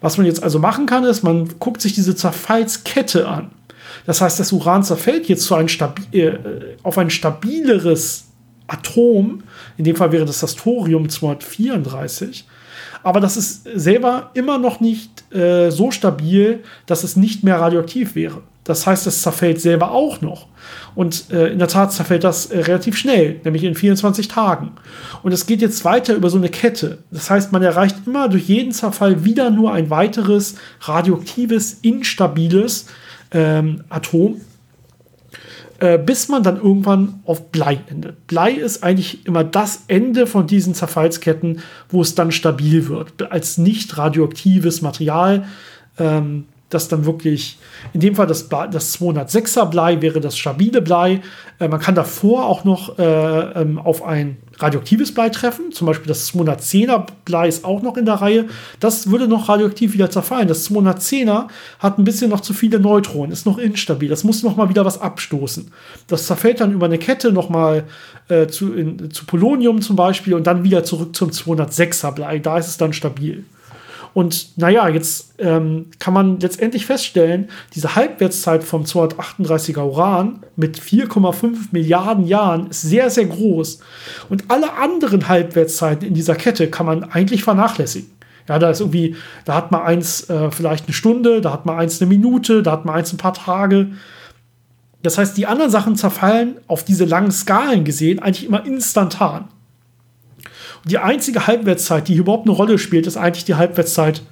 Was 0.00 0.16
man 0.16 0.26
jetzt 0.26 0.42
also 0.42 0.58
machen 0.58 0.86
kann, 0.86 1.04
ist, 1.04 1.22
man 1.22 1.48
guckt 1.58 1.82
sich 1.82 1.94
diese 1.94 2.16
Zerfallskette 2.16 3.28
an. 3.28 3.50
Das 4.06 4.20
heißt, 4.20 4.40
das 4.40 4.52
Uran 4.52 4.82
zerfällt 4.82 5.28
jetzt 5.28 5.44
zu 5.44 5.54
ein 5.54 5.68
äh, 6.12 6.32
auf 6.82 6.98
ein 6.98 7.10
stabileres 7.10 8.26
Atom. 8.66 9.42
In 9.76 9.84
dem 9.84 9.96
Fall 9.96 10.12
wäre 10.12 10.24
das 10.24 10.40
das 10.40 10.54
Thorium 10.54 11.08
234. 11.08 12.46
Aber 13.02 13.20
das 13.20 13.36
ist 13.36 13.64
selber 13.74 14.30
immer 14.34 14.58
noch 14.58 14.80
nicht 14.80 15.32
äh, 15.34 15.70
so 15.70 15.90
stabil, 15.90 16.62
dass 16.86 17.04
es 17.04 17.16
nicht 17.16 17.44
mehr 17.44 17.58
radioaktiv 17.58 18.14
wäre. 18.14 18.42
Das 18.64 18.86
heißt, 18.86 19.06
es 19.06 19.22
zerfällt 19.22 19.60
selber 19.60 19.90
auch 19.90 20.20
noch. 20.20 20.46
Und 20.94 21.30
äh, 21.32 21.48
in 21.48 21.58
der 21.58 21.68
Tat 21.68 21.92
zerfällt 21.92 22.24
das 22.24 22.46
äh, 22.46 22.60
relativ 22.60 22.96
schnell, 22.96 23.40
nämlich 23.42 23.64
in 23.64 23.74
24 23.74 24.28
Tagen. 24.28 24.72
Und 25.22 25.32
es 25.32 25.46
geht 25.46 25.62
jetzt 25.62 25.84
weiter 25.84 26.14
über 26.14 26.28
so 26.28 26.36
eine 26.36 26.50
Kette. 26.50 26.98
Das 27.10 27.30
heißt, 27.30 27.52
man 27.52 27.62
erreicht 27.62 27.96
immer 28.06 28.28
durch 28.28 28.48
jeden 28.48 28.72
Zerfall 28.72 29.24
wieder 29.24 29.50
nur 29.50 29.72
ein 29.72 29.88
weiteres 29.88 30.56
radioaktives, 30.82 31.78
instabiles 31.82 32.86
ähm, 33.32 33.84
Atom, 33.88 34.40
äh, 35.78 35.98
bis 35.98 36.28
man 36.28 36.42
dann 36.42 36.56
irgendwann 36.56 37.20
auf 37.24 37.50
Blei 37.50 37.80
endet. 37.88 38.26
Blei 38.26 38.52
ist 38.52 38.82
eigentlich 38.82 39.26
immer 39.26 39.44
das 39.44 39.84
Ende 39.88 40.26
von 40.26 40.46
diesen 40.46 40.74
Zerfallsketten, 40.74 41.60
wo 41.88 42.02
es 42.02 42.14
dann 42.14 42.32
stabil 42.32 42.88
wird, 42.88 43.30
als 43.30 43.58
nicht 43.58 43.96
radioaktives 43.96 44.82
Material. 44.82 45.44
Ähm, 45.98 46.46
das 46.70 46.88
dann 46.88 47.04
wirklich, 47.04 47.58
in 47.92 48.00
dem 48.00 48.14
Fall 48.14 48.26
das, 48.26 48.48
das 48.48 48.98
206er 48.98 49.66
Blei 49.66 50.00
wäre 50.00 50.20
das 50.20 50.38
stabile 50.38 50.80
Blei. 50.80 51.20
Äh, 51.58 51.68
man 51.68 51.80
kann 51.80 51.94
davor 51.94 52.46
auch 52.46 52.64
noch 52.64 52.98
äh, 52.98 53.02
ähm, 53.02 53.78
auf 53.78 54.04
ein 54.04 54.38
radioaktives 54.58 55.12
Blei 55.12 55.30
treffen. 55.30 55.72
Zum 55.72 55.86
Beispiel 55.86 56.06
das 56.06 56.32
210er 56.32 57.06
Blei 57.24 57.48
ist 57.48 57.64
auch 57.64 57.82
noch 57.82 57.96
in 57.96 58.04
der 58.04 58.14
Reihe. 58.14 58.46
Das 58.78 59.10
würde 59.10 59.26
noch 59.26 59.48
radioaktiv 59.48 59.94
wieder 59.94 60.10
zerfallen. 60.10 60.48
Das 60.48 60.70
210er 60.70 61.48
hat 61.80 61.98
ein 61.98 62.04
bisschen 62.04 62.30
noch 62.30 62.40
zu 62.40 62.54
viele 62.54 62.78
Neutronen, 62.78 63.32
ist 63.32 63.46
noch 63.46 63.58
instabil. 63.58 64.08
Das 64.08 64.22
muss 64.24 64.42
noch 64.42 64.56
mal 64.56 64.68
wieder 64.68 64.84
was 64.84 65.00
abstoßen. 65.00 65.72
Das 66.06 66.26
zerfällt 66.26 66.60
dann 66.60 66.72
über 66.72 66.86
eine 66.86 66.98
Kette 66.98 67.32
noch 67.32 67.48
mal 67.48 67.84
äh, 68.28 68.46
zu, 68.46 68.72
in, 68.74 69.10
zu 69.10 69.26
Polonium 69.26 69.82
zum 69.82 69.96
Beispiel 69.96 70.34
und 70.34 70.46
dann 70.46 70.62
wieder 70.62 70.84
zurück 70.84 71.16
zum 71.16 71.30
206er 71.30 72.12
Blei. 72.12 72.38
Da 72.38 72.58
ist 72.58 72.68
es 72.68 72.76
dann 72.76 72.92
stabil. 72.92 73.44
Und 74.12 74.58
naja, 74.58 74.88
jetzt 74.88 75.34
ähm, 75.38 75.86
kann 75.98 76.14
man 76.14 76.40
letztendlich 76.40 76.86
feststellen, 76.86 77.48
diese 77.74 77.94
Halbwertszeit 77.94 78.64
vom 78.64 78.84
238er 78.84 79.82
Uran 79.82 80.40
mit 80.56 80.78
4,5 80.78 81.68
Milliarden 81.72 82.26
Jahren 82.26 82.68
ist 82.68 82.82
sehr, 82.82 83.10
sehr 83.10 83.26
groß. 83.26 83.80
Und 84.28 84.44
alle 84.48 84.74
anderen 84.74 85.28
Halbwertszeiten 85.28 86.06
in 86.06 86.14
dieser 86.14 86.34
Kette 86.34 86.68
kann 86.68 86.86
man 86.86 87.04
eigentlich 87.04 87.44
vernachlässigen. 87.44 88.10
Ja, 88.48 88.58
da 88.58 88.70
ist 88.70 88.80
irgendwie, 88.80 89.14
da 89.44 89.54
hat 89.54 89.70
man 89.70 89.82
eins 89.82 90.28
äh, 90.28 90.50
vielleicht 90.50 90.86
eine 90.86 90.94
Stunde, 90.94 91.40
da 91.40 91.52
hat 91.52 91.66
man 91.66 91.78
eins 91.78 92.00
eine 92.00 92.08
Minute, 92.08 92.62
da 92.62 92.72
hat 92.72 92.84
man 92.84 92.96
eins 92.96 93.12
ein 93.12 93.16
paar 93.16 93.34
Tage. 93.34 93.92
Das 95.02 95.18
heißt, 95.18 95.36
die 95.36 95.46
anderen 95.46 95.70
Sachen 95.70 95.94
zerfallen 95.94 96.56
auf 96.66 96.84
diese 96.84 97.04
langen 97.04 97.30
Skalen 97.30 97.84
gesehen 97.84 98.18
eigentlich 98.18 98.46
immer 98.46 98.66
instantan. 98.66 99.48
Die 100.84 100.98
einzige 100.98 101.46
Halbwertszeit, 101.46 102.08
die 102.08 102.14
überhaupt 102.14 102.46
eine 102.46 102.56
Rolle 102.56 102.78
spielt, 102.78 103.06
ist 103.06 103.16
eigentlich 103.16 103.44
die 103.44 103.54
Halbwertszeit 103.54 104.22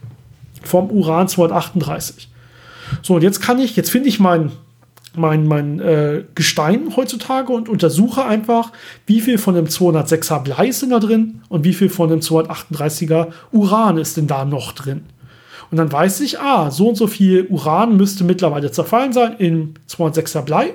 vom 0.63 0.91
Uran 0.91 1.29
238. 1.29 2.29
So, 3.03 3.15
und 3.15 3.23
jetzt 3.23 3.41
kann 3.41 3.59
ich, 3.59 3.77
jetzt 3.77 3.91
finde 3.91 4.09
ich 4.09 4.19
mein, 4.19 4.51
mein, 5.15 5.47
mein 5.47 5.81
äh, 5.81 6.25
Gestein 6.35 6.97
heutzutage 6.97 7.53
und 7.53 7.69
untersuche 7.69 8.25
einfach, 8.25 8.73
wie 9.07 9.21
viel 9.21 9.39
von 9.39 9.55
dem 9.55 9.67
206er 9.67 10.41
Blei 10.41 10.69
ist 10.69 10.83
denn 10.83 10.91
da 10.91 11.01
drin 11.01 11.43
und 11.49 11.65
wie 11.65 11.75
viel 11.75 11.91
von 11.91 12.09
dem 12.09 12.21
238er 12.21 13.29
Uran 13.53 13.99
ist 13.99 14.17
denn 14.17 14.27
da 14.27 14.45
noch 14.45 14.73
drin. 14.73 15.03
Und 15.71 15.77
dann 15.77 15.93
weiß 15.93 16.21
ich, 16.21 16.41
ah, 16.41 16.71
so 16.71 16.89
und 16.89 16.97
so 16.97 17.07
viel 17.07 17.47
Uran 17.51 17.97
müsste 17.97 18.25
mittlerweile 18.25 18.71
zerfallen 18.71 19.13
sein 19.13 19.37
im 19.39 19.75
206er 19.89 20.43
Blei. 20.43 20.73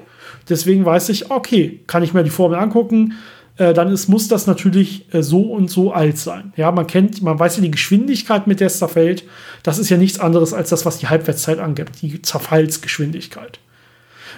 Deswegen 0.49 0.85
weiß 0.85 1.09
ich, 1.09 1.31
okay, 1.31 1.79
kann 1.87 2.03
ich 2.03 2.13
mir 2.13 2.23
die 2.23 2.29
Formel 2.29 2.59
angucken, 2.59 3.13
äh, 3.57 3.73
dann 3.73 3.91
ist, 3.91 4.07
muss 4.07 4.27
das 4.27 4.47
natürlich 4.47 5.13
äh, 5.13 5.21
so 5.21 5.41
und 5.41 5.69
so 5.69 5.93
alt 5.93 6.17
sein. 6.17 6.53
Ja, 6.55 6.71
man 6.71 6.87
kennt, 6.87 7.21
man 7.21 7.37
weiß 7.37 7.57
ja 7.57 7.61
die 7.61 7.71
Geschwindigkeit, 7.71 8.47
mit 8.47 8.59
der 8.59 8.67
es 8.67 8.79
zerfällt. 8.79 9.23
Das 9.61 9.77
ist 9.77 9.89
ja 9.89 9.97
nichts 9.97 10.19
anderes 10.19 10.53
als 10.53 10.69
das, 10.69 10.85
was 10.85 10.97
die 10.97 11.07
Halbwertszeit 11.07 11.59
angibt, 11.59 12.01
die 12.01 12.21
Zerfallsgeschwindigkeit. 12.21 13.59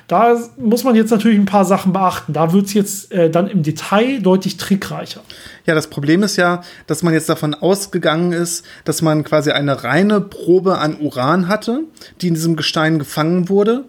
Da 0.07 0.37
muss 0.57 0.83
man 0.83 0.95
jetzt 0.95 1.09
natürlich 1.09 1.39
ein 1.39 1.45
paar 1.45 1.65
Sachen 1.65 1.93
beachten. 1.93 2.33
Da 2.33 2.53
wird 2.53 2.67
es 2.67 2.73
jetzt 2.73 3.11
äh, 3.11 3.29
dann 3.29 3.47
im 3.47 3.63
Detail 3.63 4.21
deutlich 4.21 4.57
trickreicher. 4.57 5.21
Ja, 5.65 5.73
das 5.73 5.87
Problem 5.87 6.21
ist 6.21 6.35
ja, 6.35 6.61
dass 6.85 7.01
man 7.01 7.13
jetzt 7.13 7.29
davon 7.29 7.55
ausgegangen 7.55 8.31
ist, 8.31 8.65
dass 8.83 9.01
man 9.01 9.23
quasi 9.23 9.51
eine 9.51 9.83
reine 9.83 10.21
Probe 10.21 10.77
an 10.77 10.99
Uran 10.99 11.47
hatte, 11.47 11.81
die 12.21 12.27
in 12.27 12.35
diesem 12.35 12.55
Gestein 12.55 12.99
gefangen 12.99 13.49
wurde 13.49 13.85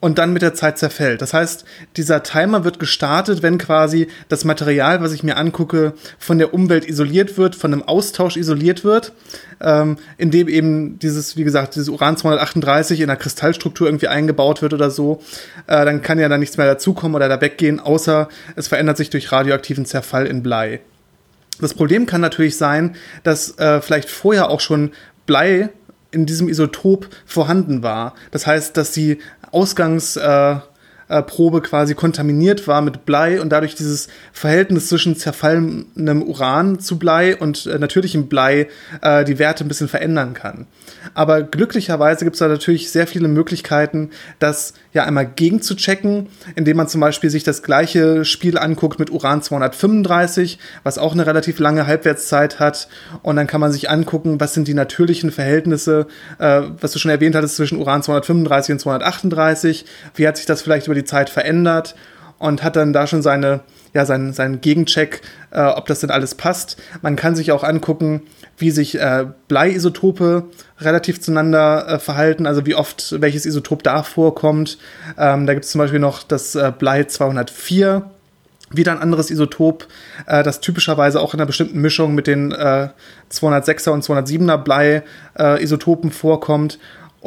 und 0.00 0.18
dann 0.18 0.32
mit 0.32 0.42
der 0.42 0.54
Zeit 0.54 0.78
zerfällt. 0.78 1.22
Das 1.22 1.34
heißt, 1.34 1.64
dieser 1.96 2.22
Timer 2.22 2.64
wird 2.64 2.78
gestartet, 2.78 3.42
wenn 3.42 3.58
quasi 3.58 4.08
das 4.28 4.44
Material, 4.44 5.00
was 5.00 5.12
ich 5.12 5.22
mir 5.22 5.36
angucke, 5.36 5.94
von 6.18 6.38
der 6.38 6.54
Umwelt 6.54 6.88
isoliert 6.88 7.36
wird, 7.36 7.56
von 7.56 7.72
einem 7.72 7.82
Austausch 7.82 8.36
isoliert 8.36 8.84
wird, 8.84 9.12
ähm, 9.60 9.96
in 10.16 10.30
dem 10.30 10.48
eben 10.48 10.98
dieses, 10.98 11.36
wie 11.36 11.44
gesagt, 11.44 11.74
dieses 11.74 11.88
Uran 11.88 12.16
238 12.16 13.00
in 13.00 13.08
der 13.08 13.16
Kristallstruktur 13.16 13.88
irgendwie 13.88 14.08
eingebaut 14.08 14.62
wird 14.62 14.72
oder 14.72 14.90
so. 14.90 15.20
Äh, 15.66 15.84
dann 15.84 16.02
kann 16.02 16.18
ja 16.18 16.28
da 16.28 16.38
nichts 16.38 16.56
mehr 16.56 16.66
dazukommen 16.66 17.16
oder 17.16 17.28
da 17.28 17.40
weggehen, 17.40 17.80
außer 17.80 18.28
es 18.54 18.68
verändert 18.68 18.96
sich 18.96 19.10
durch 19.10 19.32
radioaktiven 19.32 19.84
Zerfall 19.84 20.26
in 20.26 20.42
Blei. 20.42 20.80
Das 21.60 21.74
Problem 21.74 22.06
kann 22.06 22.20
natürlich 22.20 22.56
sein, 22.56 22.94
dass 23.24 23.58
äh, 23.58 23.80
vielleicht 23.80 24.08
vorher 24.08 24.48
auch 24.48 24.60
schon 24.60 24.92
Blei 25.26 25.70
in 26.10 26.24
diesem 26.24 26.48
Isotop 26.48 27.08
vorhanden 27.26 27.82
war. 27.82 28.14
Das 28.30 28.46
heißt, 28.46 28.76
dass 28.76 28.92
die 28.92 29.18
Ausgangsprobe 29.52 30.62
äh, 31.08 31.58
äh, 31.58 31.60
quasi 31.60 31.94
kontaminiert 31.94 32.66
war 32.68 32.82
mit 32.82 33.04
Blei 33.04 33.40
und 33.40 33.50
dadurch 33.50 33.74
dieses 33.74 34.08
Verhältnis 34.32 34.88
zwischen 34.88 35.16
zerfallenem 35.16 36.22
Uran 36.22 36.80
zu 36.80 36.98
Blei 36.98 37.36
und 37.36 37.66
äh, 37.66 37.78
natürlichem 37.78 38.28
Blei 38.28 38.68
die 39.26 39.38
Werte 39.38 39.64
ein 39.64 39.68
bisschen 39.68 39.88
verändern 39.88 40.34
kann. 40.34 40.66
Aber 41.14 41.42
glücklicherweise 41.42 42.24
gibt 42.24 42.36
es 42.36 42.40
da 42.40 42.48
natürlich 42.48 42.90
sehr 42.90 43.06
viele 43.06 43.28
Möglichkeiten, 43.28 44.10
das 44.38 44.74
ja 44.92 45.04
einmal 45.04 45.26
gegen 45.26 45.60
zu 45.60 45.74
checken, 45.74 46.28
indem 46.54 46.76
man 46.76 46.88
zum 46.88 47.00
Beispiel 47.00 47.30
sich 47.30 47.44
das 47.44 47.62
gleiche 47.62 48.24
Spiel 48.24 48.58
anguckt 48.58 48.98
mit 48.98 49.10
Uran 49.10 49.42
235, 49.42 50.58
was 50.82 50.98
auch 50.98 51.12
eine 51.12 51.26
relativ 51.26 51.58
lange 51.58 51.86
Halbwertszeit 51.86 52.58
hat. 52.58 52.88
Und 53.22 53.36
dann 53.36 53.46
kann 53.46 53.60
man 53.60 53.72
sich 53.72 53.90
angucken, 53.90 54.40
was 54.40 54.54
sind 54.54 54.68
die 54.68 54.74
natürlichen 54.74 55.30
Verhältnisse, 55.30 56.06
äh, 56.38 56.62
was 56.80 56.92
du 56.92 56.98
schon 56.98 57.10
erwähnt 57.10 57.34
hattest, 57.34 57.56
zwischen 57.56 57.78
Uran 57.78 58.02
235 58.02 58.72
und 58.72 58.78
238. 58.78 59.84
Wie 60.14 60.26
hat 60.26 60.36
sich 60.36 60.46
das 60.46 60.62
vielleicht 60.62 60.86
über 60.86 60.94
die 60.94 61.04
Zeit 61.04 61.30
verändert? 61.30 61.94
Und 62.38 62.62
hat 62.62 62.76
dann 62.76 62.92
da 62.92 63.08
schon 63.08 63.20
seine 63.20 63.62
ja, 63.98 64.06
seinen, 64.06 64.32
seinen 64.32 64.60
Gegencheck, 64.60 65.22
äh, 65.50 65.60
ob 65.60 65.86
das 65.86 65.98
denn 65.98 66.10
alles 66.10 66.36
passt. 66.36 66.76
Man 67.02 67.16
kann 67.16 67.34
sich 67.34 67.50
auch 67.50 67.64
angucken, 67.64 68.22
wie 68.56 68.70
sich 68.70 68.98
äh, 68.98 69.26
Bleiisotope 69.48 70.44
relativ 70.78 71.20
zueinander 71.20 71.88
äh, 71.88 71.98
verhalten, 71.98 72.46
also 72.46 72.64
wie 72.64 72.76
oft 72.76 73.20
welches 73.20 73.44
Isotop 73.44 73.82
da 73.82 74.04
vorkommt. 74.04 74.78
Ähm, 75.18 75.46
da 75.46 75.54
gibt 75.54 75.64
es 75.64 75.72
zum 75.72 75.80
Beispiel 75.80 75.98
noch 75.98 76.22
das 76.22 76.54
äh, 76.54 76.72
Blei 76.78 77.04
204, 77.04 78.08
wieder 78.70 78.92
ein 78.92 78.98
anderes 78.98 79.32
Isotop, 79.32 79.88
äh, 80.26 80.44
das 80.44 80.60
typischerweise 80.60 81.20
auch 81.20 81.34
in 81.34 81.40
einer 81.40 81.46
bestimmten 81.46 81.80
Mischung 81.80 82.14
mit 82.14 82.28
den 82.28 82.52
äh, 82.52 82.90
206er 83.32 83.90
und 83.90 84.04
207er 84.04 84.58
Blei-Isotopen 84.58 86.10
äh, 86.10 86.14
vorkommt. 86.14 86.78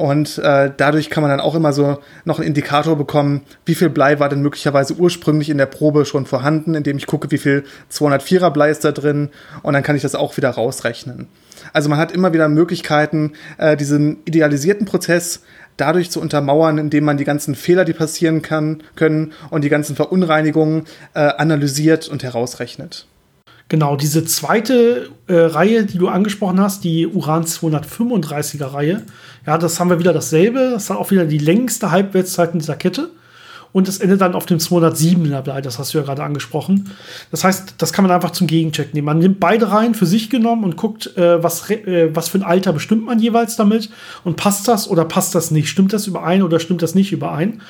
Und 0.01 0.39
äh, 0.39 0.71
dadurch 0.75 1.11
kann 1.11 1.21
man 1.21 1.29
dann 1.29 1.39
auch 1.39 1.53
immer 1.53 1.73
so 1.73 1.99
noch 2.25 2.39
einen 2.39 2.47
Indikator 2.47 2.95
bekommen, 2.95 3.41
wie 3.67 3.75
viel 3.75 3.91
Blei 3.91 4.19
war 4.19 4.29
denn 4.29 4.41
möglicherweise 4.41 4.95
ursprünglich 4.95 5.51
in 5.51 5.59
der 5.59 5.67
Probe 5.67 6.05
schon 6.05 6.25
vorhanden, 6.25 6.73
indem 6.73 6.97
ich 6.97 7.05
gucke, 7.05 7.29
wie 7.29 7.37
viel 7.37 7.65
204er 7.93 8.49
Blei 8.49 8.71
ist 8.71 8.83
da 8.83 8.93
drin 8.93 9.29
und 9.61 9.73
dann 9.73 9.83
kann 9.83 9.95
ich 9.95 10.01
das 10.01 10.15
auch 10.15 10.37
wieder 10.37 10.49
rausrechnen. 10.49 11.27
Also 11.71 11.87
man 11.87 11.99
hat 11.99 12.11
immer 12.11 12.33
wieder 12.33 12.49
Möglichkeiten, 12.49 13.33
äh, 13.59 13.77
diesen 13.77 14.17
idealisierten 14.25 14.87
Prozess 14.87 15.43
dadurch 15.77 16.09
zu 16.09 16.19
untermauern, 16.19 16.79
indem 16.79 17.03
man 17.03 17.17
die 17.17 17.23
ganzen 17.23 17.53
Fehler, 17.53 17.85
die 17.85 17.93
passieren 17.93 18.41
kann, 18.41 18.81
können 18.95 19.33
und 19.51 19.63
die 19.63 19.69
ganzen 19.69 19.95
Verunreinigungen 19.95 20.85
äh, 21.13 21.19
analysiert 21.19 22.07
und 22.07 22.23
herausrechnet. 22.23 23.05
Genau, 23.71 23.95
diese 23.95 24.25
zweite 24.25 25.11
äh, 25.27 25.33
Reihe, 25.33 25.85
die 25.85 25.97
du 25.97 26.09
angesprochen 26.09 26.59
hast, 26.59 26.83
die 26.83 27.07
Uran 27.07 27.45
235er 27.45 28.73
Reihe, 28.73 29.03
ja, 29.47 29.57
das 29.57 29.79
haben 29.79 29.89
wir 29.89 29.97
wieder 29.97 30.11
dasselbe. 30.11 30.71
Das 30.73 30.89
hat 30.89 30.97
auch 30.97 31.09
wieder 31.09 31.23
die 31.23 31.37
längste 31.37 31.89
Halbwertszeit 31.89 32.51
in 32.51 32.59
dieser 32.59 32.75
Kette. 32.75 33.11
Und 33.71 33.87
es 33.87 33.99
endet 33.99 34.19
dann 34.19 34.35
auf 34.35 34.45
dem 34.45 34.57
207er 34.57 35.41
Blei, 35.41 35.61
das 35.61 35.79
hast 35.79 35.93
du 35.93 35.99
ja 35.99 36.03
gerade 36.03 36.21
angesprochen. 36.21 36.91
Das 37.31 37.45
heißt, 37.45 37.75
das 37.77 37.93
kann 37.93 38.03
man 38.03 38.11
einfach 38.11 38.31
zum 38.31 38.45
Gegencheck 38.45 38.93
nehmen. 38.93 39.05
Man 39.05 39.19
nimmt 39.19 39.39
beide 39.39 39.71
Reihen 39.71 39.95
für 39.95 40.05
sich 40.05 40.29
genommen 40.29 40.65
und 40.65 40.75
guckt, 40.75 41.15
äh, 41.15 41.41
was, 41.41 41.69
äh, 41.69 42.13
was 42.13 42.27
für 42.27 42.39
ein 42.39 42.43
Alter 42.43 42.73
bestimmt 42.73 43.05
man 43.05 43.19
jeweils 43.19 43.55
damit 43.55 43.89
und 44.25 44.35
passt 44.35 44.67
das 44.67 44.89
oder 44.89 45.05
passt 45.05 45.33
das 45.33 45.49
nicht? 45.49 45.69
Stimmt 45.69 45.93
das 45.93 46.07
überein 46.07 46.43
oder 46.43 46.59
stimmt 46.59 46.81
das 46.81 46.93
nicht 46.93 47.13
überein? 47.13 47.61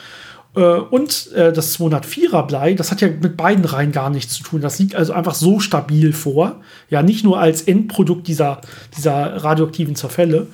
Äh, 0.56 0.60
und 0.60 1.32
äh, 1.34 1.54
das 1.54 1.80
204er 1.80 2.46
Blei, 2.46 2.74
das 2.74 2.92
hat 2.92 3.02
ja 3.02 3.08
mit 3.08 3.38
beiden 3.38 3.66
Reihen 3.66 3.92
gar 3.92 4.10
nichts 4.10 4.34
zu 4.34 4.44
tun. 4.44 4.62
Das 4.62 4.80
liegt 4.80 4.96
also 4.96 5.14
einfach 5.14 5.36
so 5.36 5.60
stabil 5.60 6.14
vor. 6.14 6.62
Ja, 6.90 7.02
nicht 7.02 7.24
nur 7.24 7.40
als 7.40 7.62
Endprodukt 7.62 8.28
dieser, 8.28 8.62
dieser 8.98 9.44
radioaktiven 9.44 9.96
Zerfälle. 9.96 10.48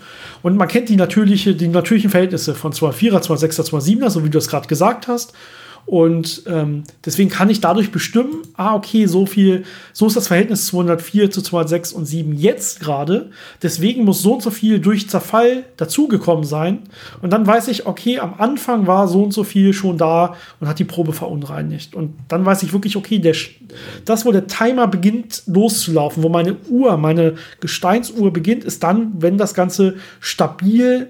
Und 0.43 0.55
man 0.55 0.67
kennt 0.67 0.89
die, 0.89 0.95
natürliche, 0.95 1.55
die 1.55 1.67
natürlichen 1.67 2.11
Verhältnisse 2.11 2.53
von 2.53 2.73
204er, 2.73 3.21
206er, 3.21 3.69
207er, 3.69 4.09
so 4.09 4.23
wie 4.23 4.29
du 4.29 4.37
es 4.37 4.47
gerade 4.47 4.67
gesagt 4.67 5.07
hast. 5.07 5.33
Und 5.87 6.43
ähm, 6.47 6.83
deswegen 7.05 7.29
kann 7.29 7.49
ich 7.49 7.61
dadurch 7.61 7.93
bestimmen, 7.93 8.41
ah, 8.57 8.75
okay, 8.75 9.05
so 9.05 9.25
viel, 9.25 9.63
so 9.93 10.07
ist 10.07 10.17
das 10.17 10.27
Verhältnis 10.27 10.67
204 10.67 11.31
zu 11.31 11.41
206 11.41 11.93
und 11.93 12.05
7 12.05 12.33
jetzt 12.33 12.81
gerade. 12.81 13.31
Deswegen 13.63 14.03
muss 14.03 14.21
so 14.21 14.33
und 14.33 14.43
so 14.43 14.49
viel 14.49 14.79
durch 14.79 15.09
Zerfall 15.09 15.63
dazugekommen 15.77 16.43
sein. 16.43 16.79
Und 17.21 17.31
dann 17.31 17.47
weiß 17.47 17.69
ich, 17.69 17.85
okay, 17.85 18.19
am 18.19 18.33
Anfang 18.37 18.85
war 18.85 19.07
so 19.07 19.23
und 19.23 19.33
so 19.33 19.45
viel 19.45 19.71
schon 19.71 19.97
da 19.97 20.35
und 20.59 20.67
hat 20.67 20.77
die 20.77 20.83
Probe 20.83 21.13
verunreinigt. 21.13 21.95
Und 21.95 22.15
dann 22.27 22.45
weiß 22.45 22.63
ich 22.63 22.73
wirklich, 22.73 22.97
okay, 22.97 23.19
der, 23.19 23.35
das, 24.03 24.25
wo 24.25 24.33
der 24.33 24.47
Timer 24.47 24.87
beginnt 24.87 25.43
loszulaufen, 25.45 26.21
wo 26.21 26.27
meine 26.27 26.57
Uhr, 26.69 26.97
meine 26.97 27.35
Gesteinsuhr 27.61 28.33
beginnt, 28.33 28.65
ist 28.65 28.83
dann, 28.83 29.13
wenn 29.19 29.37
das 29.37 29.53
Ganze 29.53 29.95
stabil 30.19 31.07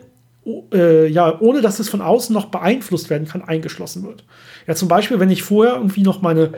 äh, 0.74 1.08
ja, 1.08 1.40
ohne 1.40 1.62
dass 1.62 1.80
es 1.80 1.90
von 1.90 2.02
außen 2.02 2.34
noch 2.34 2.46
beeinflusst 2.46 3.10
werden 3.10 3.28
kann, 3.28 3.42
eingeschlossen 3.42 4.04
wird. 4.04 4.24
Ja, 4.68 4.76
zum 4.76 4.88
Beispiel, 4.88 5.20
wenn 5.20 5.30
ich 5.30 5.44
vorher 5.44 5.76
irgendwie 5.76 6.04
noch 6.04 6.22
meine 6.22 6.52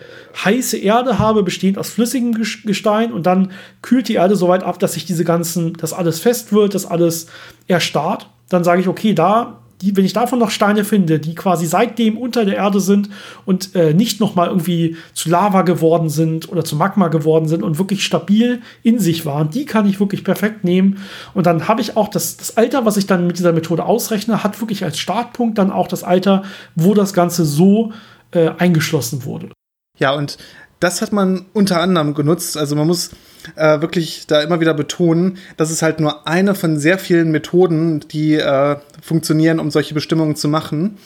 heiße 0.43 0.77
Erde 0.77 1.19
habe, 1.19 1.43
bestehend 1.43 1.77
aus 1.77 1.89
flüssigem 1.89 2.33
Gestein, 2.33 3.11
und 3.13 3.25
dann 3.25 3.51
kühlt 3.81 4.07
die 4.07 4.15
Erde 4.15 4.35
so 4.35 4.47
weit 4.47 4.63
ab, 4.63 4.79
dass 4.79 4.93
sich 4.93 5.05
diese 5.05 5.23
ganzen, 5.23 5.73
dass 5.73 5.93
alles 5.93 6.19
fest 6.19 6.53
wird, 6.53 6.75
dass 6.75 6.85
alles 6.85 7.27
erstarrt, 7.67 8.29
dann 8.49 8.63
sage 8.63 8.81
ich, 8.81 8.87
okay, 8.87 9.13
da 9.13 9.59
die, 9.82 9.95
wenn 9.95 10.05
ich 10.05 10.13
davon 10.13 10.39
noch 10.39 10.51
Steine 10.51 10.84
finde, 10.84 11.19
die 11.19 11.36
quasi 11.36 11.65
seitdem 11.65 12.17
unter 12.17 12.45
der 12.45 12.55
Erde 12.55 12.80
sind 12.80 13.09
und 13.45 13.75
äh, 13.75 13.93
nicht 13.93 14.19
noch 14.19 14.36
mal 14.36 14.47
irgendwie 14.47 14.97
zu 15.13 15.30
Lava 15.30 15.61
geworden 15.61 16.09
sind 16.09 16.49
oder 16.49 16.65
zu 16.65 16.75
Magma 16.75 17.07
geworden 17.07 17.47
sind 17.47 17.63
und 17.63 17.77
wirklich 17.80 18.03
stabil 18.03 18.61
in 18.84 18.99
sich 18.99 19.25
waren, 19.25 19.49
die 19.49 19.65
kann 19.65 19.88
ich 19.88 19.99
wirklich 19.99 20.23
perfekt 20.23 20.63
nehmen. 20.63 20.99
Und 21.34 21.45
dann 21.45 21.67
habe 21.67 21.82
ich 21.82 21.95
auch 21.95 22.09
das, 22.09 22.38
das 22.38 22.57
Alter, 22.57 22.86
was 22.86 22.97
ich 22.97 23.07
dann 23.07 23.27
mit 23.27 23.39
dieser 23.39 23.53
Methode 23.53 23.86
ausrechne, 23.86 24.43
hat 24.43 24.59
wirklich 24.59 24.84
als 24.84 24.99
Startpunkt 24.99 25.57
dann 25.57 25.71
auch 25.71 25.88
das 25.88 26.03
Alter, 26.03 26.43
wo 26.75 26.93
das 26.93 27.13
Ganze 27.13 27.45
so 27.45 27.93
äh, 28.32 28.49
eingeschlossen 28.57 29.23
wurde. 29.23 29.49
Ja, 29.97 30.13
und 30.13 30.38
das 30.80 31.01
hat 31.01 31.11
man 31.11 31.45
unter 31.53 31.82
anderem 31.82 32.13
genutzt. 32.13 32.57
Also 32.57 32.75
man 32.75 32.88
muss 32.88 33.11
äh, 33.56 33.82
wirklich 33.82 34.28
da 34.28 34.41
immer 34.41 34.60
wieder 34.60 34.74
betonen, 34.74 35.38
das 35.58 35.72
ist 35.72 35.82
halt 35.82 36.00
nur 36.00 36.28
eine 36.28 36.56
von 36.56 36.78
sehr 36.78 36.97
vielen 36.97 37.32
Methoden, 37.32 38.02
die 38.12 38.36
äh, 38.36 38.78
funktionieren, 39.02 39.60
um 39.60 39.72
solche 39.72 39.93
Bestimmungen 39.93 40.36
zu 40.36 40.47
machen 40.47 40.97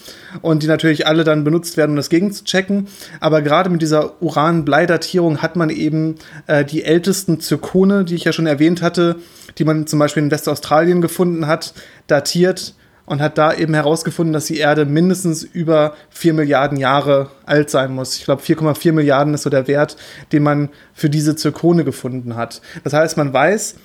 und 0.41 0.63
die 0.63 0.67
natürlich 0.67 1.07
alle 1.07 1.23
dann 1.23 1.43
benutzt 1.43 1.77
werden, 1.77 1.91
um 1.91 1.95
das 1.97 2.09
gegenzuchecken. 2.09 2.87
Aber 3.19 3.41
gerade 3.41 3.69
mit 3.69 3.81
dieser 3.81 4.21
Uran-Blei-Datierung 4.21 5.41
hat 5.41 5.55
man 5.55 5.69
eben 5.69 6.15
äh, 6.47 6.65
die 6.65 6.83
ältesten 6.83 7.39
Zirkone, 7.39 8.03
die 8.05 8.15
ich 8.15 8.23
ja 8.23 8.33
schon 8.33 8.47
erwähnt 8.47 8.81
hatte, 8.81 9.17
die 9.57 9.65
man 9.65 9.87
zum 9.87 9.99
Beispiel 9.99 10.23
in 10.23 10.31
Westaustralien 10.31 11.01
gefunden 11.01 11.47
hat, 11.47 11.73
datiert 12.07 12.73
und 13.05 13.21
hat 13.21 13.37
da 13.37 13.53
eben 13.53 13.73
herausgefunden, 13.73 14.33
dass 14.33 14.45
die 14.45 14.57
Erde 14.57 14.85
mindestens 14.85 15.43
über 15.43 15.95
4 16.09 16.33
Milliarden 16.33 16.77
Jahre 16.77 17.29
alt 17.45 17.69
sein 17.69 17.93
muss. 17.93 18.17
Ich 18.17 18.25
glaube, 18.25 18.41
4,4 18.41 18.93
Milliarden 18.93 19.33
ist 19.33 19.43
so 19.43 19.49
der 19.49 19.67
Wert, 19.67 19.97
den 20.31 20.43
man 20.43 20.69
für 20.93 21.09
diese 21.09 21.35
Zirkone 21.35 21.83
gefunden 21.83 22.35
hat. 22.35 22.61
Das 22.83 22.93
heißt, 22.93 23.17
man 23.17 23.33
weiß, 23.33 23.75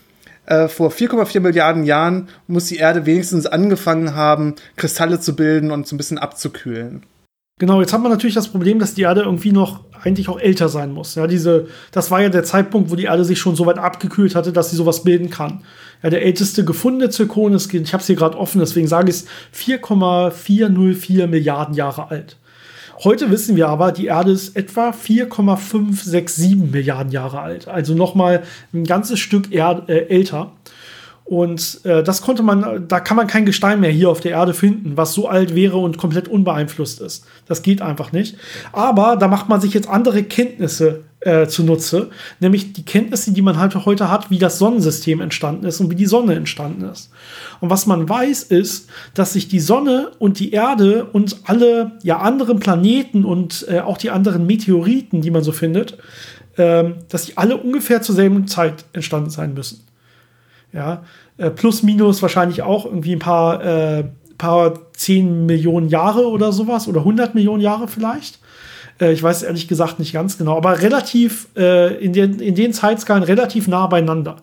äh, 0.47 0.69
vor 0.69 0.91
4,4 0.91 1.41
Milliarden 1.41 1.85
Jahren 1.85 2.29
muss 2.47 2.66
die 2.66 2.77
Erde 2.77 3.07
wenigstens 3.07 3.47
angefangen 3.47 4.14
haben, 4.14 4.55
Kristalle 4.77 5.21
zu 5.21 5.37
bilden 5.37 5.71
und 5.71 5.87
so 5.87 5.95
ein 5.95 5.99
bisschen 5.99 6.19
abzukühlen. 6.19 7.03
Genau, 7.59 7.81
jetzt 7.81 7.93
haben 7.93 8.03
wir 8.05 8.09
natürlich 8.09 8.37
das 8.37 8.49
Problem, 8.49 8.79
dass 8.79 8.95
die 8.95 9.03
Erde 9.03 9.23
irgendwie 9.23 9.51
noch 9.51 9.81
eigentlich 10.01 10.29
auch 10.29 10.39
älter 10.39 10.69
sein 10.69 10.93
muss. 10.93 11.17
Ja, 11.17 11.27
diese, 11.27 11.67
das 11.91 12.11
war 12.11 12.23
ja 12.23 12.29
der 12.29 12.45
Zeitpunkt, 12.45 12.91
wo 12.91 12.95
die 12.95 13.05
Erde 13.05 13.25
sich 13.25 13.41
schon 13.41 13.57
so 13.57 13.67
weit 13.67 13.79
abgekühlt 13.79 14.37
hatte, 14.37 14.53
dass 14.53 14.71
sie 14.71 14.77
sowas 14.77 15.03
bilden 15.03 15.29
kann. 15.29 15.63
Ja, 16.03 16.11
der 16.11 16.23
älteste 16.23 16.65
gefundene 16.65 17.11
Zirkon 17.11 17.55
ist, 17.55 17.75
ich 17.75 17.93
habe 17.93 18.01
es 18.01 18.07
hier 18.07 18.15
gerade 18.15 18.39
offen, 18.39 18.61
deswegen 18.61 18.87
sage 18.87 19.11
ich 19.11 19.17
es, 19.17 19.27
4,404 19.51 21.27
Milliarden 21.27 21.75
Jahre 21.75 22.11
alt. 22.11 22.37
Heute 23.05 23.31
wissen 23.31 23.55
wir 23.55 23.69
aber, 23.69 23.93
die 23.93 24.07
Erde 24.07 24.33
ist 24.33 24.57
etwa 24.57 24.93
4,567 24.93 26.57
Milliarden 26.57 27.13
Jahre 27.13 27.41
alt. 27.41 27.69
Also 27.69 27.95
nochmal 27.95 28.43
ein 28.75 28.83
ganzes 28.83 29.21
Stück 29.21 29.53
Erd 29.53 29.89
äh, 29.89 30.07
älter. 30.09 30.53
Und 31.29 31.85
äh, 31.85 32.03
das 32.03 32.22
konnte 32.22 32.43
man, 32.43 32.89
da 32.89 33.01
kann 33.01 33.18
man 33.18 33.26
kein 33.26 33.45
Gestein 33.45 33.81
mehr 33.81 33.91
hier 33.91 34.09
auf 34.09 34.20
der 34.20 34.31
Erde 34.31 34.55
finden, 34.55 34.97
was 34.97 35.12
so 35.12 35.29
alt 35.29 35.55
wäre 35.55 35.76
und 35.76 35.99
komplett 35.99 36.26
unbeeinflusst 36.26 37.03
ist. 37.03 37.26
Das 37.45 37.61
geht 37.62 37.83
einfach 37.83 38.12
nicht. 38.12 38.37
Aber 38.72 39.14
da 39.16 39.29
macht 39.29 39.47
man 39.47 39.61
sich 39.61 39.74
jetzt 39.74 39.91
andere 39.91 40.22
Kenntnisse 40.22 41.05
äh, 41.20 41.47
zunutze, 41.47 42.09
nämlich 42.41 42.72
die 42.72 42.85
Kenntnisse, 42.85 43.33
die 43.33 43.43
man 43.43 43.59
halt 43.59 43.74
heute 43.85 44.11
hat, 44.11 44.31
wie 44.31 44.39
das 44.39 44.59
Sonnensystem 44.59 45.20
entstanden 45.20 45.66
ist 45.66 45.81
und 45.81 45.91
wie 45.91 45.97
die 45.97 46.07
Sonne 46.07 46.35
entstanden 46.35 46.85
ist. 46.85 47.11
Und 47.61 47.68
was 47.68 47.85
man 47.85 48.09
weiß, 48.09 48.45
ist, 48.45 48.89
dass 49.12 49.35
sich 49.35 49.49
die 49.49 49.61
Sonne 49.61 50.12
und 50.18 50.39
die 50.39 50.53
Erde 50.53 51.05
und 51.12 51.41
alle 51.45 51.93
ja 52.05 52.20
anderen 52.20 52.59
Planeten 52.59 53.26
und 53.26 53.66
äh, 53.68 53.81
auch 53.81 53.99
die 53.99 54.09
anderen 54.09 54.47
Meteoriten, 54.47 55.20
die 55.20 55.31
man 55.31 55.43
so 55.43 55.53
findet, 55.53 55.99
äh, 56.57 56.85
dass 57.11 57.26
die 57.26 57.37
alle 57.37 57.59
ungefähr 57.59 58.01
zur 58.01 58.14
selben 58.14 58.47
Zeit 58.47 58.87
entstanden 58.95 59.29
sein 59.29 59.53
müssen. 59.53 59.88
Ja, 60.73 61.03
äh, 61.39 61.51
plus 61.51 61.83
minus 61.83 62.21
wahrscheinlich 62.21 62.62
auch 62.62 62.85
irgendwie 62.85 63.14
ein 63.14 63.21
paar, 63.21 63.64
äh, 63.64 64.05
paar 64.37 64.93
10 64.93 65.47
Millionen 65.47 65.89
Jahre 65.89 66.29
oder 66.29 66.53
sowas 66.53 66.89
oder 66.89 67.01
100 67.01 67.35
Millionen 67.35 67.62
Jahre 67.62 67.89
vielleicht. 67.89 68.39
Äh, 69.01 69.12
ich 69.12 69.23
weiß 69.23 69.43
ehrlich 69.43 69.69
gesagt 69.69 69.99
nicht 69.99 70.12
ganz 70.12 70.39
genau, 70.39 70.57
aber 70.57 70.83
relativ 70.83 71.49
äh, 71.57 71.95
in, 72.03 72.12
den, 72.12 72.41
in 72.41 72.55
den 72.55 72.73
Zeitskalen 72.73 73.23
relativ 73.23 73.69
nah 73.69 73.87
beieinander. 73.87 74.37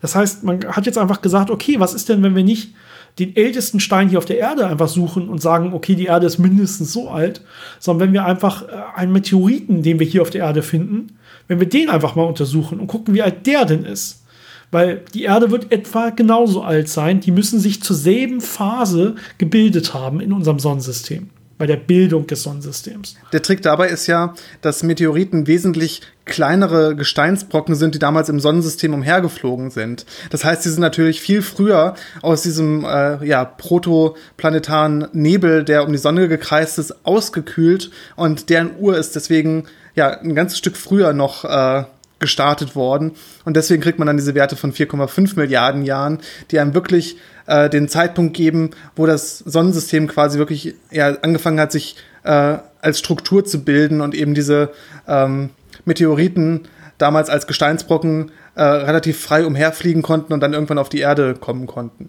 Das 0.00 0.14
heißt, 0.14 0.44
man 0.44 0.64
hat 0.68 0.86
jetzt 0.86 0.98
einfach 0.98 1.22
gesagt, 1.22 1.50
okay, 1.50 1.80
was 1.80 1.94
ist 1.94 2.08
denn, 2.08 2.22
wenn 2.22 2.36
wir 2.36 2.44
nicht 2.44 2.74
den 3.18 3.36
ältesten 3.36 3.78
Stein 3.78 4.08
hier 4.08 4.18
auf 4.18 4.24
der 4.24 4.38
Erde 4.38 4.66
einfach 4.66 4.88
suchen 4.88 5.28
und 5.28 5.40
sagen, 5.40 5.72
okay, 5.72 5.94
die 5.94 6.06
Erde 6.06 6.26
ist 6.26 6.38
mindestens 6.38 6.92
so 6.92 7.10
alt, 7.10 7.42
sondern 7.78 8.08
wenn 8.08 8.12
wir 8.12 8.24
einfach 8.24 8.68
äh, 8.68 8.72
einen 8.96 9.12
Meteoriten, 9.12 9.82
den 9.82 9.98
wir 9.98 10.06
hier 10.06 10.22
auf 10.22 10.30
der 10.30 10.42
Erde 10.42 10.62
finden, 10.62 11.18
wenn 11.46 11.60
wir 11.60 11.68
den 11.68 11.90
einfach 11.90 12.16
mal 12.16 12.24
untersuchen 12.24 12.80
und 12.80 12.86
gucken, 12.86 13.14
wie 13.14 13.22
alt 13.22 13.46
der 13.46 13.64
denn 13.64 13.84
ist, 13.84 14.23
weil 14.70 15.02
die 15.14 15.24
Erde 15.24 15.50
wird 15.50 15.72
etwa 15.72 16.10
genauso 16.10 16.62
alt 16.62 16.88
sein. 16.88 17.20
Die 17.20 17.30
müssen 17.30 17.60
sich 17.60 17.82
zur 17.82 17.96
selben 17.96 18.40
Phase 18.40 19.14
gebildet 19.38 19.94
haben 19.94 20.20
in 20.20 20.32
unserem 20.32 20.58
Sonnensystem. 20.58 21.30
Bei 21.56 21.66
der 21.68 21.76
Bildung 21.76 22.26
des 22.26 22.42
Sonnensystems. 22.42 23.14
Der 23.32 23.40
Trick 23.40 23.62
dabei 23.62 23.88
ist 23.88 24.08
ja, 24.08 24.34
dass 24.60 24.82
Meteoriten 24.82 25.46
wesentlich 25.46 26.00
kleinere 26.24 26.96
Gesteinsbrocken 26.96 27.76
sind, 27.76 27.94
die 27.94 28.00
damals 28.00 28.28
im 28.28 28.40
Sonnensystem 28.40 28.92
umhergeflogen 28.92 29.70
sind. 29.70 30.04
Das 30.30 30.44
heißt, 30.44 30.64
sie 30.64 30.70
sind 30.70 30.80
natürlich 30.80 31.20
viel 31.20 31.42
früher 31.42 31.94
aus 32.22 32.42
diesem 32.42 32.84
äh, 32.84 33.24
ja, 33.24 33.44
protoplanetaren 33.44 35.06
Nebel, 35.12 35.62
der 35.62 35.86
um 35.86 35.92
die 35.92 35.98
Sonne 35.98 36.26
gekreist 36.26 36.80
ist, 36.80 37.06
ausgekühlt 37.06 37.92
und 38.16 38.50
deren 38.50 38.76
Uhr 38.78 38.98
ist 38.98 39.14
deswegen 39.14 39.64
ja 39.94 40.10
ein 40.10 40.34
ganzes 40.34 40.58
Stück 40.58 40.76
früher 40.76 41.12
noch 41.12 41.44
äh, 41.44 41.84
gestartet 42.24 42.74
worden. 42.74 43.12
Und 43.44 43.54
deswegen 43.54 43.82
kriegt 43.82 43.98
man 43.98 44.06
dann 44.06 44.16
diese 44.16 44.34
Werte 44.34 44.56
von 44.56 44.72
4,5 44.72 45.36
Milliarden 45.36 45.84
Jahren, 45.84 46.20
die 46.50 46.58
einem 46.58 46.72
wirklich 46.72 47.18
äh, 47.46 47.68
den 47.68 47.88
Zeitpunkt 47.88 48.34
geben, 48.34 48.70
wo 48.96 49.04
das 49.04 49.38
Sonnensystem 49.40 50.08
quasi 50.08 50.38
wirklich 50.38 50.74
ja, 50.90 51.08
angefangen 51.20 51.60
hat, 51.60 51.70
sich 51.70 51.96
äh, 52.24 52.56
als 52.80 52.98
Struktur 52.98 53.44
zu 53.44 53.62
bilden 53.62 54.00
und 54.00 54.14
eben 54.14 54.32
diese 54.32 54.70
ähm, 55.06 55.50
Meteoriten 55.84 56.62
damals 56.96 57.28
als 57.28 57.46
Gesteinsbrocken 57.46 58.30
äh, 58.54 58.62
relativ 58.62 59.20
frei 59.20 59.44
umherfliegen 59.44 60.00
konnten 60.00 60.32
und 60.32 60.40
dann 60.40 60.54
irgendwann 60.54 60.78
auf 60.78 60.88
die 60.88 61.00
Erde 61.00 61.34
kommen 61.34 61.66
konnten. 61.66 62.08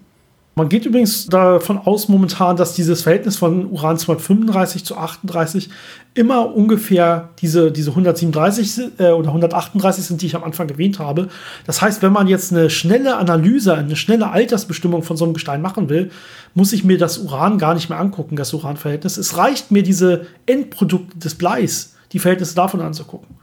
Man 0.58 0.70
geht 0.70 0.86
übrigens 0.86 1.26
davon 1.26 1.76
aus 1.76 2.08
momentan, 2.08 2.56
dass 2.56 2.72
dieses 2.72 3.02
Verhältnis 3.02 3.36
von 3.36 3.66
Uran 3.66 3.98
235 3.98 4.86
zu 4.86 4.96
38 4.96 5.68
immer 6.14 6.54
ungefähr 6.54 7.28
diese, 7.42 7.70
diese 7.70 7.90
137 7.90 8.98
äh, 8.98 9.10
oder 9.10 9.28
138 9.28 10.02
sind, 10.02 10.22
die 10.22 10.26
ich 10.26 10.34
am 10.34 10.44
Anfang 10.44 10.66
erwähnt 10.70 10.98
habe. 10.98 11.28
Das 11.66 11.82
heißt, 11.82 12.00
wenn 12.00 12.12
man 12.12 12.26
jetzt 12.26 12.54
eine 12.54 12.70
schnelle 12.70 13.18
Analyse, 13.18 13.74
eine 13.74 13.96
schnelle 13.96 14.30
Altersbestimmung 14.30 15.02
von 15.02 15.18
so 15.18 15.26
einem 15.26 15.34
Gestein 15.34 15.60
machen 15.60 15.90
will, 15.90 16.10
muss 16.54 16.72
ich 16.72 16.84
mir 16.84 16.96
das 16.96 17.18
Uran 17.18 17.58
gar 17.58 17.74
nicht 17.74 17.90
mehr 17.90 18.00
angucken, 18.00 18.36
das 18.36 18.54
Uranverhältnis. 18.54 19.18
Es 19.18 19.36
reicht 19.36 19.70
mir 19.70 19.82
diese 19.82 20.26
Endprodukte 20.46 21.18
des 21.18 21.34
Bleis, 21.34 21.96
die 22.12 22.18
Verhältnisse 22.18 22.54
davon 22.54 22.80
anzugucken. 22.80 23.36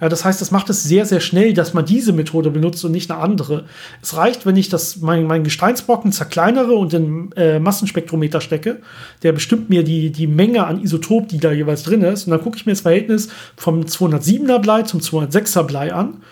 Ja, 0.00 0.08
das 0.08 0.24
heißt, 0.24 0.40
das 0.40 0.52
macht 0.52 0.70
es 0.70 0.84
sehr, 0.84 1.04
sehr 1.06 1.20
schnell, 1.20 1.54
dass 1.54 1.74
man 1.74 1.84
diese 1.84 2.12
Methode 2.12 2.50
benutzt 2.50 2.84
und 2.84 2.92
nicht 2.92 3.10
eine 3.10 3.20
andere. 3.20 3.64
Es 4.00 4.16
reicht, 4.16 4.46
wenn 4.46 4.56
ich 4.56 4.68
das, 4.68 4.98
mein, 4.98 5.26
mein 5.26 5.42
Gesteinsbrocken 5.42 6.12
zerkleinere 6.12 6.72
und 6.72 6.94
in 6.94 7.32
äh, 7.32 7.58
Massenspektrometer 7.58 8.40
stecke. 8.40 8.80
Der 9.22 9.32
bestimmt 9.32 9.70
mir 9.70 9.82
die, 9.82 10.10
die 10.10 10.28
Menge 10.28 10.66
an 10.66 10.80
Isotop, 10.80 11.28
die 11.28 11.38
da 11.38 11.50
jeweils 11.50 11.82
drin 11.82 12.02
ist. 12.02 12.26
Und 12.26 12.30
dann 12.30 12.42
gucke 12.42 12.56
ich 12.56 12.66
mir 12.66 12.72
das 12.72 12.82
Verhältnis 12.82 13.28
vom 13.56 13.80
207er 13.80 14.60
Blei 14.60 14.82
zum 14.82 15.00
206er 15.00 15.64
Blei 15.64 15.92
an. 15.92 16.22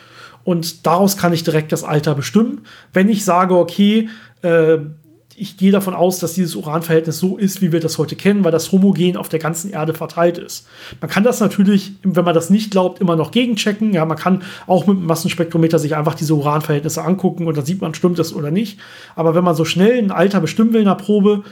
Und 0.44 0.86
daraus 0.86 1.16
kann 1.16 1.32
ich 1.32 1.42
direkt 1.42 1.72
das 1.72 1.82
Alter 1.82 2.14
bestimmen. 2.14 2.60
Wenn 2.92 3.08
ich 3.08 3.24
sage, 3.24 3.56
okay, 3.56 4.08
äh, 4.42 4.78
ich 5.39 5.57
gehe 5.59 5.70
davon 5.70 5.95
aus, 5.95 6.18
dass 6.18 6.34
dieses 6.34 6.55
Uranverhältnis 6.55 7.18
so 7.18 7.37
ist, 7.37 7.61
wie 7.61 7.70
wir 7.70 7.80
das 7.80 7.99
heute 7.99 8.16
kennen, 8.16 8.43
weil 8.43 8.53
das 8.53 8.72
homogen 8.72 9.16
auf 9.16 9.28
der 9.28 9.39
ganzen 9.39 9.70
Erde 9.70 9.93
verteilt 9.93 10.39
ist. 10.39 10.66
Man 11.01 11.11
kann 11.11 11.24
das 11.24 11.41
natürlich, 11.41 11.93
wenn 12.03 12.24
man 12.24 12.34
das 12.34 12.49
nicht 12.49 12.70
glaubt, 12.70 13.01
immer 13.01 13.16
noch 13.16 13.32
gegenchecken. 13.32 13.93
Ja, 13.93 14.07
man 14.07 14.16
kann 14.16 14.43
auch 14.66 14.87
mit 14.87 14.97
dem 14.97 15.05
Massenspektrometer 15.05 15.78
sich 15.78 15.95
einfach 15.95 16.14
diese 16.14 16.34
Uranverhältnisse 16.34 17.03
angucken 17.03 17.47
und 17.47 17.57
dann 17.57 17.66
sieht 17.66 17.82
man, 17.82 17.93
stimmt 17.93 18.18
das 18.18 18.34
oder 18.34 18.51
nicht. 18.51 18.78
Aber 19.14 19.34
wenn 19.34 19.45
man 19.45 19.55
so 19.55 19.66
schnell 19.66 19.99
ein 19.99 20.11
Alter 20.11 20.41
bestimmen 20.41 20.72
will 20.72 20.80
in 20.80 20.87
der 20.87 20.95
Probe, 20.95 21.45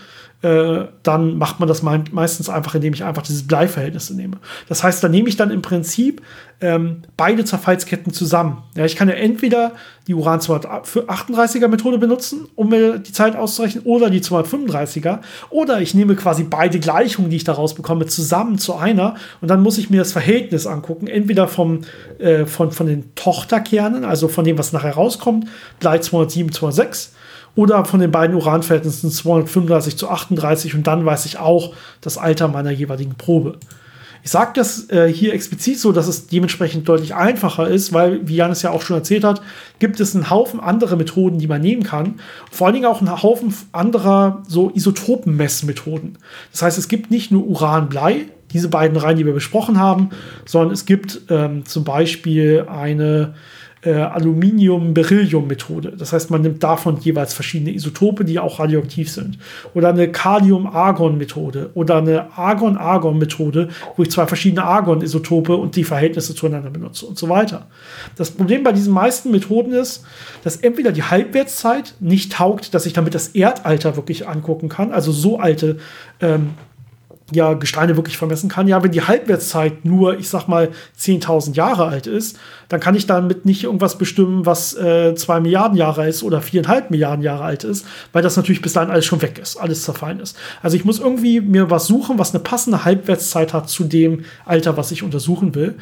äh, 0.43 0.89
dann 1.03 1.39
macht 1.39 1.59
man 1.59 1.68
das 1.68 1.82
meistens 1.82 2.51
einfach, 2.51 2.74
indem 2.74 2.93
ich 2.93 3.03
einfach 3.03 3.22
dieses 3.22 3.47
Bleiverhältnisse 3.47 4.14
nehme. 4.14 4.37
Das 4.68 4.82
heißt, 4.82 5.03
da 5.03 5.09
nehme 5.09 5.28
ich 5.28 5.37
dann 5.37 5.51
im 5.51 5.62
Prinzip 5.62 6.20
ähm, 6.61 7.03
beide 7.16 7.47
Zerfallsketten 7.47 8.12
zusammen. 8.12 8.62
Ja, 8.76 8.85
ich 8.85 8.95
kann 8.95 9.09
ja 9.09 9.14
entweder 9.14 9.72
die 10.07 10.14
Uran-238er 10.14 11.68
Methode 11.68 11.97
benutzen, 11.97 12.47
um 12.57 12.68
mir 12.68 12.99
die 12.99 13.12
Zeit 13.12 13.37
auszurechnen, 13.37 13.85
oder 13.85 14.11
die 14.11 14.20
235er. 14.20 15.20
Oder 15.49 15.80
ich 15.80 15.95
nehme 15.95 16.14
quasi 16.14 16.45
beide 16.45 16.78
Gleichungen, 16.78 17.30
die 17.30 17.37
ich 17.37 17.45
daraus 17.45 17.74
bekomme, 17.74 18.05
zusammen 18.07 18.59
zu 18.59 18.74
einer 18.74 19.14
und 19.41 19.49
dann 19.49 19.62
muss 19.62 19.78
ich 19.78 19.89
mir 19.89 19.99
das 19.99 20.12
Verhältnis 20.12 20.66
angucken. 20.66 21.07
Entweder 21.07 21.49
vom, 21.49 21.80
äh, 22.18 22.45
von, 22.45 22.70
von 22.70 22.87
den 22.87 23.14
Tochterkernen, 23.14 24.05
also 24.05 24.28
von 24.28 24.45
dem, 24.45 24.59
was 24.59 24.72
nachher 24.72 24.95
rauskommt, 24.95 25.49
Blei 25.80 25.99
207, 25.99 26.53
206 26.53 27.14
oder 27.55 27.84
von 27.84 28.00
den 28.00 28.11
beiden 28.11 28.36
Uranverhältnissen 28.36 29.11
235 29.11 29.96
zu 29.96 30.09
38 30.09 30.74
und 30.74 30.86
dann 30.86 31.05
weiß 31.05 31.26
ich 31.26 31.38
auch 31.38 31.72
das 32.00 32.18
Alter 32.18 32.48
meiner 32.48 32.70
jeweiligen 32.70 33.14
Probe. 33.14 33.59
Ich 34.24 34.30
sage 34.30 34.52
das 34.55 34.88
äh, 34.88 35.12
hier 35.12 35.34
explizit 35.34 35.78
so, 35.78 35.92
dass 35.92 36.09
es 36.09 36.26
dementsprechend 36.28 36.88
deutlich 36.88 37.14
einfacher 37.14 37.68
ist, 37.68 37.92
weil, 37.92 38.26
wie 38.26 38.36
Janis 38.36 38.62
ja 38.62 38.70
auch 38.70 38.80
schon 38.80 38.96
erzählt 38.96 39.22
hat, 39.22 39.42
gibt 39.80 40.00
es 40.00 40.14
einen 40.14 40.30
Haufen 40.30 40.61
andere 40.61 40.96
Methoden, 40.96 41.38
die 41.38 41.46
man 41.46 41.61
nehmen 41.61 41.82
kann. 41.82 42.14
Vor 42.50 42.66
allen 42.66 42.74
Dingen 42.74 42.86
auch 42.86 43.00
einen 43.00 43.22
Haufen 43.22 43.55
anderer 43.72 44.42
so 44.48 44.70
Isotopenmessmethoden. 44.74 46.16
Das 46.52 46.62
heißt, 46.62 46.78
es 46.78 46.88
gibt 46.88 47.11
nicht 47.11 47.32
nur 47.32 47.46
Uran-Blei, 47.46 48.28
diese 48.50 48.68
beiden 48.68 48.96
Reihen, 48.96 49.18
die 49.18 49.26
wir 49.26 49.34
besprochen 49.34 49.78
haben, 49.78 50.09
sondern 50.46 50.72
es 50.72 50.86
gibt 50.86 51.20
ähm, 51.28 51.66
zum 51.66 51.84
Beispiel 51.84 52.66
eine 52.66 53.34
äh, 53.85 53.93
Aluminium-Beryllium-Methode. 53.93 55.95
Das 55.97 56.12
heißt, 56.12 56.30
man 56.30 56.43
nimmt 56.43 56.62
davon 56.62 56.99
jeweils 57.01 57.35
verschiedene 57.35 57.72
Isotope, 57.72 58.24
die 58.24 58.39
auch 58.39 58.59
radioaktiv 58.59 59.11
sind. 59.11 59.39
Oder 59.74 59.91
eine 59.91 60.11
Kalium-Argon-Methode 60.11 61.70
oder 61.74 61.99
eine 61.99 62.37
Argon-Argon-Methode, 62.37 63.68
wo 63.97 64.03
ich 64.03 64.11
zwei 64.11 64.26
verschiedene 64.26 64.64
Argon-Isotope 64.64 65.57
und 65.57 65.76
die 65.76 65.85
Verhältnisse 65.85 66.35
zueinander 66.35 66.70
benutze 66.70 67.07
und 67.07 67.18
so 67.18 67.28
weiter. 67.28 67.66
Das 68.16 68.30
Problem 68.30 68.62
bei 68.62 68.72
diesen 68.72 68.93
meisten 68.93 69.30
Methoden 69.30 69.72
ist, 69.72 70.05
dass 70.43 70.57
entweder 70.57 70.93
die 70.93 71.03
Halbwertszeit 71.03 71.95
nicht 72.01 72.32
taugt, 72.32 72.74
dass 72.74 72.87
ich 72.87 72.93
damit 72.93 73.14
das 73.14 73.28
Erdalter 73.28 73.97
wirklich 73.97 74.26
angucken 74.26 74.68
kann, 74.68 74.93
also 74.93 75.12
so 75.12 75.39
alte 75.39 75.78
ähm, 76.20 76.51
ja, 77.33 77.55
Gesteine 77.55 77.97
wirklich 77.97 78.18
vermessen 78.18 78.51
kann. 78.51 78.68
Ja, 78.68 78.83
wenn 78.83 78.93
die 78.93 79.03
Halbwertszeit 79.03 79.85
nur, 79.85 80.18
ich 80.18 80.29
sag 80.29 80.47
mal, 80.47 80.70
10.000 80.99 81.55
Jahre 81.55 81.87
alt 81.87 82.07
ist, 82.07 82.39
dann 82.68 82.81
kann 82.81 82.95
ich 82.95 83.07
damit 83.07 83.47
nicht 83.47 83.64
irgendwas 83.64 83.97
bestimmen, 83.97 84.45
was 84.45 84.75
äh, 84.75 85.14
2 85.14 85.41
Milliarden 85.41 85.77
Jahre 85.77 86.07
ist 86.07 86.22
oder 86.22 86.41
4,5 86.41 86.85
Milliarden 86.91 87.25
Jahre 87.25 87.45
alt 87.45 87.64
ist, 87.64 87.87
weil 88.12 88.22
das 88.22 88.37
natürlich 88.37 88.61
bis 88.61 88.75
dahin 88.75 88.91
alles 88.91 89.07
schon 89.07 89.22
weg 89.22 89.39
ist, 89.39 89.57
alles 89.57 89.85
zerfallen 89.85 90.20
ist. 90.20 90.37
Also 90.62 90.77
ich 90.77 90.85
muss 90.85 91.01
irgendwie 91.01 91.41
mir 91.41 91.70
was 91.70 91.87
suchen, 91.87 92.18
was 92.18 92.35
eine 92.35 92.43
passende 92.43 92.85
Halbwertszeit 92.85 93.55
hat 93.55 93.70
zu 93.70 93.85
dem 93.85 94.25
Alter, 94.45 94.77
was 94.77 94.91
ich 94.91 95.03
untersuchen 95.03 95.55
will. 95.55 95.77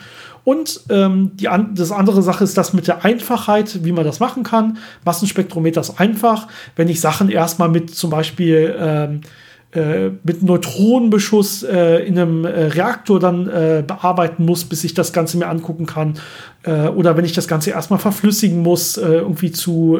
Und 0.44 0.80
ähm, 0.90 1.32
die 1.34 1.48
an 1.48 1.74
das 1.74 1.92
andere 1.92 2.22
Sache 2.22 2.42
ist 2.42 2.56
das 2.58 2.72
mit 2.72 2.88
der 2.88 3.04
Einfachheit, 3.04 3.84
wie 3.84 3.92
man 3.92 4.04
das 4.04 4.18
machen 4.18 4.42
kann. 4.42 4.78
Massenspektrometer 5.04 5.80
ist 5.80 6.00
einfach. 6.00 6.48
Wenn 6.74 6.88
ich 6.88 7.00
Sachen 7.00 7.30
erstmal 7.30 7.68
mit 7.68 7.94
zum 7.94 8.10
Beispiel 8.10 8.74
ähm, 8.76 9.20
äh, 9.72 10.10
mit 10.22 10.42
Neutronenbeschuss 10.42 11.62
äh, 11.62 12.06
in 12.06 12.18
einem 12.18 12.44
äh, 12.44 12.66
Reaktor 12.66 13.18
dann 13.18 13.48
äh, 13.48 13.82
bearbeiten 13.86 14.44
muss, 14.44 14.64
bis 14.64 14.84
ich 14.84 14.92
das 14.92 15.14
Ganze 15.14 15.38
mir 15.38 15.48
angucken 15.48 15.86
kann. 15.86 16.18
Äh, 16.62 16.88
oder 16.88 17.16
wenn 17.16 17.24
ich 17.24 17.32
das 17.32 17.48
Ganze 17.48 17.70
erstmal 17.70 17.98
verflüssigen 17.98 18.60
muss, 18.60 18.98
äh, 18.98 19.06
irgendwie 19.06 19.50
zu 19.50 19.98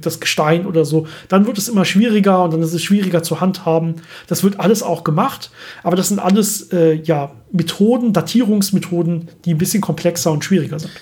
das 0.00 0.20
Gestein 0.20 0.66
oder 0.66 0.84
so, 0.84 1.06
dann 1.28 1.46
wird 1.46 1.56
es 1.56 1.68
immer 1.68 1.84
schwieriger 1.84 2.44
und 2.44 2.52
dann 2.52 2.62
ist 2.62 2.74
es 2.74 2.82
schwieriger 2.82 3.22
zu 3.22 3.40
handhaben. 3.40 3.96
Das 4.26 4.44
wird 4.44 4.60
alles 4.60 4.82
auch 4.82 5.04
gemacht, 5.04 5.50
aber 5.82 5.96
das 5.96 6.08
sind 6.08 6.18
alles 6.18 6.68
ja 7.04 7.32
Methoden, 7.52 8.12
Datierungsmethoden, 8.12 9.28
die 9.44 9.54
ein 9.54 9.58
bisschen 9.58 9.80
komplexer 9.80 10.32
und 10.32 10.44
schwieriger 10.44 10.78
sind. 10.78 10.92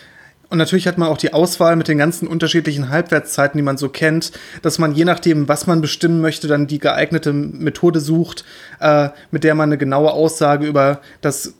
Und 0.54 0.58
natürlich 0.58 0.86
hat 0.86 0.98
man 0.98 1.08
auch 1.08 1.18
die 1.18 1.32
Auswahl 1.32 1.74
mit 1.74 1.88
den 1.88 1.98
ganzen 1.98 2.28
unterschiedlichen 2.28 2.88
Halbwertszeiten, 2.88 3.58
die 3.58 3.64
man 3.64 3.76
so 3.76 3.88
kennt, 3.88 4.30
dass 4.62 4.78
man 4.78 4.94
je 4.94 5.04
nachdem, 5.04 5.48
was 5.48 5.66
man 5.66 5.80
bestimmen 5.80 6.20
möchte, 6.20 6.46
dann 6.46 6.68
die 6.68 6.78
geeignete 6.78 7.32
Methode 7.32 7.98
sucht, 7.98 8.44
äh, 8.78 9.08
mit 9.32 9.42
der 9.42 9.56
man 9.56 9.70
eine 9.70 9.78
genaue 9.78 10.12
Aussage 10.12 10.64
über 10.64 11.00
das 11.22 11.54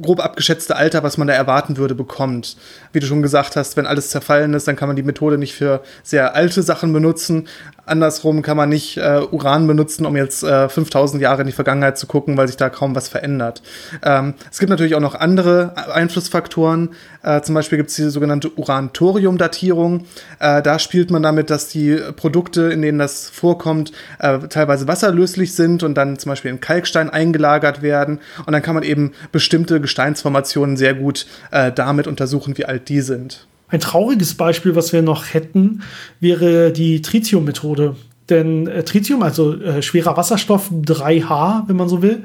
grob 0.00 0.20
abgeschätzte 0.20 0.76
Alter, 0.76 1.02
was 1.02 1.18
man 1.18 1.28
da 1.28 1.34
erwarten 1.34 1.76
würde, 1.76 1.94
bekommt. 1.94 2.56
Wie 2.92 3.00
du 3.00 3.06
schon 3.06 3.22
gesagt 3.22 3.56
hast, 3.56 3.76
wenn 3.76 3.86
alles 3.86 4.10
zerfallen 4.10 4.54
ist, 4.54 4.68
dann 4.68 4.76
kann 4.76 4.88
man 4.88 4.96
die 4.96 5.02
Methode 5.02 5.38
nicht 5.38 5.54
für 5.54 5.82
sehr 6.02 6.34
alte 6.34 6.62
Sachen 6.62 6.92
benutzen. 6.92 7.48
Andersrum 7.84 8.42
kann 8.42 8.56
man 8.56 8.68
nicht 8.68 8.96
äh, 8.96 9.20
Uran 9.30 9.66
benutzen, 9.66 10.06
um 10.06 10.16
jetzt 10.16 10.44
äh, 10.44 10.68
5000 10.68 11.20
Jahre 11.20 11.40
in 11.40 11.48
die 11.48 11.52
Vergangenheit 11.52 11.98
zu 11.98 12.06
gucken, 12.06 12.36
weil 12.36 12.46
sich 12.46 12.56
da 12.56 12.70
kaum 12.70 12.94
was 12.94 13.08
verändert. 13.08 13.60
Ähm, 14.04 14.34
es 14.50 14.60
gibt 14.60 14.70
natürlich 14.70 14.94
auch 14.94 15.00
noch 15.00 15.16
andere 15.16 15.74
Einflussfaktoren. 15.92 16.90
Äh, 17.24 17.42
zum 17.42 17.56
Beispiel 17.56 17.78
gibt 17.78 17.90
es 17.90 17.96
die 17.96 18.08
sogenannte 18.08 18.50
Uran-Thorium-Datierung. 18.56 20.04
Äh, 20.38 20.62
da 20.62 20.78
spielt 20.78 21.10
man 21.10 21.24
damit, 21.24 21.50
dass 21.50 21.68
die 21.68 22.00
Produkte, 22.16 22.70
in 22.70 22.82
denen 22.82 23.00
das 23.00 23.28
vorkommt, 23.28 23.90
äh, 24.20 24.38
teilweise 24.48 24.86
wasserlöslich 24.86 25.54
sind 25.54 25.82
und 25.82 25.94
dann 25.94 26.18
zum 26.18 26.30
Beispiel 26.30 26.52
in 26.52 26.60
Kalkstein 26.60 27.10
eingelagert 27.10 27.82
werden. 27.82 28.20
Und 28.46 28.52
dann 28.52 28.62
kann 28.62 28.74
man 28.74 28.84
eben 28.84 29.12
bestimmte 29.32 29.80
Gesteinsformationen 29.82 30.76
sehr 30.76 30.94
gut 30.94 31.26
äh, 31.50 31.70
damit 31.70 32.06
untersuchen, 32.06 32.56
wie 32.56 32.64
alt 32.64 32.88
die 32.88 33.00
sind. 33.00 33.46
Ein 33.68 33.80
trauriges 33.80 34.34
Beispiel, 34.34 34.76
was 34.76 34.92
wir 34.92 35.02
noch 35.02 35.32
hätten, 35.32 35.82
wäre 36.20 36.72
die 36.72 37.02
Tritium-Methode. 37.02 37.96
Denn 38.28 38.66
äh, 38.66 38.84
Tritium, 38.84 39.22
also 39.22 39.60
äh, 39.60 39.82
schwerer 39.82 40.16
Wasserstoff 40.16 40.70
3H, 40.70 41.68
wenn 41.68 41.76
man 41.76 41.88
so 41.88 42.02
will, 42.02 42.24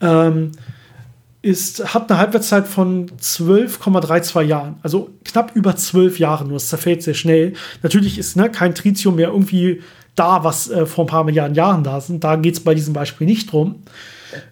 ähm, 0.00 0.52
ist, 1.42 1.92
hat 1.92 2.08
eine 2.08 2.20
Halbwertszeit 2.20 2.68
von 2.68 3.10
12,32 3.20 4.42
Jahren. 4.42 4.76
Also 4.82 5.10
knapp 5.24 5.52
über 5.54 5.74
12 5.74 6.18
Jahren 6.18 6.48
nur. 6.48 6.58
Es 6.58 6.68
zerfällt 6.68 7.02
sehr 7.02 7.14
schnell. 7.14 7.54
Natürlich 7.82 8.18
ist 8.18 8.36
ne, 8.36 8.48
kein 8.48 8.74
Tritium 8.74 9.16
mehr 9.16 9.28
irgendwie 9.28 9.82
da, 10.14 10.44
was 10.44 10.70
äh, 10.70 10.86
vor 10.86 11.04
ein 11.04 11.08
paar 11.08 11.24
Milliarden 11.24 11.54
Jahren 11.54 11.82
da 11.82 12.00
sind. 12.00 12.22
Da 12.22 12.36
geht 12.36 12.54
es 12.54 12.60
bei 12.60 12.74
diesem 12.74 12.92
Beispiel 12.92 13.26
nicht 13.26 13.50
drum. 13.50 13.82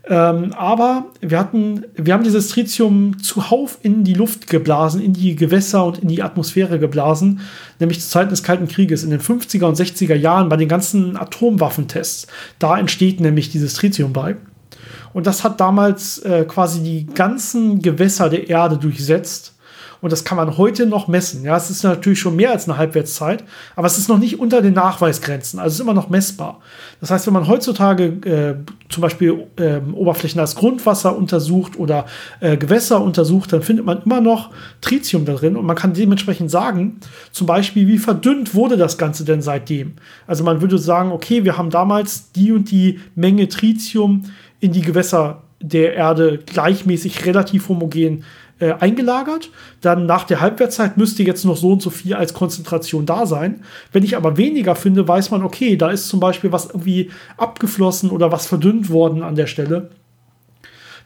Ähm, 0.08 0.52
aber 0.54 1.06
wir 1.20 1.38
hatten, 1.38 1.84
wir 1.94 2.14
haben 2.14 2.24
dieses 2.24 2.48
Tritium 2.48 3.22
zuhauf 3.22 3.78
in 3.82 4.04
die 4.04 4.14
Luft 4.14 4.48
geblasen, 4.48 5.00
in 5.00 5.12
die 5.12 5.36
Gewässer 5.36 5.84
und 5.84 5.98
in 5.98 6.08
die 6.08 6.22
Atmosphäre 6.22 6.78
geblasen, 6.78 7.40
nämlich 7.78 8.00
zu 8.00 8.08
Zeiten 8.08 8.30
des 8.30 8.42
Kalten 8.42 8.68
Krieges, 8.68 9.04
in 9.04 9.10
den 9.10 9.20
50er 9.20 9.64
und 9.64 9.78
60er 9.78 10.14
Jahren 10.14 10.48
bei 10.48 10.56
den 10.56 10.68
ganzen 10.68 11.16
Atomwaffentests. 11.16 12.26
Da 12.58 12.78
entsteht 12.78 13.20
nämlich 13.20 13.50
dieses 13.50 13.74
Tritium 13.74 14.12
bei. 14.12 14.36
Und 15.12 15.26
das 15.26 15.44
hat 15.44 15.60
damals 15.60 16.18
äh, 16.18 16.44
quasi 16.46 16.82
die 16.82 17.06
ganzen 17.06 17.82
Gewässer 17.82 18.28
der 18.28 18.48
Erde 18.48 18.76
durchsetzt 18.76 19.54
und 20.00 20.12
das 20.12 20.24
kann 20.24 20.36
man 20.36 20.56
heute 20.56 20.86
noch 20.86 21.08
messen. 21.08 21.44
Ja, 21.44 21.56
es 21.56 21.70
ist 21.70 21.82
natürlich 21.82 22.20
schon 22.20 22.36
mehr 22.36 22.52
als 22.52 22.68
eine 22.68 22.78
Halbwertszeit, 22.78 23.44
aber 23.76 23.86
es 23.86 23.98
ist 23.98 24.08
noch 24.08 24.18
nicht 24.18 24.38
unter 24.38 24.62
den 24.62 24.74
Nachweisgrenzen. 24.74 25.58
Also 25.58 25.68
es 25.68 25.74
ist 25.74 25.80
immer 25.80 25.94
noch 25.94 26.08
messbar. 26.08 26.60
Das 27.00 27.10
heißt, 27.10 27.26
wenn 27.26 27.34
man 27.34 27.48
heutzutage 27.48 28.04
äh, 28.04 28.54
zum 28.88 29.02
Beispiel 29.02 29.46
äh, 29.56 29.80
Oberflächen 29.92 30.40
als 30.40 30.54
Grundwasser 30.54 31.16
untersucht 31.16 31.78
oder 31.78 32.06
äh, 32.40 32.56
Gewässer 32.56 33.02
untersucht, 33.02 33.52
dann 33.52 33.62
findet 33.62 33.84
man 33.84 34.02
immer 34.02 34.20
noch 34.20 34.50
Tritium 34.80 35.24
darin 35.24 35.56
und 35.56 35.66
man 35.66 35.76
kann 35.76 35.92
dementsprechend 35.92 36.50
sagen, 36.50 37.00
zum 37.32 37.46
Beispiel, 37.46 37.86
wie 37.86 37.98
verdünnt 37.98 38.54
wurde 38.54 38.76
das 38.76 38.98
Ganze 38.98 39.24
denn 39.24 39.42
seitdem? 39.42 39.94
Also 40.26 40.44
man 40.44 40.60
würde 40.60 40.78
sagen, 40.78 41.12
okay, 41.12 41.44
wir 41.44 41.58
haben 41.58 41.70
damals 41.70 42.32
die 42.32 42.52
und 42.52 42.70
die 42.70 43.00
Menge 43.14 43.48
Tritium 43.48 44.24
in 44.60 44.72
die 44.72 44.82
Gewässer 44.82 45.42
der 45.60 45.94
Erde 45.94 46.38
gleichmäßig 46.44 47.26
relativ 47.26 47.68
homogen 47.68 48.24
äh, 48.60 48.74
eingelagert. 48.78 49.50
Dann 49.80 50.06
nach 50.06 50.24
der 50.24 50.40
Halbwertszeit 50.40 50.96
müsste 50.96 51.22
jetzt 51.22 51.44
noch 51.44 51.56
so 51.56 51.72
und 51.72 51.82
so 51.82 51.90
viel 51.90 52.14
als 52.14 52.34
Konzentration 52.34 53.06
da 53.06 53.26
sein. 53.26 53.62
Wenn 53.92 54.04
ich 54.04 54.16
aber 54.16 54.36
weniger 54.36 54.74
finde, 54.76 55.08
weiß 55.08 55.30
man, 55.30 55.42
okay, 55.42 55.76
da 55.76 55.90
ist 55.90 56.08
zum 56.08 56.20
Beispiel 56.20 56.52
was 56.52 56.66
irgendwie 56.66 57.10
abgeflossen 57.36 58.10
oder 58.10 58.30
was 58.30 58.46
verdünnt 58.46 58.90
worden 58.90 59.22
an 59.22 59.34
der 59.34 59.46
Stelle. 59.46 59.90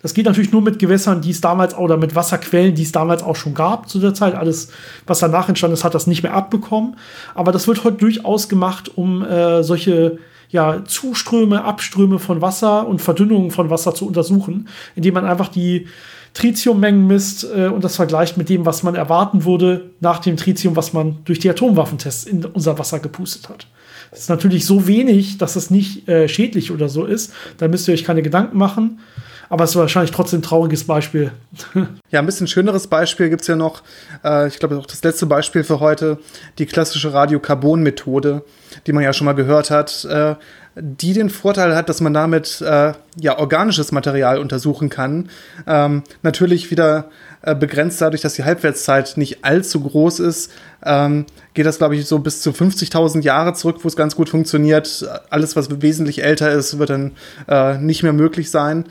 Das 0.02 0.12
geht 0.12 0.26
natürlich 0.26 0.52
nur 0.52 0.61
mit 0.61 0.78
Gewässern, 0.78 1.22
die 1.22 1.30
es 1.30 1.40
damals 1.40 1.74
oder 1.78 1.96
mit 1.96 2.14
Wasserquellen, 2.14 2.74
die 2.74 2.82
es 2.82 2.92
damals 2.92 3.22
auch 3.22 3.36
schon 3.36 3.55
gab 3.55 3.88
zu 3.88 4.00
der 4.00 4.12
Zeit. 4.12 4.34
Alles, 4.34 4.70
was 5.07 5.20
danach 5.20 5.48
entstanden 5.48 5.72
ist, 5.72 5.82
hat 5.82 5.94
das 5.94 6.07
nicht 6.07 6.22
mehr 6.22 6.34
abbekommen. 6.34 6.96
Aber 7.34 7.52
das 7.52 7.66
wird 7.66 7.84
heute 7.84 7.96
durchaus 7.96 8.50
gemacht, 8.50 8.90
um 8.96 9.24
äh, 9.24 9.62
solche 9.62 10.18
ja, 10.50 10.84
Zuströme, 10.84 11.64
Abströme 11.64 12.18
von 12.18 12.42
Wasser 12.42 12.86
und 12.86 13.00
Verdünnungen 13.00 13.50
von 13.50 13.70
Wasser 13.70 13.94
zu 13.94 14.07
untersuchen, 14.07 14.68
indem 14.94 15.14
man 15.14 15.24
einfach 15.24 15.48
die 15.48 15.86
Tritiummengen 16.35 17.07
misst 17.07 17.45
äh, 17.45 17.68
und 17.68 17.85
das 17.85 17.97
vergleicht 17.97 18.37
mit 18.37 18.49
dem, 18.49 18.66
was 18.66 18.82
man 18.82 18.97
erwarten 18.97 19.45
würde 19.45 19.91
nach 20.01 20.18
dem 20.18 20.37
Tritium, 20.37 20.76
was 20.76 20.93
man 20.93 21.18
durch 21.24 21.39
die 21.39 21.49
Atomwaffentests 21.49 22.24
in 22.24 22.45
unser 22.45 22.78
Wasser 22.78 22.99
gepustet 22.99 23.49
hat. 23.49 23.66
Das 24.11 24.20
ist 24.20 24.28
natürlich 24.28 24.66
so 24.66 24.87
wenig, 24.87 25.39
dass 25.39 25.57
es 25.57 25.70
nicht 25.70 26.09
äh, 26.09 26.28
schädlich 26.28 26.70
oder 26.70 26.89
so 26.89 27.05
ist. 27.05 27.32
Da 27.59 27.68
müsst 27.68 27.89
ihr 27.89 27.95
euch 27.95 28.05
keine 28.05 28.22
Gedanken 28.22 28.59
machen. 28.59 29.01
Aber 29.49 29.64
es 29.64 29.70
ist 29.70 29.76
wahrscheinlich 29.76 30.11
trotzdem 30.11 30.41
ein 30.41 30.43
trauriges 30.43 30.85
Beispiel. 30.85 31.30
ja, 32.11 32.18
ein 32.18 32.26
bisschen 32.26 32.47
schöneres 32.47 32.87
Beispiel 32.87 33.28
gibt 33.28 33.43
es 33.43 33.49
ja 33.49 33.57
noch. 33.57 33.82
Äh, 34.24 34.49
ich 34.49 34.59
glaube, 34.59 34.78
auch 34.78 34.87
das 34.87 35.03
letzte 35.05 35.26
Beispiel 35.26 35.64
für 35.64 35.80
heute, 35.80 36.18
die 36.59 36.66
klassische 36.66 37.12
Radiokarbon-Methode, 37.12 38.43
die 38.87 38.93
man 38.93 39.05
ja 39.05 39.12
schon 39.12 39.26
mal 39.26 39.35
gehört 39.35 39.70
hat, 39.70 40.05
äh, 40.07 40.35
die 40.76 41.12
den 41.12 41.30
Vorteil 41.30 41.76
hat, 41.76 41.88
dass 41.88 42.00
man 42.00 42.12
damit 42.12 42.60
äh, 42.60 42.92
ja 43.16 43.38
organisches 43.38 43.92
Material 43.92 44.38
untersuchen 44.38 44.88
kann. 44.88 45.30
Ähm, 45.66 46.02
natürlich 46.22 46.70
wieder 46.70 47.10
äh, 47.42 47.54
begrenzt 47.54 48.00
dadurch, 48.00 48.22
dass 48.22 48.34
die 48.34 48.44
Halbwertszeit 48.44 49.16
nicht 49.16 49.44
allzu 49.44 49.80
groß 49.80 50.20
ist, 50.20 50.50
ähm, 50.84 51.26
geht 51.54 51.66
das, 51.66 51.78
glaube 51.78 51.94
ich, 51.94 52.06
so 52.06 52.18
bis 52.18 52.40
zu 52.40 52.50
50.000 52.50 53.22
Jahre 53.22 53.54
zurück, 53.54 53.78
wo 53.82 53.88
es 53.88 53.96
ganz 53.96 54.16
gut 54.16 54.28
funktioniert. 54.28 55.08
Alles, 55.30 55.54
was 55.54 55.80
wesentlich 55.80 56.22
älter 56.24 56.50
ist, 56.50 56.78
wird 56.78 56.90
dann 56.90 57.12
äh, 57.48 57.78
nicht 57.78 58.02
mehr 58.02 58.12
möglich 58.12 58.50
sein. 58.50 58.86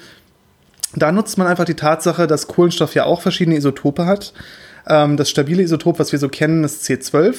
Da 0.95 1.11
nutzt 1.11 1.37
man 1.37 1.47
einfach 1.47 1.65
die 1.65 1.73
Tatsache, 1.73 2.27
dass 2.27 2.47
Kohlenstoff 2.47 2.95
ja 2.95 3.05
auch 3.05 3.21
verschiedene 3.21 3.57
Isotope 3.57 4.05
hat. 4.05 4.33
Ähm, 4.87 5.17
das 5.17 5.29
stabile 5.29 5.63
Isotop, 5.63 5.99
was 5.99 6.11
wir 6.11 6.19
so 6.19 6.29
kennen, 6.29 6.63
ist 6.63 6.83
C12. 6.85 7.35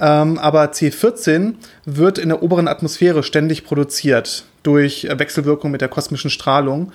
Ähm, 0.00 0.38
aber 0.38 0.64
C14 0.72 1.54
wird 1.84 2.18
in 2.18 2.30
der 2.30 2.42
oberen 2.42 2.68
Atmosphäre 2.68 3.22
ständig 3.22 3.64
produziert 3.64 4.44
durch 4.62 5.06
Wechselwirkung 5.10 5.70
mit 5.70 5.82
der 5.82 5.88
kosmischen 5.88 6.30
Strahlung. 6.30 6.92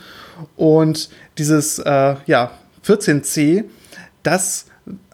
Und 0.56 1.10
dieses 1.38 1.80
äh, 1.80 2.16
ja, 2.26 2.52
14C, 2.86 3.66
das 4.24 4.66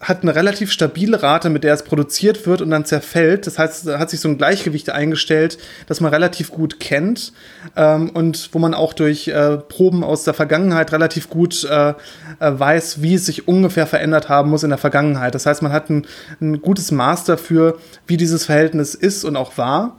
hat 0.01 0.23
eine 0.23 0.35
relativ 0.35 0.71
stabile 0.71 1.23
Rate, 1.23 1.49
mit 1.49 1.63
der 1.63 1.73
es 1.73 1.83
produziert 1.83 2.45
wird 2.45 2.61
und 2.61 2.71
dann 2.71 2.83
zerfällt. 2.83 3.47
Das 3.47 3.57
heißt, 3.57 3.87
da 3.87 3.99
hat 3.99 4.09
sich 4.09 4.19
so 4.19 4.27
ein 4.27 4.37
Gleichgewicht 4.37 4.89
eingestellt, 4.89 5.57
das 5.87 6.01
man 6.01 6.11
relativ 6.13 6.51
gut 6.51 6.79
kennt 6.79 7.31
ähm, 7.77 8.09
und 8.09 8.49
wo 8.51 8.59
man 8.59 8.73
auch 8.73 8.91
durch 8.93 9.29
äh, 9.29 9.57
Proben 9.57 10.03
aus 10.03 10.25
der 10.25 10.33
Vergangenheit 10.33 10.91
relativ 10.91 11.29
gut 11.29 11.63
äh, 11.63 11.91
äh, 11.91 11.93
weiß, 12.39 13.01
wie 13.01 13.13
es 13.13 13.25
sich 13.25 13.47
ungefähr 13.47 13.87
verändert 13.87 14.27
haben 14.27 14.49
muss 14.49 14.63
in 14.63 14.71
der 14.71 14.77
Vergangenheit. 14.77 15.35
Das 15.35 15.45
heißt, 15.45 15.61
man 15.61 15.71
hat 15.71 15.89
ein, 15.89 16.05
ein 16.41 16.61
gutes 16.61 16.91
Maß 16.91 17.23
dafür, 17.23 17.77
wie 18.07 18.17
dieses 18.17 18.45
Verhältnis 18.45 18.93
ist 18.93 19.23
und 19.23 19.37
auch 19.37 19.57
war. 19.57 19.97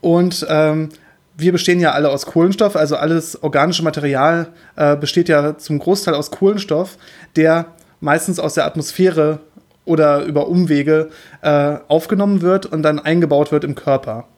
Und 0.00 0.44
ähm, 0.48 0.88
wir 1.36 1.52
bestehen 1.52 1.80
ja 1.80 1.92
alle 1.92 2.10
aus 2.10 2.26
Kohlenstoff, 2.26 2.76
also 2.76 2.96
alles 2.96 3.42
organische 3.42 3.82
Material 3.82 4.48
äh, 4.76 4.96
besteht 4.96 5.28
ja 5.28 5.56
zum 5.56 5.78
Großteil 5.78 6.14
aus 6.14 6.30
Kohlenstoff, 6.30 6.96
der 7.36 7.66
meistens 8.04 8.38
aus 8.38 8.54
der 8.54 8.66
Atmosphäre 8.66 9.40
oder 9.84 10.24
über 10.24 10.48
Umwege 10.48 11.10
äh, 11.42 11.76
aufgenommen 11.88 12.42
wird 12.42 12.66
und 12.66 12.82
dann 12.82 12.98
eingebaut 12.98 13.50
wird 13.50 13.64
im 13.64 13.74
Körper. 13.74 14.28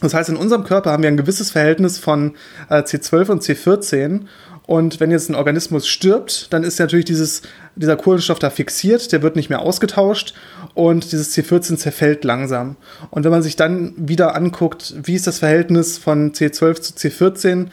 Das 0.00 0.12
heißt, 0.12 0.28
in 0.28 0.36
unserem 0.36 0.64
Körper 0.64 0.90
haben 0.90 1.02
wir 1.02 1.08
ein 1.08 1.16
gewisses 1.16 1.50
Verhältnis 1.50 1.98
von 1.98 2.34
äh, 2.68 2.82
C12 2.82 3.30
und 3.30 3.42
C14. 3.42 4.22
Und 4.66 4.98
wenn 4.98 5.10
jetzt 5.10 5.28
ein 5.28 5.34
Organismus 5.34 5.86
stirbt, 5.86 6.52
dann 6.52 6.64
ist 6.64 6.78
natürlich 6.78 7.04
dieses, 7.04 7.42
dieser 7.76 7.96
Kohlenstoff 7.96 8.38
da 8.38 8.48
fixiert, 8.48 9.12
der 9.12 9.22
wird 9.22 9.36
nicht 9.36 9.50
mehr 9.50 9.60
ausgetauscht 9.60 10.34
und 10.72 11.12
dieses 11.12 11.36
C14 11.36 11.76
zerfällt 11.76 12.24
langsam. 12.24 12.76
Und 13.10 13.24
wenn 13.24 13.30
man 13.30 13.42
sich 13.42 13.56
dann 13.56 13.92
wieder 13.96 14.34
anguckt, 14.34 14.94
wie 15.02 15.14
ist 15.14 15.26
das 15.26 15.40
Verhältnis 15.40 15.98
von 15.98 16.32
C12 16.32 16.80
zu 16.80 16.94
C14, 16.94 17.66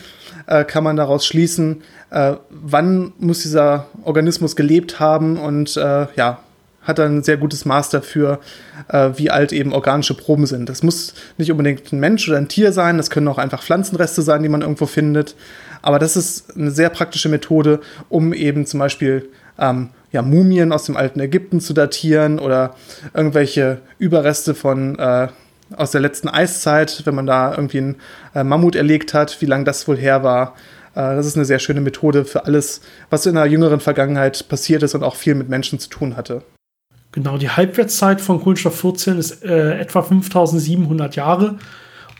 äh, 0.47 0.63
kann 0.63 0.83
man 0.83 0.95
daraus 0.95 1.25
schließen, 1.25 1.81
äh, 2.09 2.33
wann 2.49 3.13
muss 3.19 3.41
dieser 3.41 3.87
Organismus 4.03 4.55
gelebt 4.55 4.99
haben 4.99 5.37
und 5.37 5.77
äh, 5.77 6.07
ja, 6.15 6.39
hat 6.81 6.99
dann 6.99 7.17
ein 7.17 7.23
sehr 7.23 7.37
gutes 7.37 7.65
Maß 7.65 7.89
dafür, 7.89 8.39
äh, 8.87 9.11
wie 9.15 9.29
alt 9.29 9.53
eben 9.53 9.73
organische 9.73 10.15
Proben 10.15 10.45
sind. 10.45 10.67
Das 10.67 10.83
muss 10.83 11.13
nicht 11.37 11.51
unbedingt 11.51 11.91
ein 11.93 11.99
Mensch 11.99 12.27
oder 12.27 12.37
ein 12.37 12.47
Tier 12.47 12.71
sein, 12.71 12.97
das 12.97 13.09
können 13.09 13.27
auch 13.27 13.37
einfach 13.37 13.61
Pflanzenreste 13.61 14.21
sein, 14.21 14.43
die 14.43 14.49
man 14.49 14.61
irgendwo 14.61 14.87
findet. 14.87 15.35
Aber 15.81 15.99
das 15.99 16.15
ist 16.15 16.55
eine 16.55 16.71
sehr 16.71 16.89
praktische 16.89 17.29
Methode, 17.29 17.79
um 18.09 18.33
eben 18.33 18.65
zum 18.65 18.79
Beispiel 18.79 19.29
ähm, 19.59 19.89
ja, 20.11 20.21
Mumien 20.21 20.71
aus 20.71 20.85
dem 20.85 20.97
alten 20.97 21.19
Ägypten 21.19 21.61
zu 21.61 21.73
datieren 21.73 22.39
oder 22.39 22.75
irgendwelche 23.13 23.79
Überreste 23.97 24.53
von 24.53 24.97
äh, 24.97 25.27
aus 25.75 25.91
der 25.91 26.01
letzten 26.01 26.27
Eiszeit, 26.27 27.01
wenn 27.05 27.15
man 27.15 27.25
da 27.25 27.51
irgendwie 27.51 27.79
einen 27.79 27.95
äh, 28.33 28.43
Mammut 28.43 28.75
erlegt 28.75 29.13
hat, 29.13 29.41
wie 29.41 29.45
lange 29.45 29.63
das 29.63 29.87
wohl 29.87 29.97
her 29.97 30.23
war. 30.23 30.55
Äh, 30.93 31.15
das 31.15 31.25
ist 31.25 31.35
eine 31.35 31.45
sehr 31.45 31.59
schöne 31.59 31.81
Methode 31.81 32.25
für 32.25 32.45
alles, 32.45 32.81
was 33.09 33.25
in 33.25 33.35
der 33.35 33.45
jüngeren 33.47 33.79
Vergangenheit 33.79 34.47
passiert 34.49 34.83
ist 34.83 34.95
und 34.95 35.03
auch 35.03 35.15
viel 35.15 35.35
mit 35.35 35.49
Menschen 35.49 35.79
zu 35.79 35.89
tun 35.89 36.17
hatte. 36.17 36.43
Genau, 37.11 37.37
die 37.37 37.49
Halbwertszeit 37.49 38.21
von 38.21 38.41
Kohlenstoff 38.41 38.79
14 38.79 39.17
ist 39.17 39.43
äh, 39.43 39.79
etwa 39.79 40.01
5700 40.01 41.15
Jahre. 41.15 41.57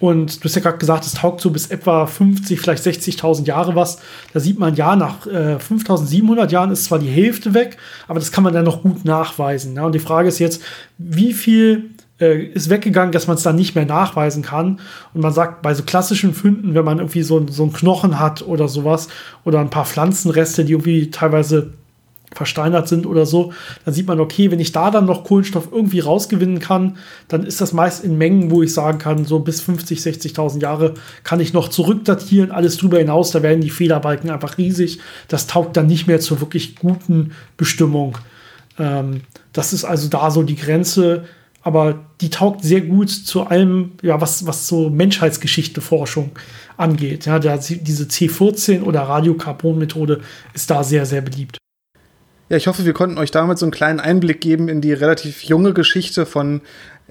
Und 0.01 0.43
du 0.43 0.45
hast 0.45 0.55
ja 0.55 0.61
gerade 0.61 0.79
gesagt, 0.79 1.05
es 1.05 1.13
taugt 1.13 1.41
so 1.41 1.51
bis 1.51 1.67
etwa 1.67 2.07
50, 2.07 2.59
vielleicht 2.59 2.83
60.000 2.83 3.45
Jahre 3.45 3.75
was. 3.75 3.99
Da 4.33 4.39
sieht 4.39 4.57
man, 4.57 4.73
ja, 4.73 4.95
nach 4.95 5.27
äh, 5.27 5.59
5700 5.59 6.51
Jahren 6.51 6.71
ist 6.71 6.85
zwar 6.85 6.97
die 6.97 7.07
Hälfte 7.07 7.53
weg, 7.53 7.77
aber 8.07 8.19
das 8.19 8.31
kann 8.31 8.43
man 8.43 8.51
dann 8.51 8.65
noch 8.65 8.81
gut 8.81 9.05
nachweisen. 9.05 9.75
Ja? 9.75 9.85
Und 9.85 9.93
die 9.93 9.99
Frage 9.99 10.27
ist 10.27 10.39
jetzt, 10.39 10.63
wie 10.97 11.33
viel 11.33 11.91
ist 12.26 12.69
weggegangen, 12.69 13.11
dass 13.11 13.28
man 13.28 13.38
es 13.38 13.43
dann 13.43 13.55
nicht 13.55 13.76
mehr 13.76 13.86
nachweisen 13.86 14.43
kann. 14.43 14.80
Und 15.13 15.22
man 15.22 15.34
sagt, 15.34 15.61
bei 15.61 15.74
so 15.74 15.84
klassischen 15.84 16.34
Fünden, 16.34 16.74
wenn 16.74 16.86
man 16.86 16.99
irgendwie 16.99 17.24
so, 17.24 17.45
so 17.49 17.63
einen 17.63 17.74
Knochen 17.74 18.19
hat 18.19 18.41
oder 18.43 18.67
sowas, 18.67 19.07
oder 19.43 19.59
ein 19.59 19.69
paar 19.69 19.86
Pflanzenreste, 19.86 20.65
die 20.65 20.74
irgendwie 20.74 21.11
teilweise 21.11 21.74
versteinert 22.34 22.88
sind 22.88 23.05
oder 23.05 23.26
so, 23.26 23.51
dann 23.84 23.93
sieht 23.93 24.07
man, 24.07 24.19
okay, 24.19 24.51
wenn 24.51 24.59
ich 24.59 24.72
da 24.72 24.89
dann 24.89 25.05
noch 25.05 25.24
Kohlenstoff 25.24 25.69
irgendwie 25.72 25.99
rausgewinnen 25.99 26.59
kann, 26.59 26.97
dann 27.28 27.43
ist 27.43 27.59
das 27.59 27.74
meist 27.74 28.03
in 28.03 28.17
Mengen, 28.17 28.51
wo 28.51 28.61
ich 28.61 28.74
sagen 28.74 28.99
kann, 28.99 29.26
so 29.26 29.39
bis 29.39 29.61
50, 29.61 29.99
60.000 29.99 30.61
Jahre 30.61 30.93
kann 31.24 31.39
ich 31.39 31.53
noch 31.53 31.67
zurückdatieren, 31.67 32.51
alles 32.51 32.78
drüber 32.78 32.99
hinaus, 32.99 33.32
da 33.32 33.43
werden 33.43 33.61
die 33.61 33.69
Fehlerbalken 33.69 34.30
einfach 34.30 34.57
riesig. 34.57 34.99
Das 35.28 35.47
taugt 35.47 35.76
dann 35.76 35.88
nicht 35.88 36.07
mehr 36.07 36.19
zur 36.19 36.39
wirklich 36.39 36.78
guten 36.78 37.32
Bestimmung. 37.57 38.17
Ähm, 38.80 39.22
das 39.51 39.74
ist 39.74 39.84
also 39.84 40.07
da 40.07 40.32
so 40.32 40.43
die 40.43 40.55
Grenze, 40.55 41.26
aber 41.62 42.05
die 42.22 42.30
taugt 42.30 42.64
sehr 42.64 42.82
gut 42.82 43.09
zu 43.09 43.43
allem, 43.43 43.91
ja, 44.01 44.20
was, 44.20 44.45
was 44.47 44.68
so 44.68 44.89
Menschheitsgeschichte-Forschung 44.89 46.32
angeht. 46.78 47.26
Ja, 47.26 47.39
der, 47.39 47.57
diese 47.57 48.05
C14 48.05 48.84
oder 48.84 49.01
Radiokarbon-Methode 49.01 50.22
ist 50.53 50.70
da 50.72 50.84
sehr, 50.84 51.05
sehr 51.05 51.22
beliebt. 51.22 51.57
Ja, 52.49 52.57
ich 52.57 52.68
hoffe, 52.68 52.86
wir 52.86 52.93
konnten 52.93 53.18
euch 53.18 53.32
damit 53.32 53.57
so 53.59 53.66
einen 53.66 53.72
kleinen 53.72 53.99
Einblick 53.99 54.41
geben 54.41 54.68
in 54.68 54.82
die 54.82 54.91
relativ 54.91 55.43
junge 55.43 55.74
Geschichte 55.74 56.26
von 56.26 56.62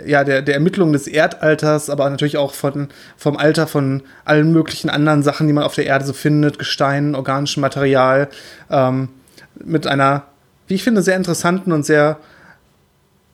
ja, 0.04 0.24
der, 0.24 0.42
der 0.42 0.54
Ermittlung 0.54 0.92
des 0.92 1.06
Erdalters, 1.06 1.88
aber 1.88 2.08
natürlich 2.10 2.36
auch 2.36 2.52
von, 2.52 2.88
vom 3.16 3.36
Alter 3.36 3.66
von 3.66 4.02
allen 4.24 4.52
möglichen 4.52 4.90
anderen 4.90 5.22
Sachen, 5.22 5.46
die 5.46 5.52
man 5.52 5.64
auf 5.64 5.74
der 5.74 5.86
Erde 5.86 6.04
so 6.04 6.12
findet, 6.12 6.58
Gestein, 6.58 7.14
organischem 7.14 7.60
Material, 7.60 8.28
ähm, 8.70 9.08
mit 9.62 9.86
einer, 9.86 10.24
wie 10.66 10.74
ich 10.74 10.84
finde, 10.84 11.02
sehr 11.02 11.16
interessanten 11.16 11.72
und 11.72 11.84
sehr 11.84 12.18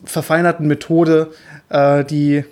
verfeinerten 0.04 0.66
Methode, 0.66 1.32
äh, 1.68 2.04
die 2.04 2.44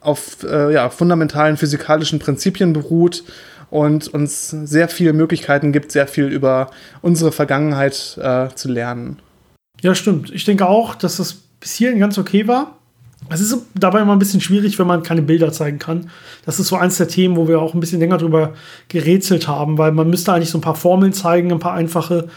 auf 0.00 0.42
äh, 0.42 0.72
ja, 0.72 0.90
fundamentalen 0.90 1.56
physikalischen 1.56 2.18
Prinzipien 2.18 2.72
beruht 2.72 3.24
und 3.70 4.08
uns 4.08 4.50
sehr 4.50 4.88
viele 4.88 5.12
Möglichkeiten 5.12 5.72
gibt, 5.72 5.92
sehr 5.92 6.06
viel 6.06 6.26
über 6.26 6.70
unsere 7.00 7.32
Vergangenheit 7.32 8.18
äh, 8.20 8.48
zu 8.54 8.68
lernen. 8.68 9.20
Ja, 9.80 9.94
stimmt. 9.94 10.30
Ich 10.30 10.44
denke 10.44 10.68
auch, 10.68 10.94
dass 10.94 11.16
das 11.16 11.34
bis 11.60 11.72
hierhin 11.72 11.98
ganz 11.98 12.18
okay 12.18 12.46
war. 12.46 12.78
Es 13.30 13.40
ist 13.40 13.56
dabei 13.74 14.02
immer 14.02 14.12
ein 14.12 14.18
bisschen 14.18 14.40
schwierig, 14.40 14.78
wenn 14.78 14.86
man 14.86 15.02
keine 15.02 15.22
Bilder 15.22 15.52
zeigen 15.52 15.78
kann. 15.78 16.10
Das 16.44 16.58
ist 16.58 16.68
so 16.68 16.76
eins 16.76 16.98
der 16.98 17.08
Themen, 17.08 17.36
wo 17.36 17.48
wir 17.48 17.60
auch 17.60 17.72
ein 17.72 17.80
bisschen 17.80 18.00
länger 18.00 18.18
drüber 18.18 18.54
gerätselt 18.88 19.48
haben, 19.48 19.78
weil 19.78 19.92
man 19.92 20.10
müsste 20.10 20.32
eigentlich 20.32 20.50
so 20.50 20.58
ein 20.58 20.62
paar 20.62 20.74
Formeln 20.74 21.12
zeigen, 21.12 21.52
ein 21.52 21.60
paar 21.60 21.74
einfache 21.74 22.28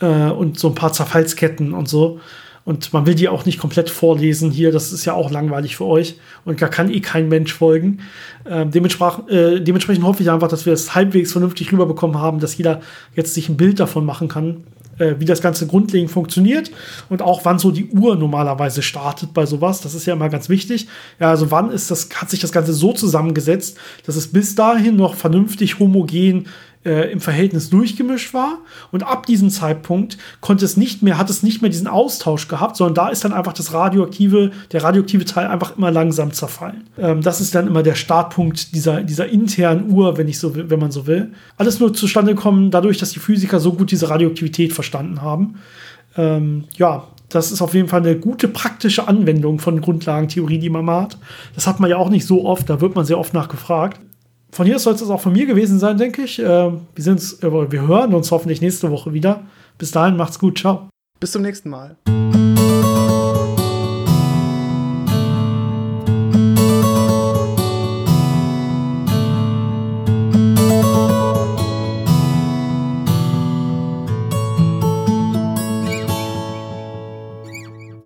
äh, 0.00 0.06
und 0.06 0.58
so 0.58 0.68
ein 0.68 0.74
paar 0.74 0.92
Zerfallsketten 0.92 1.72
und 1.72 1.88
so. 1.88 2.20
Und 2.66 2.92
man 2.92 3.06
will 3.06 3.14
die 3.14 3.28
auch 3.28 3.46
nicht 3.46 3.60
komplett 3.60 3.88
vorlesen 3.88 4.50
hier. 4.50 4.72
Das 4.72 4.92
ist 4.92 5.04
ja 5.04 5.14
auch 5.14 5.30
langweilig 5.30 5.76
für 5.76 5.84
euch. 5.84 6.16
Und 6.44 6.60
da 6.60 6.66
kann 6.66 6.90
eh 6.90 7.00
kein 7.00 7.28
Mensch 7.28 7.54
folgen. 7.54 8.00
Ähm, 8.44 8.72
dementsprechend, 8.72 9.30
äh, 9.30 9.60
dementsprechend 9.62 10.04
hoffe 10.04 10.24
ich 10.24 10.30
einfach, 10.30 10.48
dass 10.48 10.66
wir 10.66 10.72
es 10.72 10.92
halbwegs 10.96 11.30
vernünftig 11.30 11.70
rüberbekommen 11.70 12.18
haben, 12.18 12.40
dass 12.40 12.58
jeder 12.58 12.80
jetzt 13.14 13.34
sich 13.34 13.48
ein 13.48 13.56
Bild 13.56 13.78
davon 13.78 14.04
machen 14.04 14.26
kann, 14.26 14.64
äh, 14.98 15.14
wie 15.18 15.26
das 15.26 15.42
Ganze 15.42 15.68
grundlegend 15.68 16.10
funktioniert 16.10 16.72
und 17.08 17.22
auch 17.22 17.44
wann 17.44 17.58
so 17.60 17.70
die 17.70 17.86
Uhr 17.90 18.16
normalerweise 18.16 18.82
startet 18.82 19.32
bei 19.32 19.46
sowas. 19.46 19.80
Das 19.80 19.94
ist 19.94 20.04
ja 20.06 20.14
immer 20.14 20.28
ganz 20.28 20.48
wichtig. 20.48 20.88
Ja, 21.20 21.30
also 21.30 21.52
wann 21.52 21.70
ist 21.70 21.90
das, 21.92 22.08
hat 22.16 22.30
sich 22.30 22.40
das 22.40 22.50
Ganze 22.50 22.72
so 22.72 22.92
zusammengesetzt, 22.92 23.78
dass 24.06 24.16
es 24.16 24.32
bis 24.32 24.56
dahin 24.56 24.96
noch 24.96 25.14
vernünftig 25.14 25.78
homogen 25.78 26.48
äh, 26.86 27.10
im 27.10 27.20
Verhältnis 27.20 27.68
durchgemischt 27.68 28.32
war. 28.32 28.58
Und 28.92 29.02
ab 29.02 29.26
diesem 29.26 29.50
Zeitpunkt 29.50 30.16
konnte 30.40 30.64
es 30.64 30.76
nicht 30.76 31.02
mehr, 31.02 31.18
hat 31.18 31.28
es 31.28 31.42
nicht 31.42 31.60
mehr 31.60 31.70
diesen 31.70 31.88
Austausch 31.88 32.48
gehabt, 32.48 32.76
sondern 32.76 32.94
da 32.94 33.08
ist 33.08 33.24
dann 33.24 33.32
einfach 33.32 33.52
das 33.52 33.72
radioaktive, 33.72 34.52
der 34.72 34.82
radioaktive 34.84 35.24
Teil 35.24 35.48
einfach 35.48 35.76
immer 35.76 35.90
langsam 35.90 36.32
zerfallen. 36.32 36.84
Ähm, 36.96 37.20
das 37.22 37.40
ist 37.40 37.54
dann 37.54 37.66
immer 37.66 37.82
der 37.82 37.96
Startpunkt 37.96 38.74
dieser, 38.74 39.02
dieser 39.02 39.28
internen 39.28 39.90
Uhr, 39.90 40.16
wenn 40.16 40.28
ich 40.28 40.38
so 40.38 40.54
will, 40.54 40.70
wenn 40.70 40.80
man 40.80 40.92
so 40.92 41.06
will. 41.06 41.32
Alles 41.56 41.80
nur 41.80 41.92
zustande 41.92 42.34
gekommen 42.34 42.70
dadurch, 42.70 42.98
dass 42.98 43.10
die 43.10 43.18
Physiker 43.18 43.60
so 43.60 43.72
gut 43.72 43.90
diese 43.90 44.08
Radioaktivität 44.08 44.72
verstanden 44.72 45.22
haben. 45.22 45.56
Ähm, 46.16 46.64
ja, 46.76 47.08
das 47.28 47.50
ist 47.50 47.60
auf 47.60 47.74
jeden 47.74 47.88
Fall 47.88 48.00
eine 48.00 48.16
gute 48.16 48.46
praktische 48.46 49.08
Anwendung 49.08 49.58
von 49.58 49.80
Grundlagentheorie, 49.80 50.58
die 50.58 50.70
man 50.70 50.88
hat. 50.88 51.18
Das 51.54 51.66
hat 51.66 51.80
man 51.80 51.90
ja 51.90 51.96
auch 51.96 52.08
nicht 52.08 52.26
so 52.26 52.44
oft, 52.44 52.70
da 52.70 52.80
wird 52.80 52.94
man 52.94 53.04
sehr 53.04 53.18
oft 53.18 53.34
nachgefragt. 53.34 54.00
Von 54.50 54.66
hier 54.66 54.78
soll 54.78 54.94
es 54.94 55.02
auch 55.02 55.20
von 55.20 55.32
mir 55.32 55.46
gewesen 55.46 55.78
sein, 55.78 55.98
denke 55.98 56.22
ich. 56.22 56.38
Äh, 56.38 56.44
wir, 56.44 56.72
äh, 56.96 57.72
wir 57.72 57.86
hören 57.86 58.14
uns 58.14 58.30
hoffentlich 58.30 58.60
nächste 58.60 58.90
Woche 58.90 59.12
wieder. 59.12 59.42
Bis 59.78 59.90
dahin, 59.90 60.16
macht's 60.16 60.38
gut. 60.38 60.58
Ciao. 60.58 60.88
Bis 61.20 61.32
zum 61.32 61.42
nächsten 61.42 61.70
Mal. 61.70 61.96